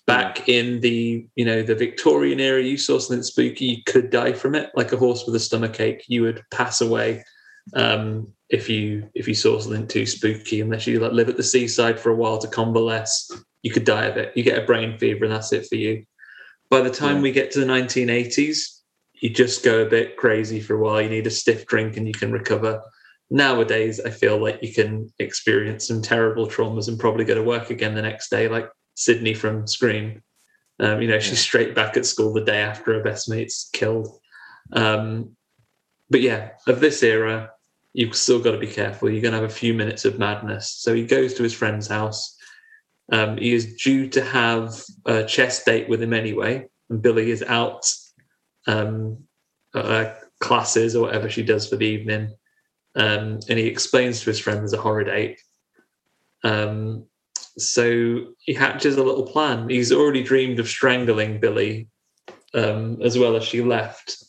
[0.08, 4.32] Back in the you know the Victorian era, you saw something spooky, you could die
[4.32, 6.06] from it, like a horse with a stomach ache.
[6.08, 7.24] You would pass away
[7.74, 11.44] um, if you if you saw something too spooky, unless you like live at the
[11.44, 13.32] seaside for a while to convalesce,
[13.64, 14.36] you could die of it.
[14.36, 16.06] You get a brain fever, and that's it for you.
[16.70, 17.22] By the time Yeah.
[17.24, 18.82] we get to the 1980s,
[19.14, 21.02] you just go a bit crazy for a while.
[21.02, 22.82] You need a stiff drink, and you can recover.
[23.32, 27.72] Nowadays, I feel like you can experience some terrible traumas and probably go to work
[27.72, 30.22] again the next day, like Sydney from Scream.
[30.80, 34.20] Um, you know, she's straight back at school the day after her best mate's killed.
[34.74, 35.36] Um,
[36.10, 37.52] but yeah, of this era,
[37.96, 39.10] you've still got to be careful.
[39.10, 40.70] You're going to have a few minutes of madness.
[40.70, 42.38] So he goes to his friend's house.
[43.12, 47.42] Um, he is due to have a chess date with him anyway, and Billy is
[47.44, 47.90] out
[48.68, 49.20] um,
[49.74, 52.36] her classes or whatever she does for the evening.
[52.96, 55.40] Um, and he explains to his friend there's a horrid date.
[56.44, 57.06] Um,
[57.58, 59.70] so he hatches a little plan.
[59.70, 61.88] He's already dreamed of strangling Billy
[62.54, 64.25] um, as well as she left.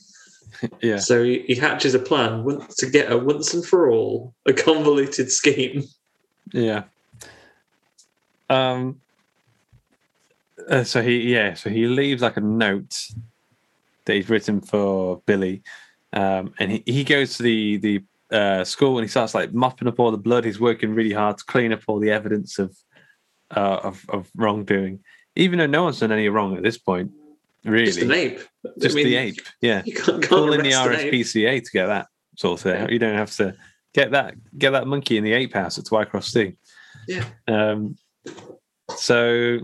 [0.83, 0.99] Yeah.
[0.99, 4.53] So he, he hatches a plan once- to get a once and for all, a
[4.53, 5.85] convoluted scheme.
[6.53, 6.85] Yeah.
[8.49, 9.01] Um.
[10.69, 13.09] uh, so he yeah so he leaves like a note
[14.05, 15.63] that he's written for Billy,
[16.13, 19.89] um, and he, he goes to the the uh, school and he starts like mopping
[19.89, 20.45] up all the blood.
[20.45, 22.77] He's working really hard to clean up all the evidence of
[23.51, 25.01] uh, of, of wrongdoing,
[25.35, 27.11] even though no one's done any wrong at this point.
[27.65, 28.41] Really, Just an ape.
[28.77, 29.41] I Just mean, the ape.
[29.61, 31.13] Yeah, You can't, can't call in the arrest an ape.
[31.13, 32.07] RSPCA to get that
[32.37, 32.91] sorted out.
[32.93, 33.55] You don't have to
[33.95, 36.57] get that get that monkey in the ape house at Twycross Sea.
[37.09, 37.25] Yeah.
[37.49, 37.97] Um,
[38.97, 39.59] so,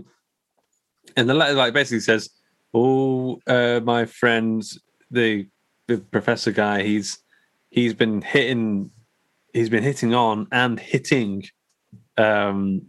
[1.15, 2.29] and the letter like basically says,
[2.73, 4.79] "Oh, uh, my friends,
[5.11, 5.47] the
[5.87, 7.19] the professor guy, he's
[7.69, 8.91] he's been hitting,
[9.53, 11.43] he's been hitting on and hitting,
[12.17, 12.83] um,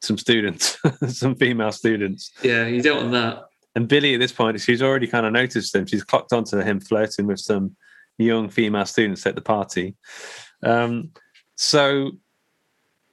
[0.00, 0.78] some students,
[1.08, 3.44] some female students." Yeah, you don't want that.
[3.74, 5.86] And Billy, at this point, she's already kind of noticed him.
[5.86, 7.76] She's clocked onto him flirting with some
[8.18, 9.94] young female students at the party.
[10.62, 11.10] Um,
[11.56, 12.12] so,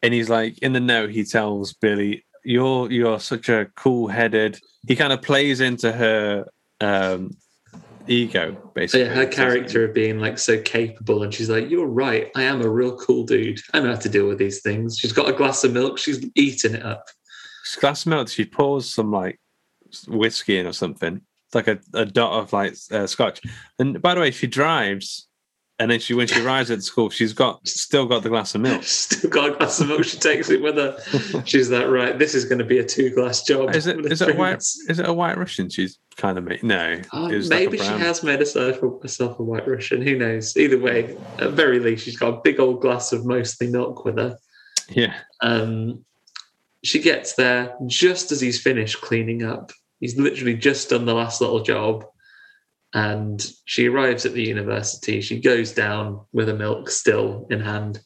[0.01, 4.95] and he's like, in the note, he tells Billy, "You're you're such a cool-headed." He
[4.95, 6.45] kind of plays into her
[6.81, 7.31] um,
[8.07, 9.05] ego, basically.
[9.05, 12.31] yeah, her character of being like so capable, and she's like, "You're right.
[12.35, 13.59] I am a real cool dude.
[13.73, 15.97] I know how to deal with these things." She's got a glass of milk.
[15.97, 17.05] She's eating it up.
[17.79, 18.29] glass of milk.
[18.29, 19.39] She pours some like
[20.07, 21.21] whiskey in or something.
[21.47, 23.41] It's like a, a dot of like uh, scotch.
[23.79, 25.27] And by the way, she drives,
[25.79, 28.61] and then she when she arrives at school, she's got still got the glass of
[28.61, 28.83] milk.
[29.09, 30.03] Still got a glass of milk.
[30.03, 30.99] She takes it with her.
[31.45, 34.35] She's that "Right, this is going to be a two-glass job." Is it is it
[34.35, 35.69] a white is it a white Russian?
[35.69, 37.01] She's kind of made no.
[37.13, 40.01] It was like maybe she has made herself a, herself a white Russian.
[40.01, 40.55] Who knows?
[40.55, 44.17] Either way, at very least, she's got a big old glass of mostly milk with
[44.17, 44.37] her.
[44.89, 46.03] Yeah, Um,
[46.83, 49.71] she gets there just as he's finished cleaning up.
[49.99, 52.05] He's literally just done the last little job.
[52.93, 55.21] And she arrives at the university.
[55.21, 57.99] She goes down with a milk still in hand.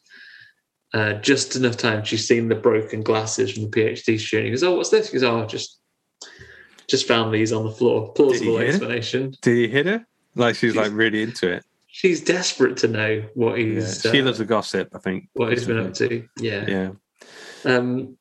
[0.92, 2.04] Uh, just enough time.
[2.04, 4.44] She's seen the broken glasses from the PhD student.
[4.46, 5.80] He goes, "Oh, what's this?" He goes, "Oh, just,
[6.86, 8.68] just found these on the floor." Plausible it?
[8.68, 9.34] explanation.
[9.42, 10.06] did he hit her?
[10.36, 11.64] Like she's She's- like really into it.
[11.86, 13.76] She's desperate to know what Yeah.
[13.76, 14.88] he's she uh, loves the gossip.
[14.94, 16.26] I think what he's been up to.
[16.38, 16.64] Yeah.
[16.68, 16.90] Yeah,
[17.64, 18.16] Um,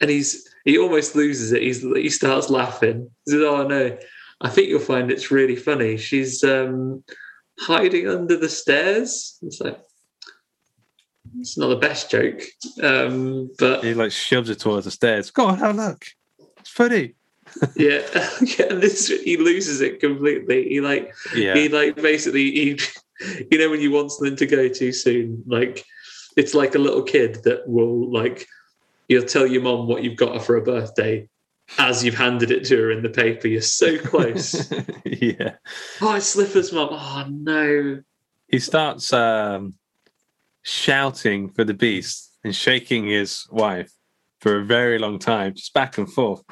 [0.00, 1.62] and he's he almost loses it.
[1.62, 3.08] He's he starts laughing.
[3.24, 3.96] He says, "Oh no,
[4.40, 5.96] I think you'll find it's really funny.
[5.96, 7.04] She's um,
[7.60, 9.80] hiding under the stairs." It's like
[11.38, 12.42] it's not the best joke,
[12.82, 15.30] um, but he like shoves it towards the stairs.
[15.30, 16.04] Go on, have a look.
[16.58, 17.14] It's funny.
[17.76, 18.02] yeah,
[18.58, 18.66] yeah.
[18.68, 20.68] And this he loses it completely.
[20.68, 22.80] He like Yeah, he like basically he
[23.52, 25.84] you know when you want something to go too soon like
[26.36, 28.46] it's like a little kid that will like
[29.08, 31.28] you'll tell your mom what you've got her for a birthday
[31.78, 34.72] as you've handed it to her in the paper you're so close
[35.04, 35.54] yeah.
[36.00, 38.02] oh it's slippers mom oh no
[38.48, 39.74] He starts um,
[40.62, 43.92] shouting for the beast and shaking his wife
[44.40, 46.42] for a very long time, just back and forth,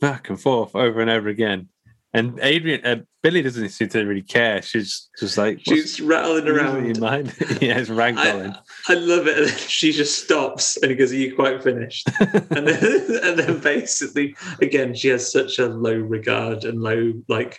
[0.00, 1.68] back and forth, over and over again.
[2.14, 4.62] And Adrienne, uh, Billy doesn't seem to really care.
[4.62, 7.34] She's just like, she's rattling around your mind?
[7.60, 8.56] yeah, it's ragdolling.
[8.88, 9.36] I, I love it.
[9.36, 12.08] And then she just stops and he goes, Are you quite finished?
[12.20, 17.58] and then and then basically again, she has such a low regard and low like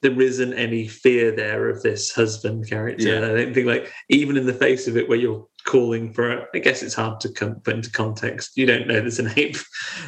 [0.00, 3.08] there isn't any fear there of this husband character.
[3.08, 3.18] Yeah.
[3.18, 6.58] I don't think like even in the face of it where you're calling for I
[6.60, 8.56] guess it's hard to come, put into context.
[8.56, 9.56] You don't know there's an ape.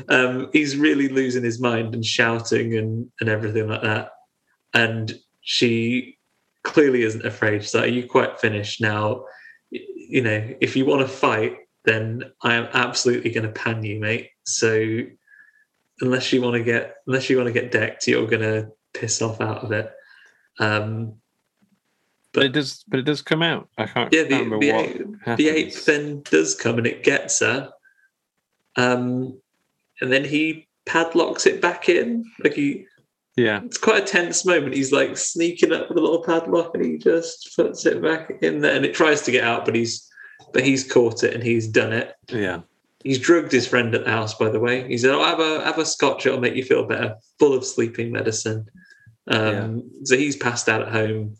[0.09, 4.11] Um, he's really losing his mind and shouting and and everything like that.
[4.73, 6.19] And she
[6.62, 7.62] clearly isn't afraid.
[7.62, 9.25] She's like, Are you quite finished now?
[9.71, 14.31] You know, if you want to fight, then I am absolutely gonna pan you, mate.
[14.45, 15.01] So
[16.01, 19.41] unless you want to get unless you want to get decked, you're gonna piss off
[19.41, 19.93] out of it.
[20.59, 21.15] Um,
[22.33, 22.85] But it does.
[22.89, 23.69] But it does come out.
[23.79, 27.03] I can't yeah, the, remember the, what ape, the ape then does come and it
[27.03, 27.73] gets her.
[28.77, 29.41] Um,
[30.01, 32.25] and then he padlocks it back in.
[32.43, 32.87] Like he,
[33.37, 34.75] Yeah, it's quite a tense moment.
[34.75, 38.61] He's like sneaking up with a little padlock and he just puts it back in
[38.61, 40.07] there and it tries to get out, but he's
[40.53, 42.15] but he's caught it and he's done it.
[42.29, 42.61] yeah,
[43.02, 44.86] He's drugged his friend at the house, by the way.
[44.86, 47.64] He said, "Oh, have a have a scotch; it'll make you feel better." Full of
[47.64, 48.66] sleeping medicine.
[49.28, 51.36] Um, So he's passed out at home,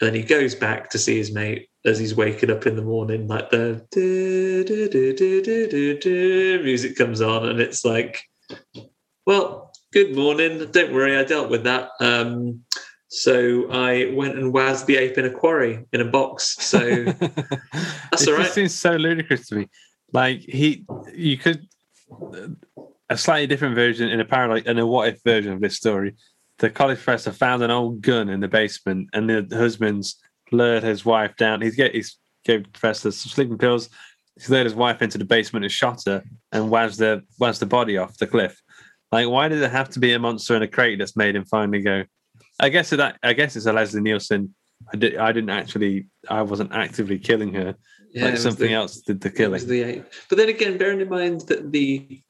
[0.00, 3.28] then he goes back to see his mate as he's waking up in the morning.
[3.28, 3.84] Like the
[6.62, 8.22] music comes on, and it's like,
[9.26, 10.66] "Well, good morning.
[10.70, 12.64] Don't worry, I dealt with that." Um,
[13.08, 16.56] so I went and wazzed the ape in a quarry in a box.
[16.60, 18.42] So That's it all right.
[18.44, 19.68] just seems so ludicrous to me.
[20.16, 21.68] Like he, you could
[23.10, 26.14] a slightly different version in a parallel in a what if version of this story.
[26.58, 30.16] The college professor found an old gun in the basement, and the husband's
[30.50, 31.60] lured his wife down.
[31.60, 32.16] He's get he's
[32.46, 33.90] gave the professor some sleeping pills.
[34.36, 37.66] He's lured his wife into the basement and shot her, and wazzed the wazzed the
[37.66, 38.58] body off the cliff.
[39.12, 41.44] Like, why does it have to be a monster in a crate that's made him
[41.44, 42.04] finally go?
[42.58, 44.54] I guess that I guess it's a Leslie Nielsen.
[44.90, 46.06] I, did, I didn't actually.
[46.26, 47.76] I wasn't actively killing her.
[48.16, 49.66] Yeah, like something the- else did the killing.
[49.66, 50.04] the ape.
[50.30, 52.22] But then again, bearing in mind that the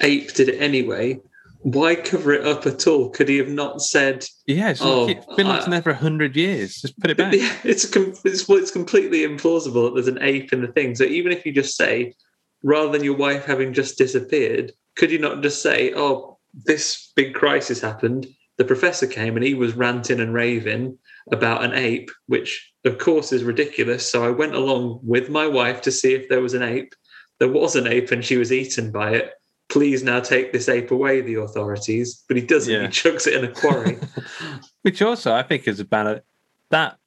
[0.00, 1.18] ape did it anyway,
[1.62, 3.10] why cover it up at all?
[3.10, 5.82] Could he have not said, yeah, it's, Oh, like, it's been locked in I- there
[5.82, 6.76] for a hundred years.
[6.80, 7.34] Just put it back.
[7.34, 7.84] Yeah, it's,
[8.24, 10.94] it's well, it's completely implausible that there's an ape in the thing.
[10.94, 12.14] So even if you just say,
[12.62, 17.34] rather than your wife having just disappeared, could you not just say, "Oh, this big
[17.34, 18.28] crisis happened.
[18.58, 20.96] The professor came and he was ranting and raving
[21.32, 24.10] about an ape, which of course is ridiculous.
[24.10, 26.94] So I went along with my wife to see if there was an ape.
[27.38, 29.32] There was an ape and she was eaten by it.
[29.68, 32.22] Please now take this ape away, the authorities.
[32.28, 32.72] But he doesn't.
[32.72, 32.82] Yeah.
[32.82, 33.98] He chucks it in a quarry.
[34.82, 36.24] Which also I think is about it.
[36.70, 36.98] That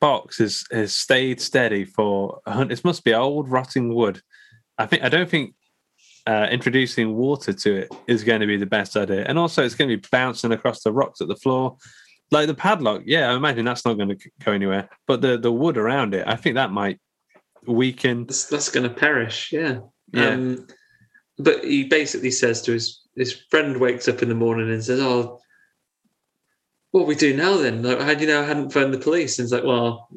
[0.00, 4.20] box is has stayed steady for a hun- it must be old rotting wood.
[4.78, 5.54] I think I don't think
[6.26, 9.74] uh, introducing water to it is going to be the best idea, and also it's
[9.74, 11.76] going to be bouncing across the rocks at the floor.
[12.30, 14.88] Like the padlock, yeah, I imagine that's not going to go anywhere.
[15.06, 16.98] But the the wood around it, I think that might
[17.66, 18.26] weaken.
[18.26, 19.52] that's, that's going to perish.
[19.52, 19.80] Yeah.
[20.12, 20.30] Yeah.
[20.30, 20.66] Um,
[21.38, 25.00] but he basically says to his his friend wakes up in the morning and says,
[25.00, 25.40] "Oh,
[26.90, 27.82] what we do now then?
[27.82, 30.08] Like, how do you know I hadn't phoned the police?" And he's like, "Well,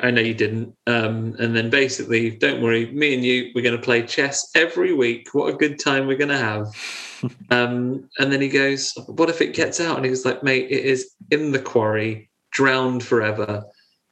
[0.00, 3.76] I know you didn't." Um, and then basically, don't worry, me and you, we're going
[3.76, 5.28] to play chess every week.
[5.32, 6.66] What a good time we're going to have.
[7.50, 10.70] Um, and then he goes, "What if it gets out?" And he was like, "Mate,
[10.70, 13.64] it is in the quarry, drowned forever."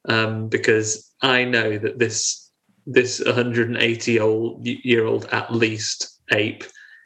[0.06, 2.44] Um, because I know that this
[2.86, 6.64] this 180 old year old at least ape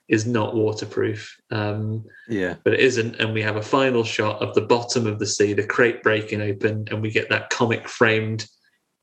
[0.08, 4.54] is not waterproof um, Yeah, but it isn't and we have a final shot of
[4.54, 8.46] the bottom of the sea the crate breaking open and we get that comic framed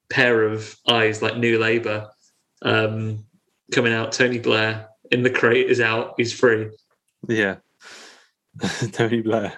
[0.10, 2.08] pair of eyes like new labor
[2.64, 3.26] um,
[3.72, 6.70] coming out tony blair in the crate is out he's free
[7.30, 7.58] yeah.
[8.92, 9.54] Tony Blair.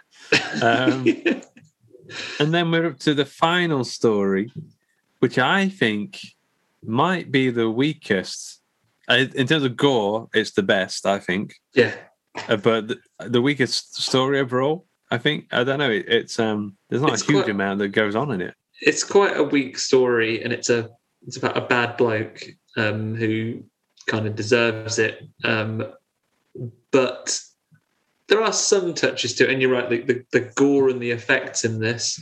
[0.61, 1.05] Um,
[2.39, 4.49] And then we're up to the final story,
[5.19, 6.17] which I think
[6.81, 8.61] might be the weakest.
[9.09, 11.55] In terms of gore, it's the best, I think.
[11.73, 11.93] yeah
[12.47, 15.47] Uh, but the, the weakest story overall, I think.
[15.51, 15.91] I don't know.
[15.91, 18.53] It, it's um, there's not It's a huge quite- amount that goes on in it.
[18.81, 20.89] it's quite a weak story and it's a
[21.27, 22.41] it's about a bad bloke
[22.77, 23.63] um, who
[24.05, 25.83] kind of deserves it um,
[26.91, 27.37] but
[28.29, 31.11] there are some touches to it and you're right the, the, the gore and the
[31.11, 32.19] effects in this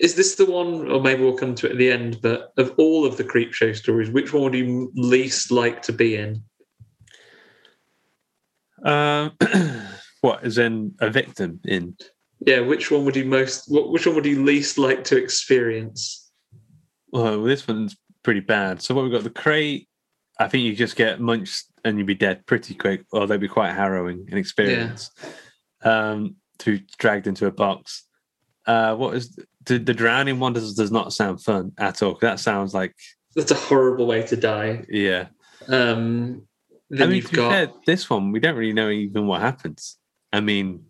[0.00, 2.74] is this the one or maybe we'll come to it at the end but of
[2.78, 6.42] all of the Creepshow stories which one would you least like to be in
[8.84, 9.32] Um,
[10.22, 11.96] what is in a victim in?
[12.44, 16.30] yeah which one would you most what, which one would you least like to experience
[17.12, 18.80] Well, this one's pretty bad.
[18.80, 19.88] So what we've got the crate.
[20.38, 23.48] I think you just get munched and you'd be dead pretty quick, or they'd be
[23.48, 25.10] quite harrowing an experience.
[25.82, 28.04] Um, to be dragged into a box.
[28.66, 30.52] Uh, what is the, the drowning one?
[30.52, 32.16] Does does not sound fun at all.
[32.20, 32.94] That sounds like
[33.34, 35.26] that's a horrible way to die yeah.
[35.68, 36.46] um,
[36.90, 39.98] then I mean, you've got this one we don't really know even what happens.
[40.32, 40.84] I mean,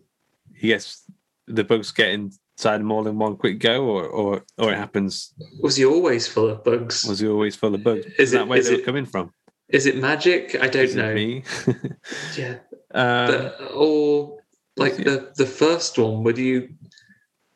[0.55, 1.03] he gets
[1.47, 5.33] the bugs getting them all in one quick go, or or or it happens?
[5.61, 7.03] Was he always full of bugs?
[7.05, 8.05] Was he always full of bugs?
[8.05, 9.33] Is Is, that it- where is they were it- coming from?
[9.69, 10.55] Is it magic?
[10.61, 11.13] I don't Is know.
[11.13, 11.43] me?
[12.37, 12.55] Yeah,
[12.93, 14.37] um, but, or
[14.77, 16.23] like the the first one.
[16.23, 16.69] Would you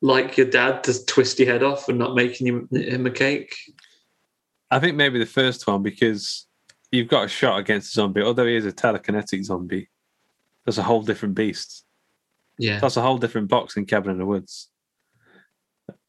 [0.01, 3.55] like your dad to twist your head off and not making him, him a cake?
[4.71, 6.45] I think maybe the first one because
[6.91, 8.21] you've got a shot against a zombie.
[8.21, 9.89] Although he is a telekinetic zombie,
[10.65, 11.83] that's a whole different beast.
[12.59, 14.69] Yeah, That's a whole different box in Cabin in the Woods.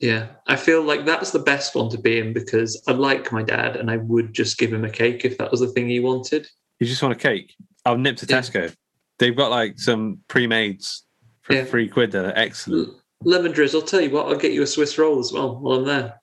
[0.00, 0.28] Yeah.
[0.46, 3.76] I feel like that's the best one to be in because I like my dad
[3.76, 6.46] and I would just give him a cake if that was the thing he wanted.
[6.80, 7.54] You just want a cake?
[7.84, 8.38] I'll nip to Yeah.
[8.40, 8.74] Tesco.
[9.18, 11.04] They've got like some pre-mades
[11.42, 11.64] for Yeah.
[11.64, 12.88] three quid that are excellent.
[12.88, 13.80] L- Lemon drizzle.
[13.80, 16.20] I'll Tell you what, I'll get you a Swiss roll as well while I'm there.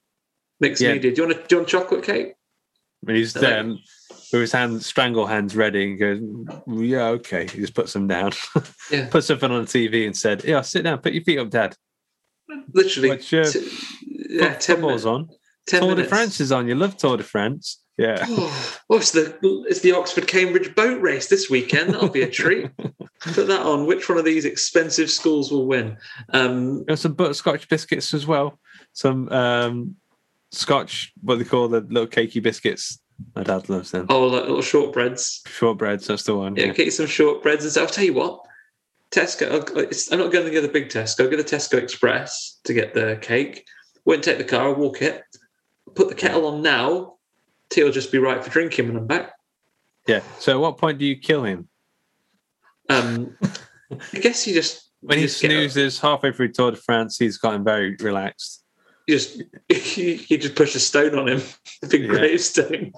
[0.61, 0.93] Mixed Yeah.
[0.93, 1.13] media.
[1.13, 2.33] Do you want a, do you want chocolate cake?
[3.07, 3.79] And he's like- um,
[4.31, 6.19] with his hands, strangle hands ready, and goes,
[6.67, 8.31] "Yeah, okay." He just puts them down,
[8.91, 9.07] Yeah.
[9.11, 11.75] put something on the TV, and said, "Yeah, sit down, put your feet up, Dad.
[12.73, 13.09] Literally.
[13.09, 13.69] Watch, uh, t-
[14.29, 15.29] yeah, football's on.
[15.67, 16.03] Tour de.
[16.03, 16.67] France is on.
[16.67, 21.01] You love Tour de France, yeah." Oh, oh, it's the it's the Oxford Cambridge boat
[21.01, 21.93] race this weekend.
[21.93, 22.69] That'll be a treat.
[23.21, 23.87] Put that on.
[23.87, 25.97] Which one of these expensive schools will win?
[26.29, 28.59] Um, some butterscotch biscuits as well.
[28.93, 29.95] Some um,
[30.51, 32.99] Scotch, what they call the little cakey biscuits.
[33.35, 34.05] My dad loves them.
[34.09, 35.41] oh, like little shortbreads.
[35.47, 36.55] Shortbreads, that's the one.
[36.57, 36.73] Yeah, Yeah.
[36.73, 37.87] get you some shortbreads and stuff.
[37.87, 38.44] I'll tell you what.
[39.11, 40.11] Tesco.
[40.11, 41.21] I'm not going to get the big Tesco.
[41.23, 43.65] I'll get the Tesco Express to get the cake.
[44.05, 44.67] Won't take the car.
[44.69, 45.23] I'll walk it.
[45.95, 47.15] Put the kettle on now.
[47.69, 49.31] Tea will just be right for drinking when I'm back.
[50.07, 50.21] yeah.
[50.39, 51.67] So, at what point do you kill him?
[52.89, 53.35] Um,
[54.13, 57.37] I guess you just When you he just snoozes halfway through Tour de France, he's
[57.37, 58.63] gotten very relaxed.
[59.07, 59.41] you just
[59.97, 61.41] you, just push a stone on him,
[61.83, 62.07] a big Yeah.
[62.09, 62.91] gravestone.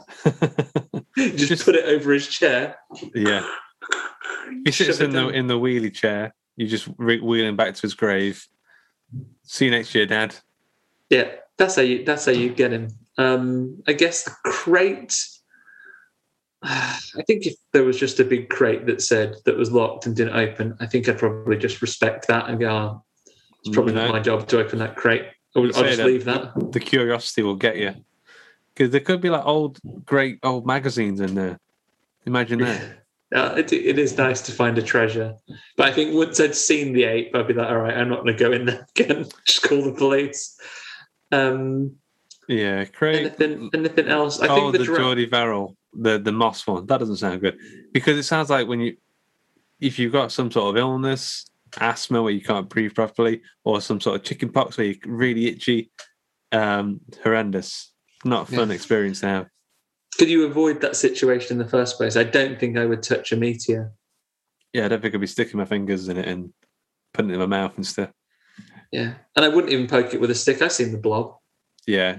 [1.18, 2.76] Just, Just- put it over his chair.
[3.16, 3.48] yeah.
[4.66, 6.34] He sits in the in the wheelie chair.
[6.56, 8.45] You just re- wheel him back to his grave.
[9.44, 10.36] See you next year, Dad.
[11.10, 12.90] Yeah, that's how you that's how you get him.
[13.18, 15.18] Um, I guess the crate.
[16.64, 20.16] I think if there was just a big crate that said that was locked and
[20.16, 23.04] didn't open, I think I'd probably just respect that and go, oh,
[23.60, 24.06] it's probably No.
[24.06, 25.26] not my job to open that crate.
[25.56, 26.06] I'll, I'll just that.
[26.06, 26.72] leave that.
[26.72, 27.94] The curiosity will get you.
[28.74, 31.60] Because there could be like old, great old magazines in there.
[32.26, 33.04] Imagine that.
[33.36, 35.36] Uh, it, it is nice to find a treasure,
[35.76, 38.24] but I think once I'd seen the ape, I'd be like, all right, I'm not
[38.24, 39.26] going to go in there again.
[39.45, 40.58] just call the police.
[41.34, 41.98] Um,
[42.48, 43.18] Yeah, Craig.
[43.26, 44.40] anything, anything else?
[44.40, 46.86] I oh, think the, the, Jordy Verrill, the the moss one.
[46.86, 47.58] That doesn't sound good
[47.91, 48.95] because it sounds like when you,
[49.82, 51.49] if you've got some sort of illness,
[51.82, 55.48] asthma where you can't breathe properly, or some sort of chicken pox where you're really
[55.48, 55.91] itchy,
[56.54, 57.91] um, horrendous.
[58.24, 58.76] Not a fun Yeah.
[58.76, 59.48] experience to have.
[60.18, 62.15] Could you avoid that situation in the first place?
[62.15, 63.91] I don't think I would touch a meteor.
[64.73, 66.53] Yeah, I don't think I'd be sticking my fingers in it and
[67.14, 68.10] putting it in my mouth and stuff.
[68.91, 70.61] Yeah, and I wouldn't even poke it with a stick.
[70.61, 71.35] I've seen the blob.
[71.85, 72.18] Yeah,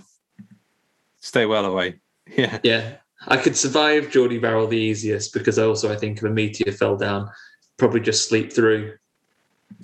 [1.21, 2.01] stay well away.
[2.37, 2.97] Yeah, Yeah,
[3.27, 6.73] I could survive Jordy Verrill the easiest because I also I think if a meteor
[6.73, 7.31] fell down,
[7.79, 8.99] probably just sleep through.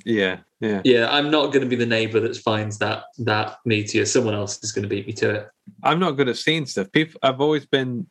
[0.05, 0.83] Yeah, yeah.
[0.85, 4.07] Yeah, I'm not going to be the neighbour that finds that that meteor.
[4.07, 5.49] Someone else is going to beat me to it.
[5.83, 6.91] I'm not good at seeing stuff.
[6.93, 8.07] People, I've always been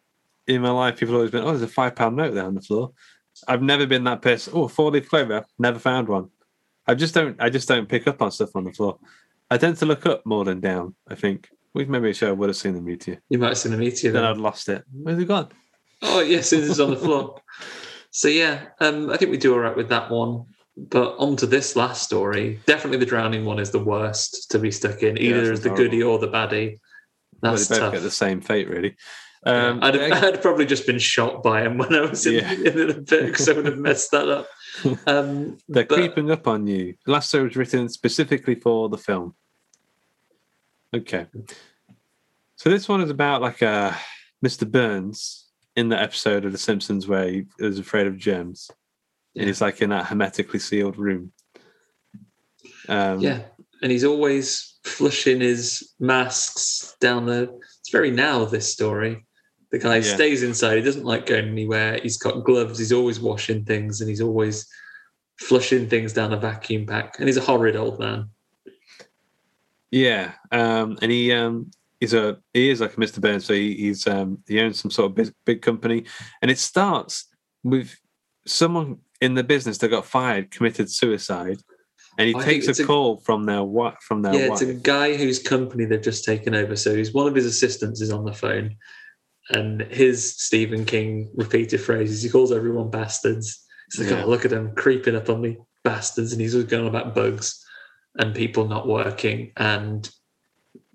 [0.47, 0.97] in my life.
[0.97, 2.91] People have always been, oh, there's a five pound note there on the floor.
[3.47, 4.53] I've never been that person.
[4.55, 5.45] Oh, four leaf clover.
[5.57, 6.29] Never found one.
[6.85, 7.35] I just don't.
[7.41, 8.99] I just don't pick up on stuff on the floor.
[9.49, 10.95] I tend to look up more than down.
[11.07, 11.49] I think.
[11.73, 13.19] Well, maybe I should have would have seen the meteor.
[13.29, 14.11] You might have seen the meteor.
[14.11, 14.31] Then Then.
[14.31, 14.83] I'd lost it.
[14.91, 15.49] Where's it gone?
[16.03, 17.39] Oh yes, it is on the floor.
[18.15, 20.45] So yeah, um, I think we do all right with that one.
[20.75, 22.59] But on to this last story.
[22.65, 25.69] Definitely the drowning one is the worst to be stuck in, either that's as the
[25.69, 25.85] horrible.
[25.85, 26.79] goodie or the baddie.
[27.41, 27.93] Well, That's they both tough.
[27.93, 28.95] get the same fate, really.
[29.45, 32.51] Um, I'd, I'd probably just been shot by him when I was in, Yeah.
[32.53, 34.47] in the bit because I would have messed that up.
[35.05, 36.95] Um, they're but- creeping up on you.
[37.05, 39.35] The last story was written specifically for the film.
[40.95, 41.27] Okay.
[42.55, 43.91] So this one is about like uh,
[44.43, 44.69] Mr.
[44.69, 48.17] Burns in the episode of The Simpsons where he is afraid of
[49.35, 51.31] And he's like in that hermetically sealed room.
[52.87, 53.43] Um, Yeah,
[53.81, 57.59] and he's always flushing his masks down the.
[57.79, 59.25] It's very now this story.
[59.71, 60.15] The guy Yeah.
[60.15, 60.77] stays inside.
[60.77, 61.99] He doesn't like going anywhere.
[62.01, 62.77] He's got gloves.
[62.77, 64.67] He's always washing things, and he's always
[65.39, 67.17] flushing things down a vacuum pack.
[67.17, 68.29] And he's a horrid old man.
[69.89, 73.21] Yeah, um, and he um, he's a he is like a Mr.
[73.21, 76.05] Burns, so he, he's um, he owns some sort of big, big company,
[76.41, 77.27] and it starts
[77.63, 77.95] with
[78.45, 81.59] someone in the business that got fired committed suicide,
[82.17, 84.61] and he I takes a a- call from their what from their yeah, wife.
[84.61, 86.75] it's a guy whose company they've just taken over.
[86.75, 88.75] So he's one of his assistants is on the phone,
[89.49, 90.17] and his
[90.47, 92.21] Stephen King repeated phrases.
[92.23, 93.47] He calls everyone bastards.
[93.91, 94.23] He's like, Yeah.
[94.23, 97.59] "Oh, look at him creeping up on me, bastards!" And he's always going about bugs.
[98.19, 100.07] and people not working and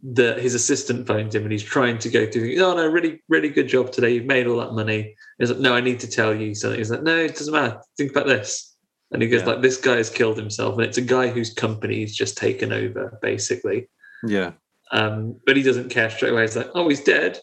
[0.03, 3.49] the his assistant phones him and he's trying to go through oh no really really
[3.49, 6.33] good job today you've made all that money he's like no i need to tell
[6.33, 8.77] you something he's like no it doesn't matter think about this
[9.11, 9.49] and he goes Yeah.
[9.49, 12.73] like this guy has killed himself and it's a guy whose company he's just taken
[12.73, 13.89] over basically
[14.25, 14.53] Yeah.
[14.93, 16.43] um, but he doesn't care straight away.
[16.43, 17.39] He's like, "Oh, he's dead."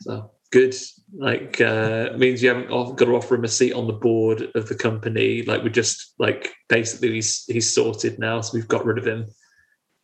[0.00, 0.74] So good.
[1.16, 4.68] Like uh, means you haven't got to offer him a seat on the board of
[4.68, 5.42] the company.
[5.42, 9.26] Like we're just like basically he's he's sorted now, so we've got rid of him.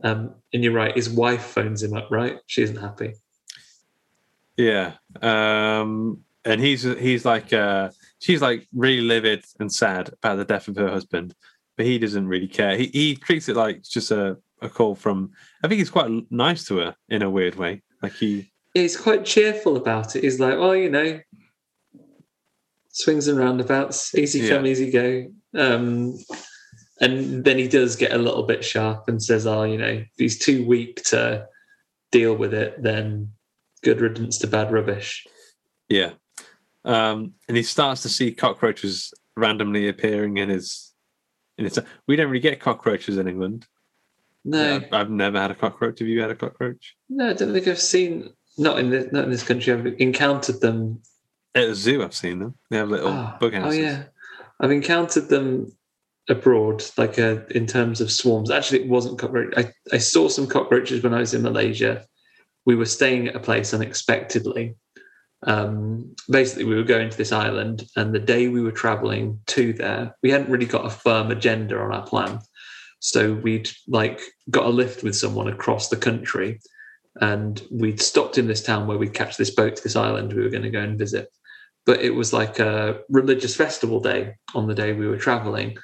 [0.03, 0.95] Um, and you're right.
[0.95, 2.09] His wife phones him up.
[2.11, 2.39] Right?
[2.47, 3.15] She isn't happy.
[4.57, 4.95] Yeah.
[5.23, 10.69] Um, and he's he's like uh, she's like really livid and sad about the death
[10.69, 11.35] of her husband,
[11.77, 12.77] but he doesn't really care.
[12.77, 15.33] He he treats it like just a, a call from.
[15.63, 17.83] I think he's quite nice to her in a weird way.
[18.03, 20.23] Like he Yeah, he's quite cheerful about it.
[20.23, 21.21] He's like, "Well, you know,
[22.91, 24.57] swings and roundabouts, easy Yeah.
[24.57, 26.17] come, easy go." Um,
[27.01, 30.09] and then he does get a little bit sharp and says, "Oh, you know, if
[30.17, 31.47] he's too weak to
[32.13, 33.33] deal with it, then
[33.83, 35.27] good riddance to bad rubbish."
[35.89, 36.13] yeah.
[36.85, 40.93] Um, and he starts to see cockroaches randomly appearing in his
[41.59, 41.79] in his.
[42.07, 43.67] We don't really get cockroaches in England.
[44.45, 45.99] No, I've, I've never had a cockroach.
[45.99, 46.95] Have you had a cockroach?
[47.09, 48.31] no, I don't think I've seen.
[48.59, 49.73] Not in this, not in this country.
[49.73, 51.03] I've encountered them.
[51.57, 52.55] At a zoo, I've seen them.
[52.71, 53.79] They have little Oh, bug oh houses.
[53.81, 54.05] yeah,
[54.61, 55.73] I've encountered them
[56.29, 58.51] abroad, like uh, in terms of swarms.
[58.51, 59.53] Actually, it wasn't cockroach.
[59.57, 62.05] I, I saw some cockroaches when I was in Malaysia.
[62.65, 64.77] We were staying at a place unexpectedly.
[65.47, 69.73] Um, basically, we were going to this island, and the day we were traveling to
[69.73, 72.41] there, we hadn't really got a firm agenda on our plan.
[72.99, 74.21] So we'd like
[74.51, 76.61] got a lift with someone across the country,
[77.21, 80.43] and we'd stopped in this town where we'd catch this boat to this island we
[80.43, 81.31] were going to go and visit
[81.87, 85.79] but it was like a religious festival day on the day we were traveling.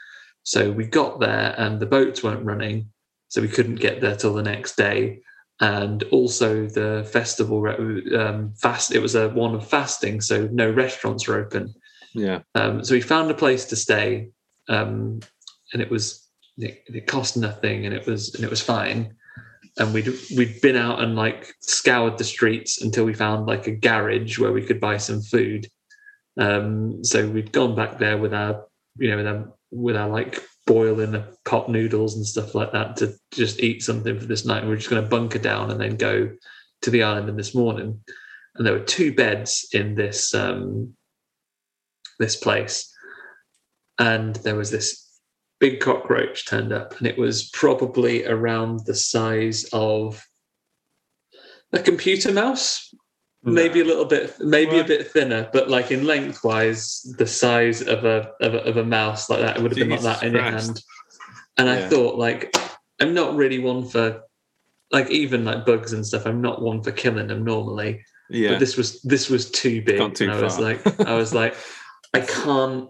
[0.45, 2.91] So we got there and the boats weren't running,
[3.29, 5.21] so we couldn't get there till the next day.
[5.61, 7.65] And also the festival
[8.19, 8.93] um, fast.
[8.93, 11.73] It was a one of fasting, so no restaurants were open.
[12.15, 12.41] Yeah.
[12.55, 14.31] Um, so we found a place to stay,
[14.69, 15.21] um,
[15.73, 16.29] and it was
[16.59, 19.15] it, it cost nothing, and it was and it was fine.
[19.79, 23.73] And we'd we'd been out and like scoured the streets until we found like a
[23.73, 25.69] garage where we could buy some food.
[26.39, 28.65] Um, so we'd gone back there with our
[28.99, 33.15] you know with our with our like boiling pot noodles and stuff like that to
[33.33, 34.65] just eat something for this night.
[34.65, 36.31] We're just going to bunker down and then go
[36.83, 38.01] to the island in this morning.
[38.55, 40.95] And there were two beds in this um,
[42.19, 42.95] this place,
[43.99, 45.09] and there was this
[45.59, 50.23] big cockroach turned up, and it was probably around the size of
[51.73, 52.92] a computer mouse,
[53.45, 53.55] Hmm.
[53.55, 58.05] maybe a little bit, maybe a bit thinner, but like in lengthwise, the size of
[58.05, 59.57] a of a, of a mouse like that.
[59.57, 60.81] It would have been like that in your hand.
[61.59, 62.57] And I thought, like,
[63.01, 64.23] I'm not really one for,
[64.91, 66.25] like, even like bugs and stuff.
[66.25, 68.51] I'm not one for killing them normally Yeah.
[68.53, 69.99] but this was this was too big.
[69.99, 71.55] Gone too and I was like, I was like,
[72.15, 72.89] I can't,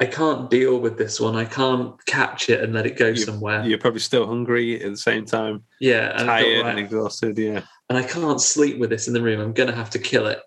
[0.00, 1.36] I can't deal with this one.
[1.36, 3.62] I can't catch it and let it go You- somewhere.
[3.64, 7.38] You're probably still hungry at the same time, yeah, and, tired and exhausted.
[7.38, 7.62] Yeah.
[7.92, 9.38] And I can't sleep with this in the room.
[9.40, 10.40] I'm gonna have to kill it.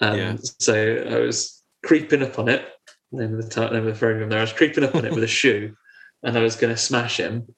[0.00, 0.36] Um, Yeah.
[0.58, 0.74] So
[1.10, 2.66] I was creeping up on it.
[3.12, 4.38] Name of the ti- name of the program there.
[4.38, 5.74] I was creeping up on it with a shoe,
[6.22, 7.54] and I was gonna smash him.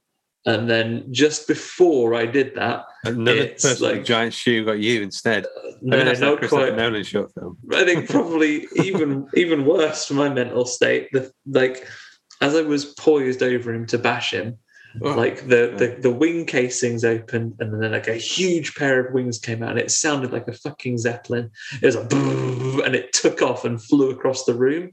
[0.47, 5.03] And then just before I did that, Another It's person like- giant shoe got you
[5.03, 5.47] instead.
[5.47, 6.77] I no, mean, that's like not Christopher quite.
[6.77, 7.57] Nolan short film.
[7.73, 11.09] I think probably even even worse for my mental state.
[11.13, 11.87] The like
[12.41, 14.59] as I was poised over him to bash him,
[15.03, 19.15] Oh, like the, the the wing casings opened and then like a huge pair of
[19.15, 21.51] wings came out and it sounded like a fucking zeppelin.
[21.81, 24.91] It was like and it took off and flew across the room.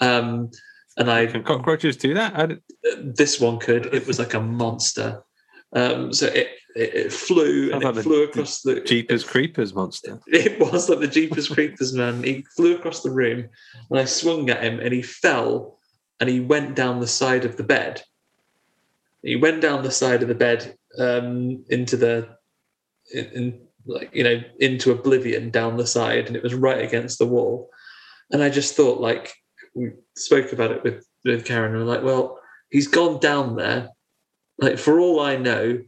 [0.00, 0.50] Um,
[0.96, 2.36] and I Can cockroaches do that?
[2.36, 2.56] I
[2.98, 3.86] this one could.
[3.94, 5.22] It was like a monster.
[5.74, 10.20] Um, so it, it it flew and it the- flew across the Jeepers Creepers monster.
[10.26, 12.22] it was like the Jeepers Creepers man.
[12.22, 13.48] He flew across the room
[13.90, 15.78] and I swung at him and he fell
[16.18, 18.02] and he went down the side of the bed.
[19.22, 22.36] He went down the side of the bed um, into the,
[23.12, 27.18] in, in, like, you know, into oblivion down the side and it was right against
[27.18, 27.70] the wall.
[28.30, 29.34] And I just thought, like,
[29.74, 32.38] we spoke about it with, with Karen and we're like, well,
[32.70, 33.88] he's gone down there.
[34.58, 35.80] Like, for all I know,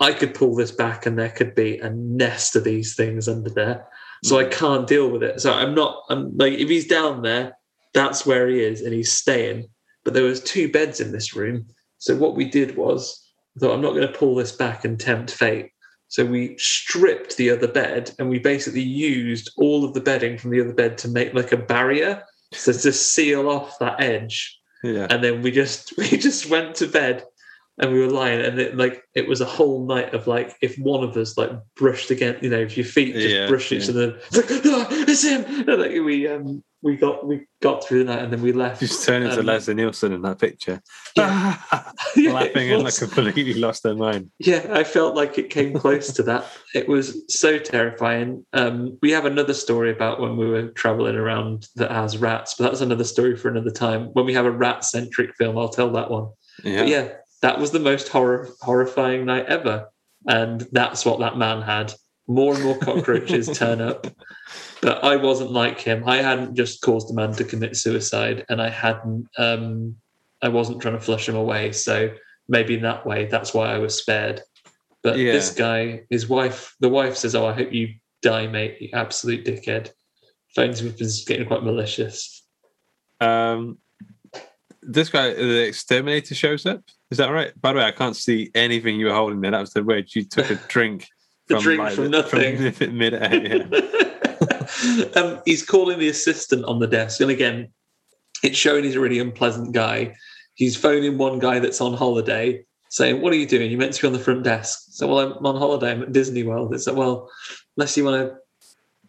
[0.00, 3.50] I could pull this back and there could be a nest of these things under
[3.50, 3.86] there.
[4.22, 5.40] So I can't deal with it.
[5.40, 7.56] So I'm not I'm like if he's down there,
[7.94, 9.68] that's where he is and he's staying.
[10.04, 11.66] But there was two beds in this room.
[12.00, 13.24] So what we did was
[13.56, 15.70] I thought I'm not going to pull this back and tempt fate.
[16.08, 20.50] So we stripped the other bed and we basically used all of the bedding from
[20.50, 22.24] the other bed to make like a barrier.
[22.52, 25.06] So to seal off that edge Yeah.
[25.08, 27.24] and then we just we just went to bed
[27.80, 30.76] and we were lying, and it like it was a whole night of like if
[30.76, 33.88] one of us like brushed against, you know, if your feet just Yeah, brushed each
[33.88, 35.44] other, it's like "Ah, it's him.
[35.68, 38.80] And, like, we um we got we got through the night, and then we left.
[38.80, 40.80] Just turn into Um, Leslie Nielsen in that picture,
[41.16, 41.56] Yeah.
[42.16, 44.30] Yeah, laughing and like completely lost their mind.
[44.38, 46.44] Yeah, I felt like it came close to that.
[46.74, 48.44] It was so terrifying.
[48.52, 52.64] Um, we have another story about when we were traveling around that has rats, but
[52.64, 54.06] that's another story for another time.
[54.12, 56.30] When we have a rat centric film, I'll tell that one.
[56.64, 57.08] Yeah, But yeah,
[57.42, 59.88] that was the most horror horrifying night ever.
[60.26, 61.92] And that's what that man had.
[62.28, 64.06] More and more cockroaches turn up.
[64.82, 66.04] But I wasn't like him.
[66.06, 69.96] I hadn't just caused a man to commit suicide and I hadn't um
[70.42, 71.72] I wasn't trying to flush him away.
[71.72, 72.10] So
[72.48, 74.42] maybe in that way, that's why I was spared.
[75.02, 75.32] But Yeah.
[75.32, 79.44] this guy, his wife, the wife says, Oh, I hope you die, mate, you absolute
[79.44, 79.90] dickhead.
[80.54, 82.44] Phones him is getting quite malicious.
[83.20, 83.78] Um,
[84.82, 86.82] this guy, the exterminator, shows up.
[87.10, 87.52] Is that right?
[87.60, 89.50] By the way, I can't see anything you were holding there.
[89.50, 91.08] That was the word you took a drink.
[91.48, 92.72] The drink from nothing.
[92.72, 95.10] From mid-air, yeah.
[95.16, 97.72] um, he's calling the assistant on the desk, and again,
[98.44, 100.14] it's showing he's a really unpleasant guy.
[100.54, 103.68] He's phoning one guy that's on holiday, saying, "What are you doing?
[103.68, 105.90] You're meant to be on the front desk." So, well, I'm on holiday.
[105.90, 106.72] I'm at Disney World.
[106.72, 107.28] It's like, well,
[107.76, 108.36] unless you want to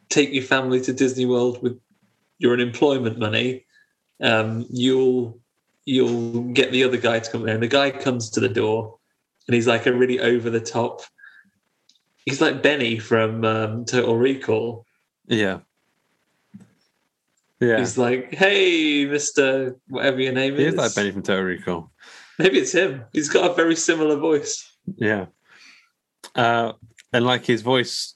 [0.09, 1.79] take your family to Disney World with
[2.39, 3.65] your unemployment money,
[4.21, 5.39] um, you'll
[5.85, 7.53] you'll get the other guy to come there.
[7.53, 8.97] And the guy comes to the door,
[9.47, 11.01] and he's like a really over the top.
[12.25, 14.85] He's like Benny from um, Total Recall.
[15.27, 15.59] yeah,
[17.59, 17.79] yeah.
[17.79, 21.91] He's like, "Hey, Mister, whatever your name He is." is like Benny from Total Recall.
[22.39, 23.05] Maybe it's him.
[23.13, 24.67] He's got a very similar voice.
[24.97, 25.27] Yeah.
[26.33, 26.73] Uh,
[27.13, 28.15] and like his voice,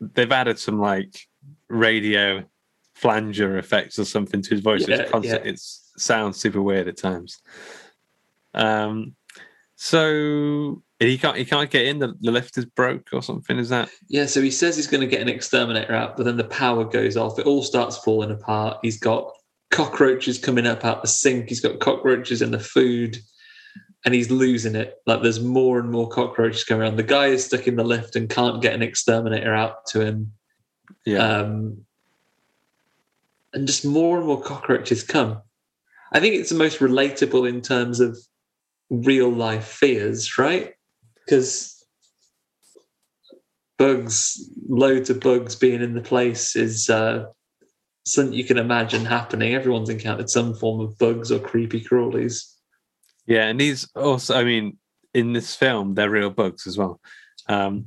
[0.00, 1.18] they've added some like
[1.68, 2.44] radio
[2.94, 4.86] flanger effects or something to his voice.
[4.86, 5.50] Yeah, it's constant, yeah.
[5.50, 5.60] it
[6.00, 7.40] sounds super weird at times.
[8.54, 9.14] Um,
[9.76, 12.00] so he can't he can't get in.
[12.00, 13.58] The, the lift is broke or something.
[13.58, 13.88] Is that?
[14.08, 16.84] Yeah, so he says he's going to get an exterminator out, but then the power
[16.84, 17.38] goes off.
[17.38, 18.78] It all starts falling apart.
[18.82, 19.32] He's got
[19.70, 21.48] cockroaches coming up out the sink.
[21.48, 23.18] He's got cockroaches in the food,
[24.04, 24.96] and he's losing it.
[25.06, 26.96] Like there's more and more cockroaches coming around.
[26.96, 30.32] The guy is stuck in the lift and can't get an exterminator out to him.
[31.04, 31.18] Yeah.
[31.18, 31.84] um,
[33.52, 35.40] and just more and more cockroaches come.
[36.12, 38.18] I think it's the most relatable in terms of
[38.90, 40.74] real life fears, right?
[41.24, 41.84] Because
[43.78, 47.26] bugs, loads of bugs being in the place is uh,
[48.06, 49.54] something you can imagine happening.
[49.54, 52.54] Everyone's encountered some form of bugs or creepy crawlies.
[53.26, 54.78] Yeah, and these also, I mean,
[55.14, 57.00] in this film, they're real bugs as well.
[57.48, 57.86] Um,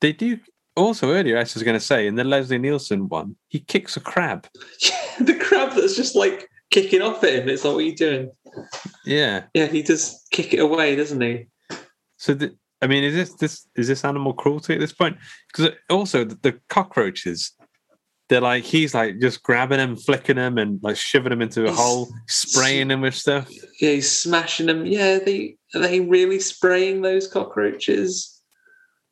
[0.00, 0.38] they do
[0.76, 1.36] also earlier.
[1.36, 4.48] I was going to say in the Leslie Nielsen one, he kicks a crab.
[4.80, 7.48] Yeah, the crab that's just like kicking off at him.
[7.48, 8.30] It's like, what are you doing?
[9.04, 9.44] Yeah.
[9.54, 11.46] Yeah, he does kick it away, doesn't he?
[12.16, 15.16] So, the, I mean, is this this is this animal cruelty at this point?
[15.52, 17.52] Because also the, the cockroaches,
[18.28, 21.66] they're like he's like just grabbing them, flicking them, and like shoving them into a
[21.66, 23.50] He's- hole, spraying them with stuff.
[23.80, 24.86] Yeah, he's smashing them.
[24.86, 28.40] Yeah, they are they really spraying those cockroaches?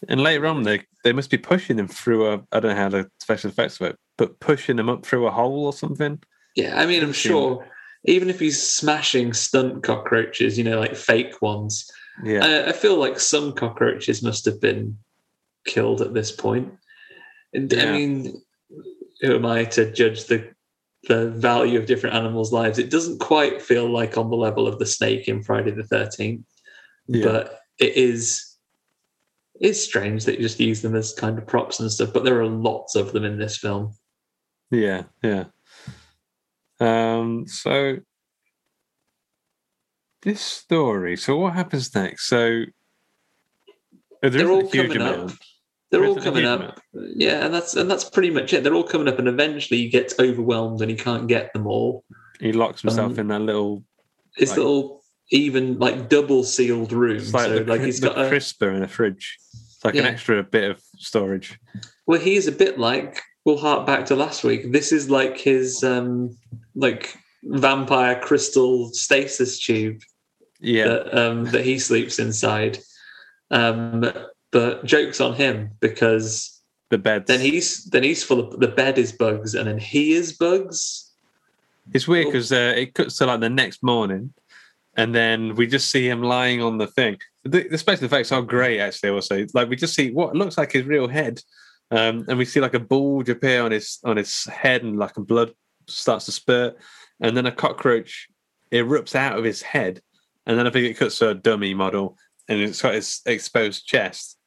[0.08, 2.88] And later on, they they must be pushing them through a I don't know how
[2.88, 6.20] the special effects work, but pushing them up through a hole or something.
[6.58, 7.64] Yeah, I mean, I'm sure
[8.04, 11.88] even if he's smashing stunt cockroaches, you know, like fake ones,
[12.24, 14.98] Yeah, I, I feel like some cockroaches must have been
[15.66, 16.74] killed at this point.
[17.54, 17.84] And Yeah.
[17.84, 18.42] I mean,
[19.20, 20.50] who am I to judge the
[21.06, 22.80] the value of different animals' lives?
[22.80, 26.44] It doesn't quite feel like on the level of the snake in Friday the Thirteenth,
[27.06, 28.56] yeah, but it is
[29.60, 32.12] it's strange that you just use them as kind of props and stuff.
[32.12, 33.94] But there are lots of them in this film.
[34.72, 35.44] yeah, yeah.
[36.80, 37.96] Um, so
[40.22, 41.16] this story.
[41.16, 42.28] So what happens next?
[42.28, 42.64] So
[44.22, 45.30] They're all coming up.
[45.90, 46.60] They're all coming up.
[46.60, 46.78] amount.
[47.16, 48.62] Yeah, and that's and that's pretty much it.
[48.62, 52.04] They're all coming up, and eventually he gets overwhelmed and he can't get them all.
[52.40, 53.84] He locks himself Um, in that little
[54.36, 54.58] It's Right.
[54.58, 57.16] little even like double sealed room.
[57.18, 59.38] It's like so the, like he's the got a crisper in a fridge.
[59.42, 61.58] It's like an extra bit of storage.
[62.06, 64.72] well, he's a bit like we'll hark back to last week.
[64.72, 66.36] This is like his um
[66.78, 70.00] like vampire crystal stasis tube
[70.60, 72.78] Yeah, that um that he sleeps inside.
[73.50, 74.04] Um
[74.50, 78.98] but jokes on him because the bed then he's then he's full of the bed
[78.98, 81.04] is bugs and then he is bugs.
[81.94, 84.34] It's weird because uh, it cuts to like the next morning,
[84.96, 87.16] and then we just see him lying on the thing.
[87.44, 89.20] The, the special effects are great, actually.
[89.22, 91.40] Say, like we just see what looks like his real head,
[91.90, 95.16] um, and we see like a bulge appear on his on his head, and like
[95.16, 95.52] a blood
[95.90, 96.76] starts to spurt,
[97.20, 98.28] and then a cockroach
[98.72, 100.00] erupts out of his head,
[100.46, 102.16] and then I think it cuts to a dummy model,
[102.48, 104.38] and it's got his exposed chest,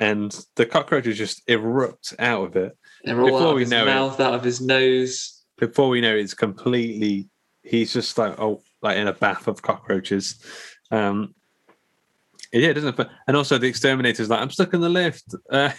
[0.00, 2.76] and the cockroaches just erupt out of it.
[3.04, 5.44] They're all Before out of we his know it- mouth, out of his nose.
[5.58, 7.28] Before we know, it, it's completely.
[7.62, 10.38] He's just like oh, like in a bath of cockroaches.
[10.90, 11.34] Um,
[12.58, 13.08] yeah, doesn't it?
[13.26, 15.34] And also, the exterminator's like, I'm stuck in the lift.
[15.50, 15.70] Uh,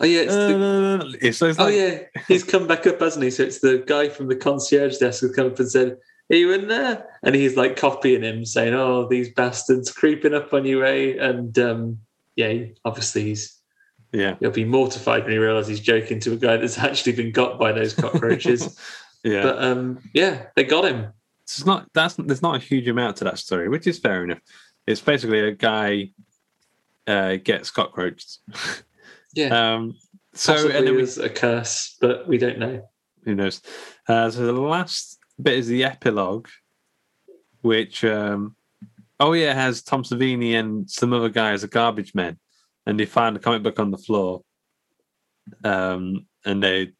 [0.00, 3.30] Oh yeah, it's the, it's, so it's oh yeah, he's come back up, hasn't he?
[3.30, 5.96] So it's the guy from the concierge desk who's come up and said,
[6.30, 10.52] "Are you in there?" And he's like copying him, saying, "Oh, these bastards creeping up
[10.52, 11.98] on you, eh?" And um,
[12.36, 13.58] yeah, obviously he's
[14.12, 17.32] yeah, he'll be mortified when he realizes he's joking to a guy that's actually been
[17.32, 18.78] got by those cockroaches.
[19.24, 19.42] yeah.
[19.42, 21.12] But um, yeah, they got him.
[21.42, 24.40] it's not that's there's not a huge amount to that story, which is fair enough.
[24.88, 26.12] It's basically a guy
[27.06, 28.38] uh, gets cockroached.
[29.34, 29.94] Yeah, Um,
[30.32, 32.88] so possibly and then it we, was a curse, but we don't know.
[33.24, 33.60] who knows?
[34.08, 36.48] Uh, so the last bit is the epilogue,
[37.60, 38.56] which um,
[39.20, 42.38] oh yeah, has Tom Savini and some other guy as a garbage men,
[42.86, 44.42] and they find a comic book on the floor.
[45.64, 46.92] Um, and they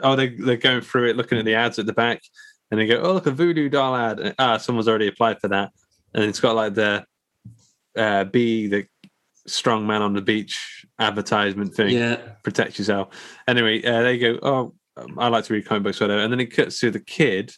[0.00, 2.22] oh they they're going through it, looking at the ads at the back,
[2.70, 4.20] and they go, oh look a voodoo doll ad.
[4.20, 5.70] And, ah, someone's already applied for that,
[6.14, 7.04] and it's got like the
[7.96, 8.86] uh, be the
[9.46, 13.08] strong man on the beach advertisement thing Yeah, protect yourself.
[13.46, 14.74] Anyway, uh, they go, oh,
[15.16, 16.22] I like to read comic books, whatever.
[16.22, 17.52] And then it cuts to the kid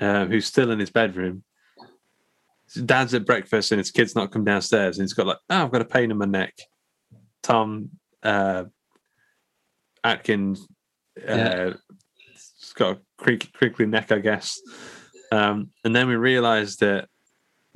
[0.00, 1.44] um, who's still in his bedroom.
[2.72, 4.98] His dad's at breakfast and his kid's not come downstairs.
[4.98, 6.54] And he's got like, oh, I've got a pain in my neck.
[7.42, 7.90] Tom
[8.22, 8.64] uh,
[10.02, 10.66] Atkins,
[11.28, 11.72] uh, Yeah.
[12.32, 14.60] has got a creak, crinkly neck, I guess.
[15.30, 17.08] Um, and then we realize that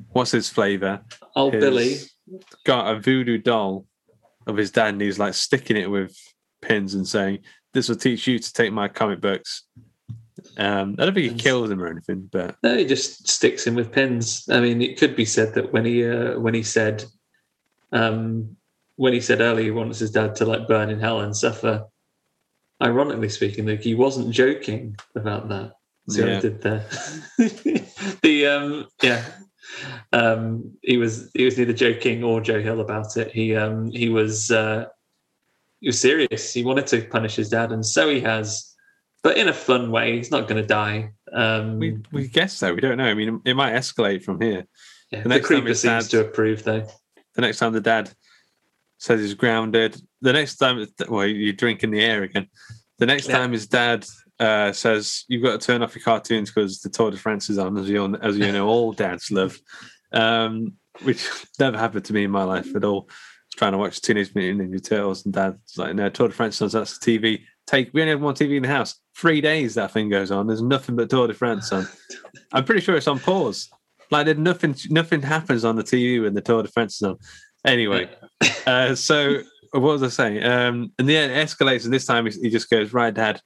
[0.09, 1.01] what's his flavor?
[1.35, 1.95] old His- Billy.
[2.65, 3.85] got a voodoo doll
[4.45, 6.15] of his dad and he's like sticking it with
[6.61, 7.39] pins and saying,
[7.73, 9.63] This will teach you to take my comic books.
[10.57, 13.75] Um, I don't think he kills him or anything, but No, he just sticks him
[13.75, 14.47] with pins.
[14.49, 17.03] I mean, it could be said that when he uh, when he said
[17.91, 18.55] um,
[18.95, 21.85] when he said earlier he wants his dad to like burn in hell and suffer.
[22.81, 25.73] Ironically speaking, Luke, he wasn't joking about that.
[26.09, 26.85] See what I did there?
[28.21, 29.25] the um, yeah,
[30.13, 33.31] um, he was he was neither joking or Joe Hill about it.
[33.31, 34.85] He um, he was uh,
[35.81, 36.53] he was serious.
[36.53, 38.75] He wanted to punish his dad, and so he has,
[39.23, 40.17] but in a fun way.
[40.17, 41.11] He's not going to die.
[41.33, 42.73] Um, we, we guess so.
[42.73, 43.05] We don't know.
[43.05, 44.65] I mean, it might escalate from here.
[45.11, 46.87] Yeah, The the, next time creeper seems dad- to approve, though.
[47.35, 48.09] The next time the dad
[48.97, 52.47] says he's grounded, the next time, well, you're drinking the air again.
[52.97, 53.37] The next Yeah.
[53.37, 54.07] time his dad
[54.39, 57.57] uh, says, You've got to turn off your cartoons because the Tour de France is
[57.57, 59.59] on, as you, as you know, all dads love,
[60.11, 60.73] um,
[61.03, 61.27] which
[61.59, 63.07] never happened to me in my life at all.
[63.09, 66.33] I was trying to watch Teenage Mutant Ninja Turtles, and dad's like, No, Tour de
[66.33, 67.41] France on, so that's the TV.
[67.65, 68.95] Take, we only have one TV in the house.
[69.15, 70.47] Three days that thing goes on.
[70.47, 71.87] There's nothing but Tour de France on.
[72.53, 73.69] I'm pretty sure it's on pause.
[74.09, 77.17] Like there's nothing, nothing happens on the TV when the Tour de France is on.
[77.65, 78.09] Anyway,
[78.65, 79.41] uh, so
[79.71, 80.43] what was I saying?
[80.43, 83.41] Um, and then it escalates, and this time he, he just goes, "Right, Dad,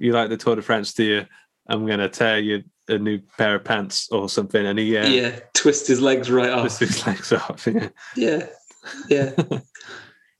[0.00, 1.26] you like the Tour de France, do you?
[1.68, 5.38] I'm gonna tear you a new pair of pants or something." And he uh, Yeah,
[5.54, 6.62] twist his legs right off.
[6.62, 7.66] twists his legs off.
[7.66, 7.88] Yeah.
[8.16, 8.46] Yeah,
[9.08, 9.32] yeah,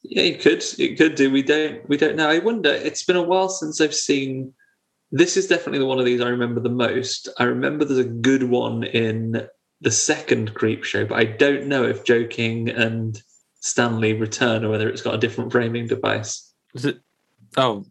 [0.03, 0.23] yeah.
[0.23, 1.31] You could, you could do.
[1.31, 2.29] We don't, we don't know.
[2.29, 2.71] I wonder.
[2.73, 4.53] It's been a while since I've seen.
[5.13, 7.29] This is definitely the one of these I remember the most.
[7.39, 9.47] I remember there's a good one in
[9.81, 13.21] the second Creepshow, but I don't know if Joking and
[13.61, 16.53] Stanley return or whether it's got a different framing device.
[16.75, 17.01] Is it?
[17.57, 17.85] Oh,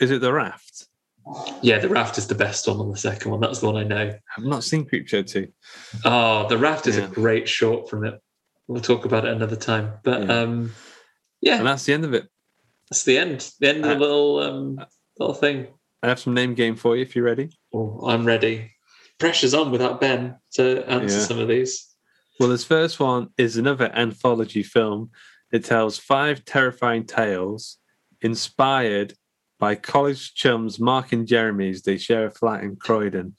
[0.00, 0.88] is it the raft?
[1.62, 3.40] Yeah, the raft is the best one on the second one.
[3.40, 4.14] That's the one I know.
[4.36, 5.48] I've not seen Creepshow two.
[6.04, 7.04] Oh, the raft is Yeah.
[7.04, 8.20] a great short from it.
[8.68, 9.94] We'll talk about it another time.
[10.04, 10.40] But Yeah.
[10.42, 10.72] um,
[11.40, 12.28] yeah, And that's the end of it.
[12.90, 13.50] that's the end.
[13.60, 14.86] The end of the Uh, little um,
[15.18, 15.66] little thing.
[16.02, 17.50] I have some name game for you if you're ready.
[17.74, 18.72] Oh, I'm ready.
[19.18, 21.24] Pressure's on without Ben to answer Yeah.
[21.24, 21.86] some of these.
[22.38, 25.10] Well, this first one is another anthology film.
[25.50, 27.78] It tells five terrifying tales
[28.20, 29.14] inspired
[29.58, 33.34] by college chums Mark and Jeremy as they share a flat in Croydon.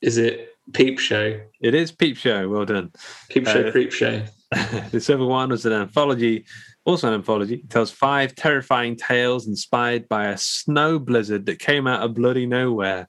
[0.00, 1.40] Is it Peep Show?
[1.60, 2.48] It is Peep Show.
[2.48, 2.92] Well done.
[3.30, 4.24] Peep Show, Uh, Creep Show.
[4.90, 6.44] this other one was an anthology,
[6.84, 7.56] also an anthology.
[7.56, 12.46] It tells five terrifying tales inspired by a snow blizzard that came out of bloody
[12.46, 13.08] nowhere.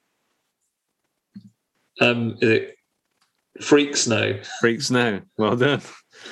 [2.00, 2.76] Um, is it
[3.62, 4.40] Freak Snow?
[4.60, 5.22] Freak Snow.
[5.38, 5.82] Well done.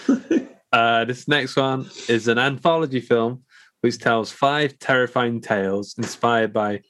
[0.72, 3.44] uh, this next one is an anthology film
[3.82, 6.82] which tells five terrifying tales inspired by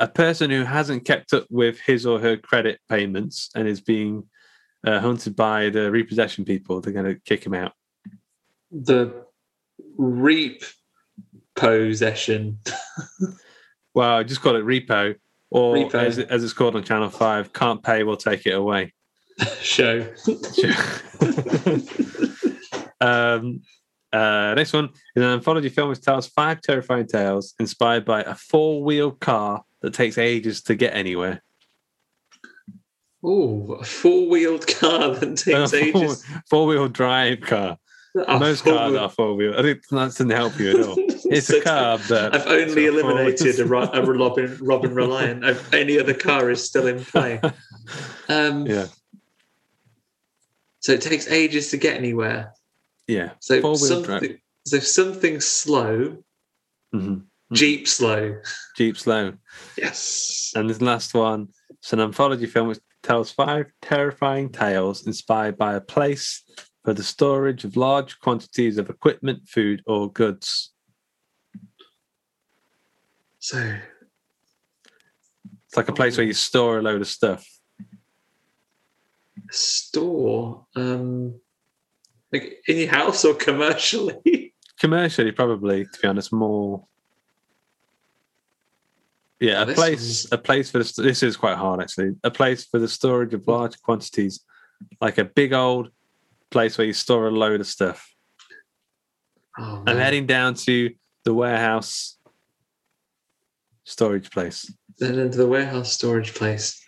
[0.00, 4.24] a person who hasn't kept up with his or her credit payments and is being
[4.86, 6.80] uh, hunted by the repossession people.
[6.80, 7.72] They're going to kick him out.
[8.70, 9.24] The
[9.96, 10.62] Reap
[11.54, 12.58] Possession.
[13.98, 15.16] Well, I just call it repo,
[15.50, 15.94] or Repo.
[15.94, 18.94] As, as it's called on Channel 5, can't pay, we'll take it away.
[19.60, 20.06] show.
[23.00, 23.60] um,
[24.12, 24.86] uh, next one
[25.16, 29.94] is an anthology film which tells five terrifying tales inspired by a four-wheeled car that
[29.94, 31.42] takes ages to get anywhere.
[33.22, 36.24] Oh, a four-wheeled car that takes ages.
[36.48, 37.76] Four-wheel drive car.
[38.26, 39.54] A Most cars are four-wheel.
[39.58, 40.96] I think that doesn't help you at all.
[41.30, 43.66] It's a car that I've only eliminated a.
[43.66, 45.44] Ro- a Robin Robin Reliant.
[45.44, 47.38] I've- Any other car is still in play.
[48.30, 48.86] Um, yeah,
[50.80, 52.54] So it takes ages to get anywhere.
[53.08, 53.32] Yeah.
[53.40, 54.20] So Four-wheel drive.
[54.20, 56.22] something, so something slow,
[56.94, 57.24] Mhm.
[57.52, 58.40] Jeep slow.
[58.76, 59.32] Jeep slow.
[59.76, 60.52] Yes.
[60.54, 65.74] And this last one, it's an anthology film which tells five terrifying tales inspired by
[65.74, 66.42] a place
[66.84, 70.72] for the storage of large quantities of equipment, food, or goods.
[73.38, 73.58] So
[75.66, 77.46] It's like a place where you store a load of stuff.
[79.50, 81.40] store, um,
[82.32, 84.54] like in your house or commercially.
[84.80, 86.86] Commercially, probably, to be honest, more.
[89.40, 91.02] Yeah, a place, a place for the.
[91.02, 92.14] This is quite hard, actually.
[92.22, 94.44] A place for the storage of large quantities,
[95.00, 95.90] like a big old
[96.50, 98.08] place where you store a load of stuff.
[99.58, 100.94] Oh, I'm heading down to
[101.24, 102.16] the warehouse
[103.84, 104.72] storage place.
[104.98, 106.80] then into the warehouse storage place.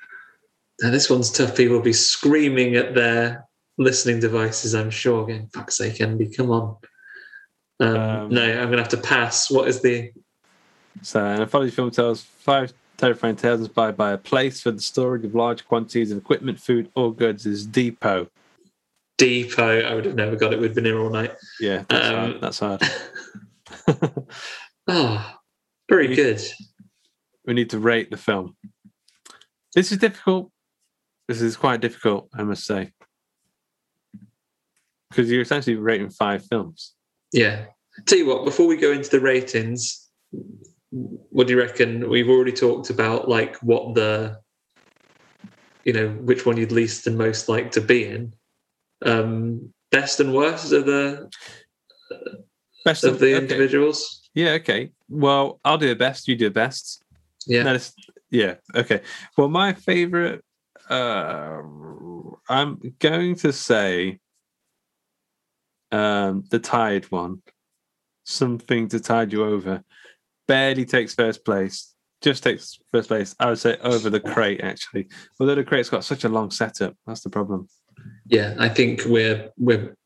[0.81, 1.57] Now this one's tough.
[1.57, 3.49] People will be screaming at their
[3.81, 4.75] listening devices.
[4.75, 5.27] I'm sure.
[5.27, 6.77] Going, fuck's sake, Andy, come on.
[7.81, 9.51] Um, Um, no, I'm gonna have to pass.
[9.51, 10.13] What is the?
[11.03, 15.25] So, an anthology film tells five terrifying tales inspired by a place for the storage
[15.25, 17.47] of large quantities of equipment, food, or goods.
[17.47, 18.29] Is depot.
[19.17, 19.81] Depot.
[19.83, 20.61] I would have never got it.
[20.61, 21.35] We've been here all night.
[21.59, 22.41] Yeah, that's Um, hard.
[22.43, 22.83] That's hard.
[24.89, 25.37] Oh,
[25.91, 26.43] very You- good.
[27.47, 28.57] we need to rate the film.
[29.75, 30.51] This is difficult.
[31.29, 32.93] This is quite difficult, I must say,
[35.11, 36.95] because you're essentially rating five films.
[37.33, 37.67] Yeah.
[38.07, 40.09] Tell you what, before we go into the ratings,
[40.91, 42.09] what do you reckon?
[42.09, 44.39] We've already talked about like what the,
[45.85, 48.35] you know, which one you'd least and most like to be in.
[49.05, 51.31] Um, best and worst of the
[52.85, 53.43] Best of the okay.
[53.43, 54.29] individuals.
[54.35, 54.91] Yeah, okay.
[55.09, 56.29] Well, I'll do the best.
[56.29, 57.03] You do the best.
[57.47, 57.63] Yeah.
[57.65, 57.95] That is,
[58.31, 58.55] yeah.
[58.75, 59.03] Okay.
[59.37, 60.43] Well, my favorite,
[60.89, 61.61] uh,
[62.49, 64.19] I'm going to say,
[65.93, 67.43] um, the Tide one.
[68.25, 69.83] Something to tide you over.
[70.47, 71.95] Barely takes first place.
[72.21, 73.35] Just takes first place.
[73.41, 75.09] I would say over the crate actually.
[75.41, 77.69] Although the crate's got such a long setup, that's the problem.
[78.27, 79.97] Yeah, I think we're we're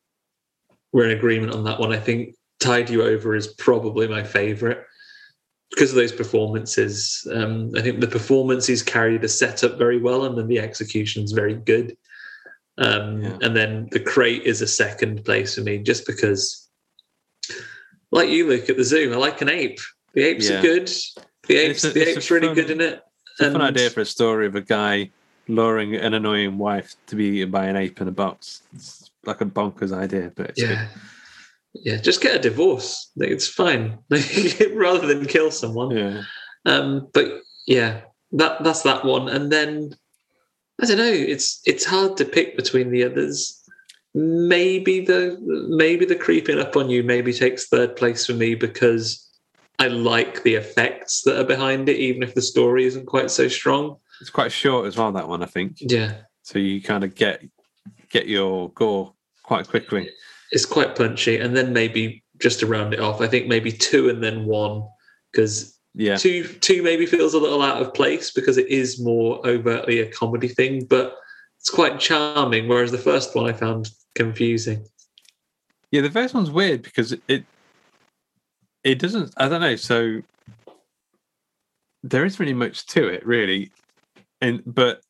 [0.91, 1.91] we're in agreement on that one.
[1.91, 4.79] I think Tide You Over is probably my favourite
[5.69, 7.27] because of those performances.
[7.33, 11.55] Um, I think the performances carry the setup very well, and then the execution's very
[11.55, 11.97] good.
[12.77, 13.37] Um, Yeah.
[13.41, 16.67] And then the crate is a second place for me, just because,
[18.11, 19.79] like you look at the Zoom, I like an ape.
[20.13, 20.59] The apes Yeah.
[20.59, 20.89] are good.
[21.47, 23.01] The apes, a- the apes really fun- good in it.
[23.31, 25.11] It's a fun idea for a story of a guy
[25.47, 28.61] luring an annoying wife to be eaten by an ape in a box.
[28.73, 30.69] It's like a bonkers idea, but it's good.
[30.71, 30.87] yeah
[31.77, 33.97] yeah just get a divorce it's fine
[34.75, 36.21] rather than kill someone Yeah.
[36.65, 37.99] um but yeah
[38.31, 39.93] that that's that one and then
[40.81, 41.03] i don't know.
[41.11, 43.61] It's it's hard to pick between the others.
[44.13, 45.37] Maybe the
[45.69, 49.21] maybe the creeping up on you maybe takes third place for me because
[49.79, 53.47] i like the effects that are behind it even if the story isn't quite so
[53.47, 53.97] strong.
[54.21, 55.77] It's quite short as well, that one, I think.
[55.81, 56.13] yeah.
[56.43, 57.43] So you kind of get
[58.09, 60.09] get your gore quite quickly.
[60.51, 61.37] it's quite punchy.
[61.39, 64.83] And then maybe just to round it off i think maybe two and then one
[65.31, 66.17] because Yeah.
[66.17, 70.11] two two maybe feels a little out of place because it is more overtly a
[70.11, 71.15] comedy thing but
[71.57, 74.85] it's quite charming whereas the first one i found confusing
[75.91, 77.45] Yeah, the first one's weird because it
[78.83, 80.21] it doesn't I don't know, so
[82.03, 83.71] there isn't really much to it really.
[84.41, 85.01] And but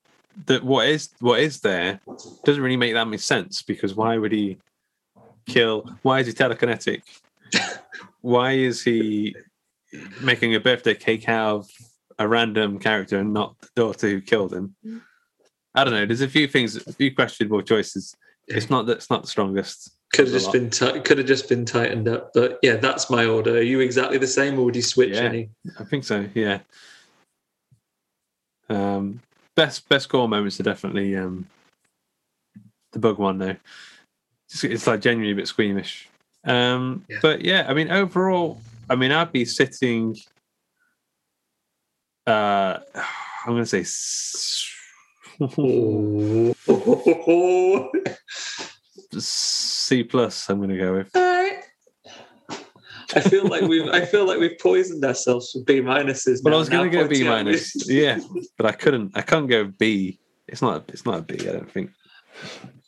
[0.45, 1.99] the what is what is there
[2.43, 4.57] doesn't really make that much sense because why would he
[5.47, 7.01] kill why is he telekinetic?
[8.21, 9.35] why is he
[10.21, 11.69] making a birthday cake out of
[12.19, 14.75] a random character and not the daughter who killed him?
[15.73, 16.05] I don't know.
[16.05, 18.15] There's a few things, a few questionable choices.
[18.47, 19.91] It's not that it's not the strongest.
[20.13, 20.53] could have just lot.
[20.53, 23.79] been ti could have just been tightened up but yeah that's my order are you
[23.81, 25.21] exactly the same or would you switch Yeah.
[25.23, 25.49] any
[25.79, 26.29] I think so.
[26.35, 26.59] Yeah.
[28.69, 29.21] Um,
[29.55, 31.47] best best score moments are definitely um,
[32.91, 33.55] the bug one though.
[34.49, 36.07] It's, it's like genuinely a bit squeamish.
[36.45, 37.17] Um, Yeah.
[37.21, 40.15] But yeah, I mean overall, I mean I'd be sitting.
[42.27, 42.79] Uh,
[43.45, 43.83] I'm going to say.
[49.19, 50.49] C plus.
[50.49, 51.15] I'm going to go with.
[51.15, 51.63] Alright.
[53.15, 56.43] I feel like we've I feel like we've poisoned ourselves for B minuses.
[56.43, 56.55] Well.
[56.55, 57.87] I was going to go B minus.
[57.87, 58.19] yeah,
[58.57, 59.11] but I couldn't.
[59.15, 60.19] I can't go B.
[60.47, 60.85] It's not.
[60.89, 61.35] It's not a B.
[61.47, 61.91] I don't think.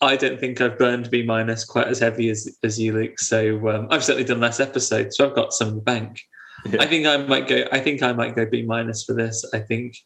[0.01, 3.19] I don't think I've burned B minus quite as heavy as as you, Luke.
[3.19, 6.21] So um, I've certainly done less episodes, so I've got some in the bank.
[6.65, 6.81] Yeah.
[6.81, 7.65] I think I might go.
[7.71, 9.43] I think I might go B minus for this.
[9.53, 9.97] I think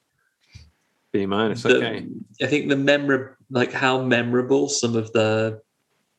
[1.11, 1.65] B minus.
[1.65, 2.05] Okay.
[2.41, 5.61] I think the memor like how memorable some of the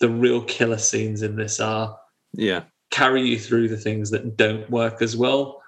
[0.01, 1.97] the real killer scenes in this are
[2.35, 2.65] Yeah.
[2.90, 5.61] carry you through the things that don't work as well.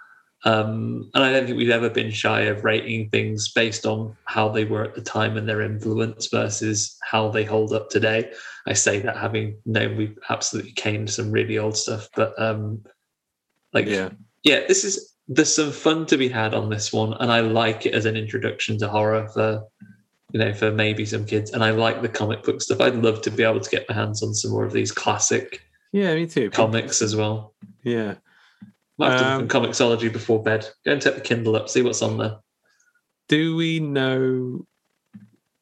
[0.47, 4.49] Um, and I don't think we've ever been shy of rating things based on how
[4.51, 8.31] they were at the time and their influence versus how they hold up today.
[8.67, 12.85] I say that having known we've absolutely caned some really old stuff, but um,
[13.73, 14.11] like Yeah.
[14.43, 17.87] yeah, this is there's some fun to be had on this one, and I like
[17.87, 19.63] it as an introduction to horror for
[20.33, 21.53] you know for maybe some kids.
[21.53, 22.83] And I like the comic book stuff.
[22.83, 25.63] I'd love to be able to get my hands on some more of these classic
[25.93, 26.15] Yeah.
[26.15, 26.51] Me too.
[26.51, 27.55] comics as well.
[27.85, 28.17] Yeah.
[28.99, 30.69] Might have to Um, Comixology before bed.
[30.85, 32.37] Go and take the Kindle up, see what's on there.
[33.29, 34.67] Do we know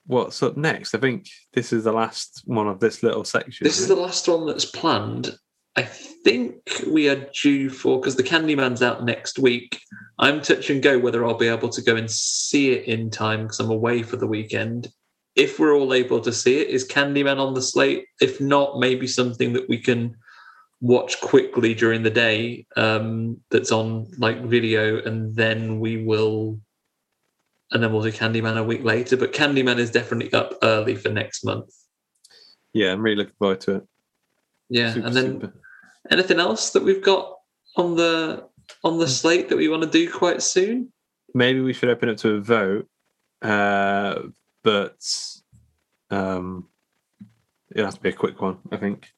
[0.06, 0.94] what's up next?
[0.94, 3.64] I think this is the last one of this little section.
[3.64, 5.34] This is the last one that's planned.
[5.76, 6.56] I think
[6.86, 9.80] we are due for because the Candyman's out next week.
[10.18, 13.42] I'm touch and go whether I'll be able to go and see it in time
[13.42, 14.88] because I'm away for the weekend.
[15.34, 18.04] If we're all able to see it, is Candyman on the slate?
[18.20, 20.14] If not, maybe something that we can
[20.82, 26.60] watch quickly during the day um, that's on like video, and then we will,
[27.70, 29.16] and then we'll do Candyman a week later.
[29.16, 31.72] But Candyman is definitely up early for next month.
[32.74, 33.88] Yeah, I'm really looking forward to it.
[34.68, 35.54] Yeah, Super, and then super.
[36.10, 37.38] anything else that we've got
[37.76, 38.46] on the
[38.84, 40.92] on the slate that we want to do quite soon?
[41.34, 42.88] maybe we should open it to a vote,
[43.42, 44.20] uh,
[44.62, 44.98] but
[46.10, 46.68] um,
[47.74, 48.58] it has to be a quick one.
[48.70, 49.12] I think.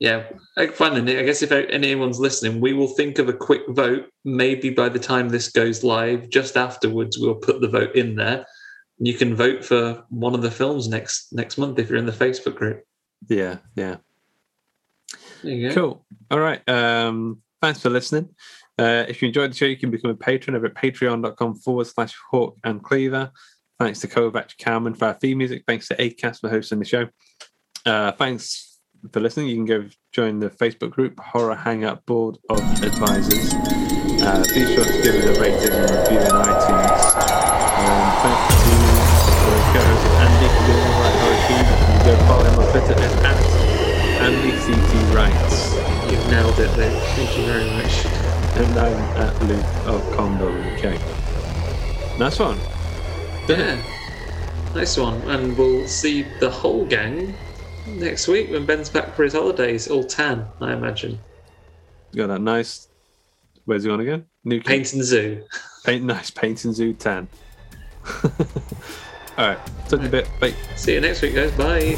[0.00, 0.96] Yeah, I find.
[1.10, 4.06] I guess if anyone's listening, we will think of a quick vote.
[4.24, 8.46] Maybe by the time this goes live, just afterwards, we'll put the vote in there.
[8.98, 12.12] You can vote for one of the films next next month if you're in the
[12.12, 12.84] Facebook group.
[13.28, 13.96] Yeah, yeah.
[15.42, 15.74] There you go.
[15.74, 16.06] Cool.
[16.30, 16.66] All right.
[16.68, 18.28] Um, thanks for listening.
[18.78, 21.88] Uh, if you enjoyed the show, you can become a patron over at patreon.com forward
[21.88, 23.32] slash hawk and cleaver.
[23.80, 25.64] Thanks to Kovac Calman for our theme music.
[25.66, 27.08] Thanks to ACAST for hosting the show.
[27.84, 28.67] Uh, thanks
[29.12, 29.48] for listening.
[29.48, 33.54] You can go join the Facebook group Horror Hangout Board of Advisors.
[34.20, 37.02] Uh, be sure to give it a rating and review in iTunes.
[37.78, 38.74] Um, thanks to
[39.46, 41.64] uh, co-host Andy for doing the right horror team.
[41.92, 43.38] You go follow him on Twitter at, at
[44.20, 45.74] AndyCT Writes.
[46.10, 47.02] You've nailed it, Luke.
[47.14, 48.06] Thank you very much.
[48.58, 50.98] And I'm at Luke of Condor UK.
[52.18, 52.58] Nice one.
[53.48, 53.58] It.
[53.58, 55.22] Yeah, nice one.
[55.30, 57.34] And we'll see the whole gang
[57.96, 59.88] next week when Ben's back for his holidays.
[59.88, 61.18] All tan, I imagine.
[62.12, 62.88] You Got that nice.
[63.64, 64.26] Where's he on again?
[64.44, 65.44] New Paignton Zoo.
[65.84, 67.28] Paint, nice Paignton Zoo tan.
[69.36, 69.58] All right,
[69.88, 70.28] talk to you a bit.
[70.40, 70.54] Bye.
[70.76, 71.52] See you next week, guys.
[71.52, 71.96] Bye.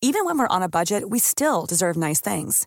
[0.00, 2.66] Even when we're on a budget, we still deserve nice things.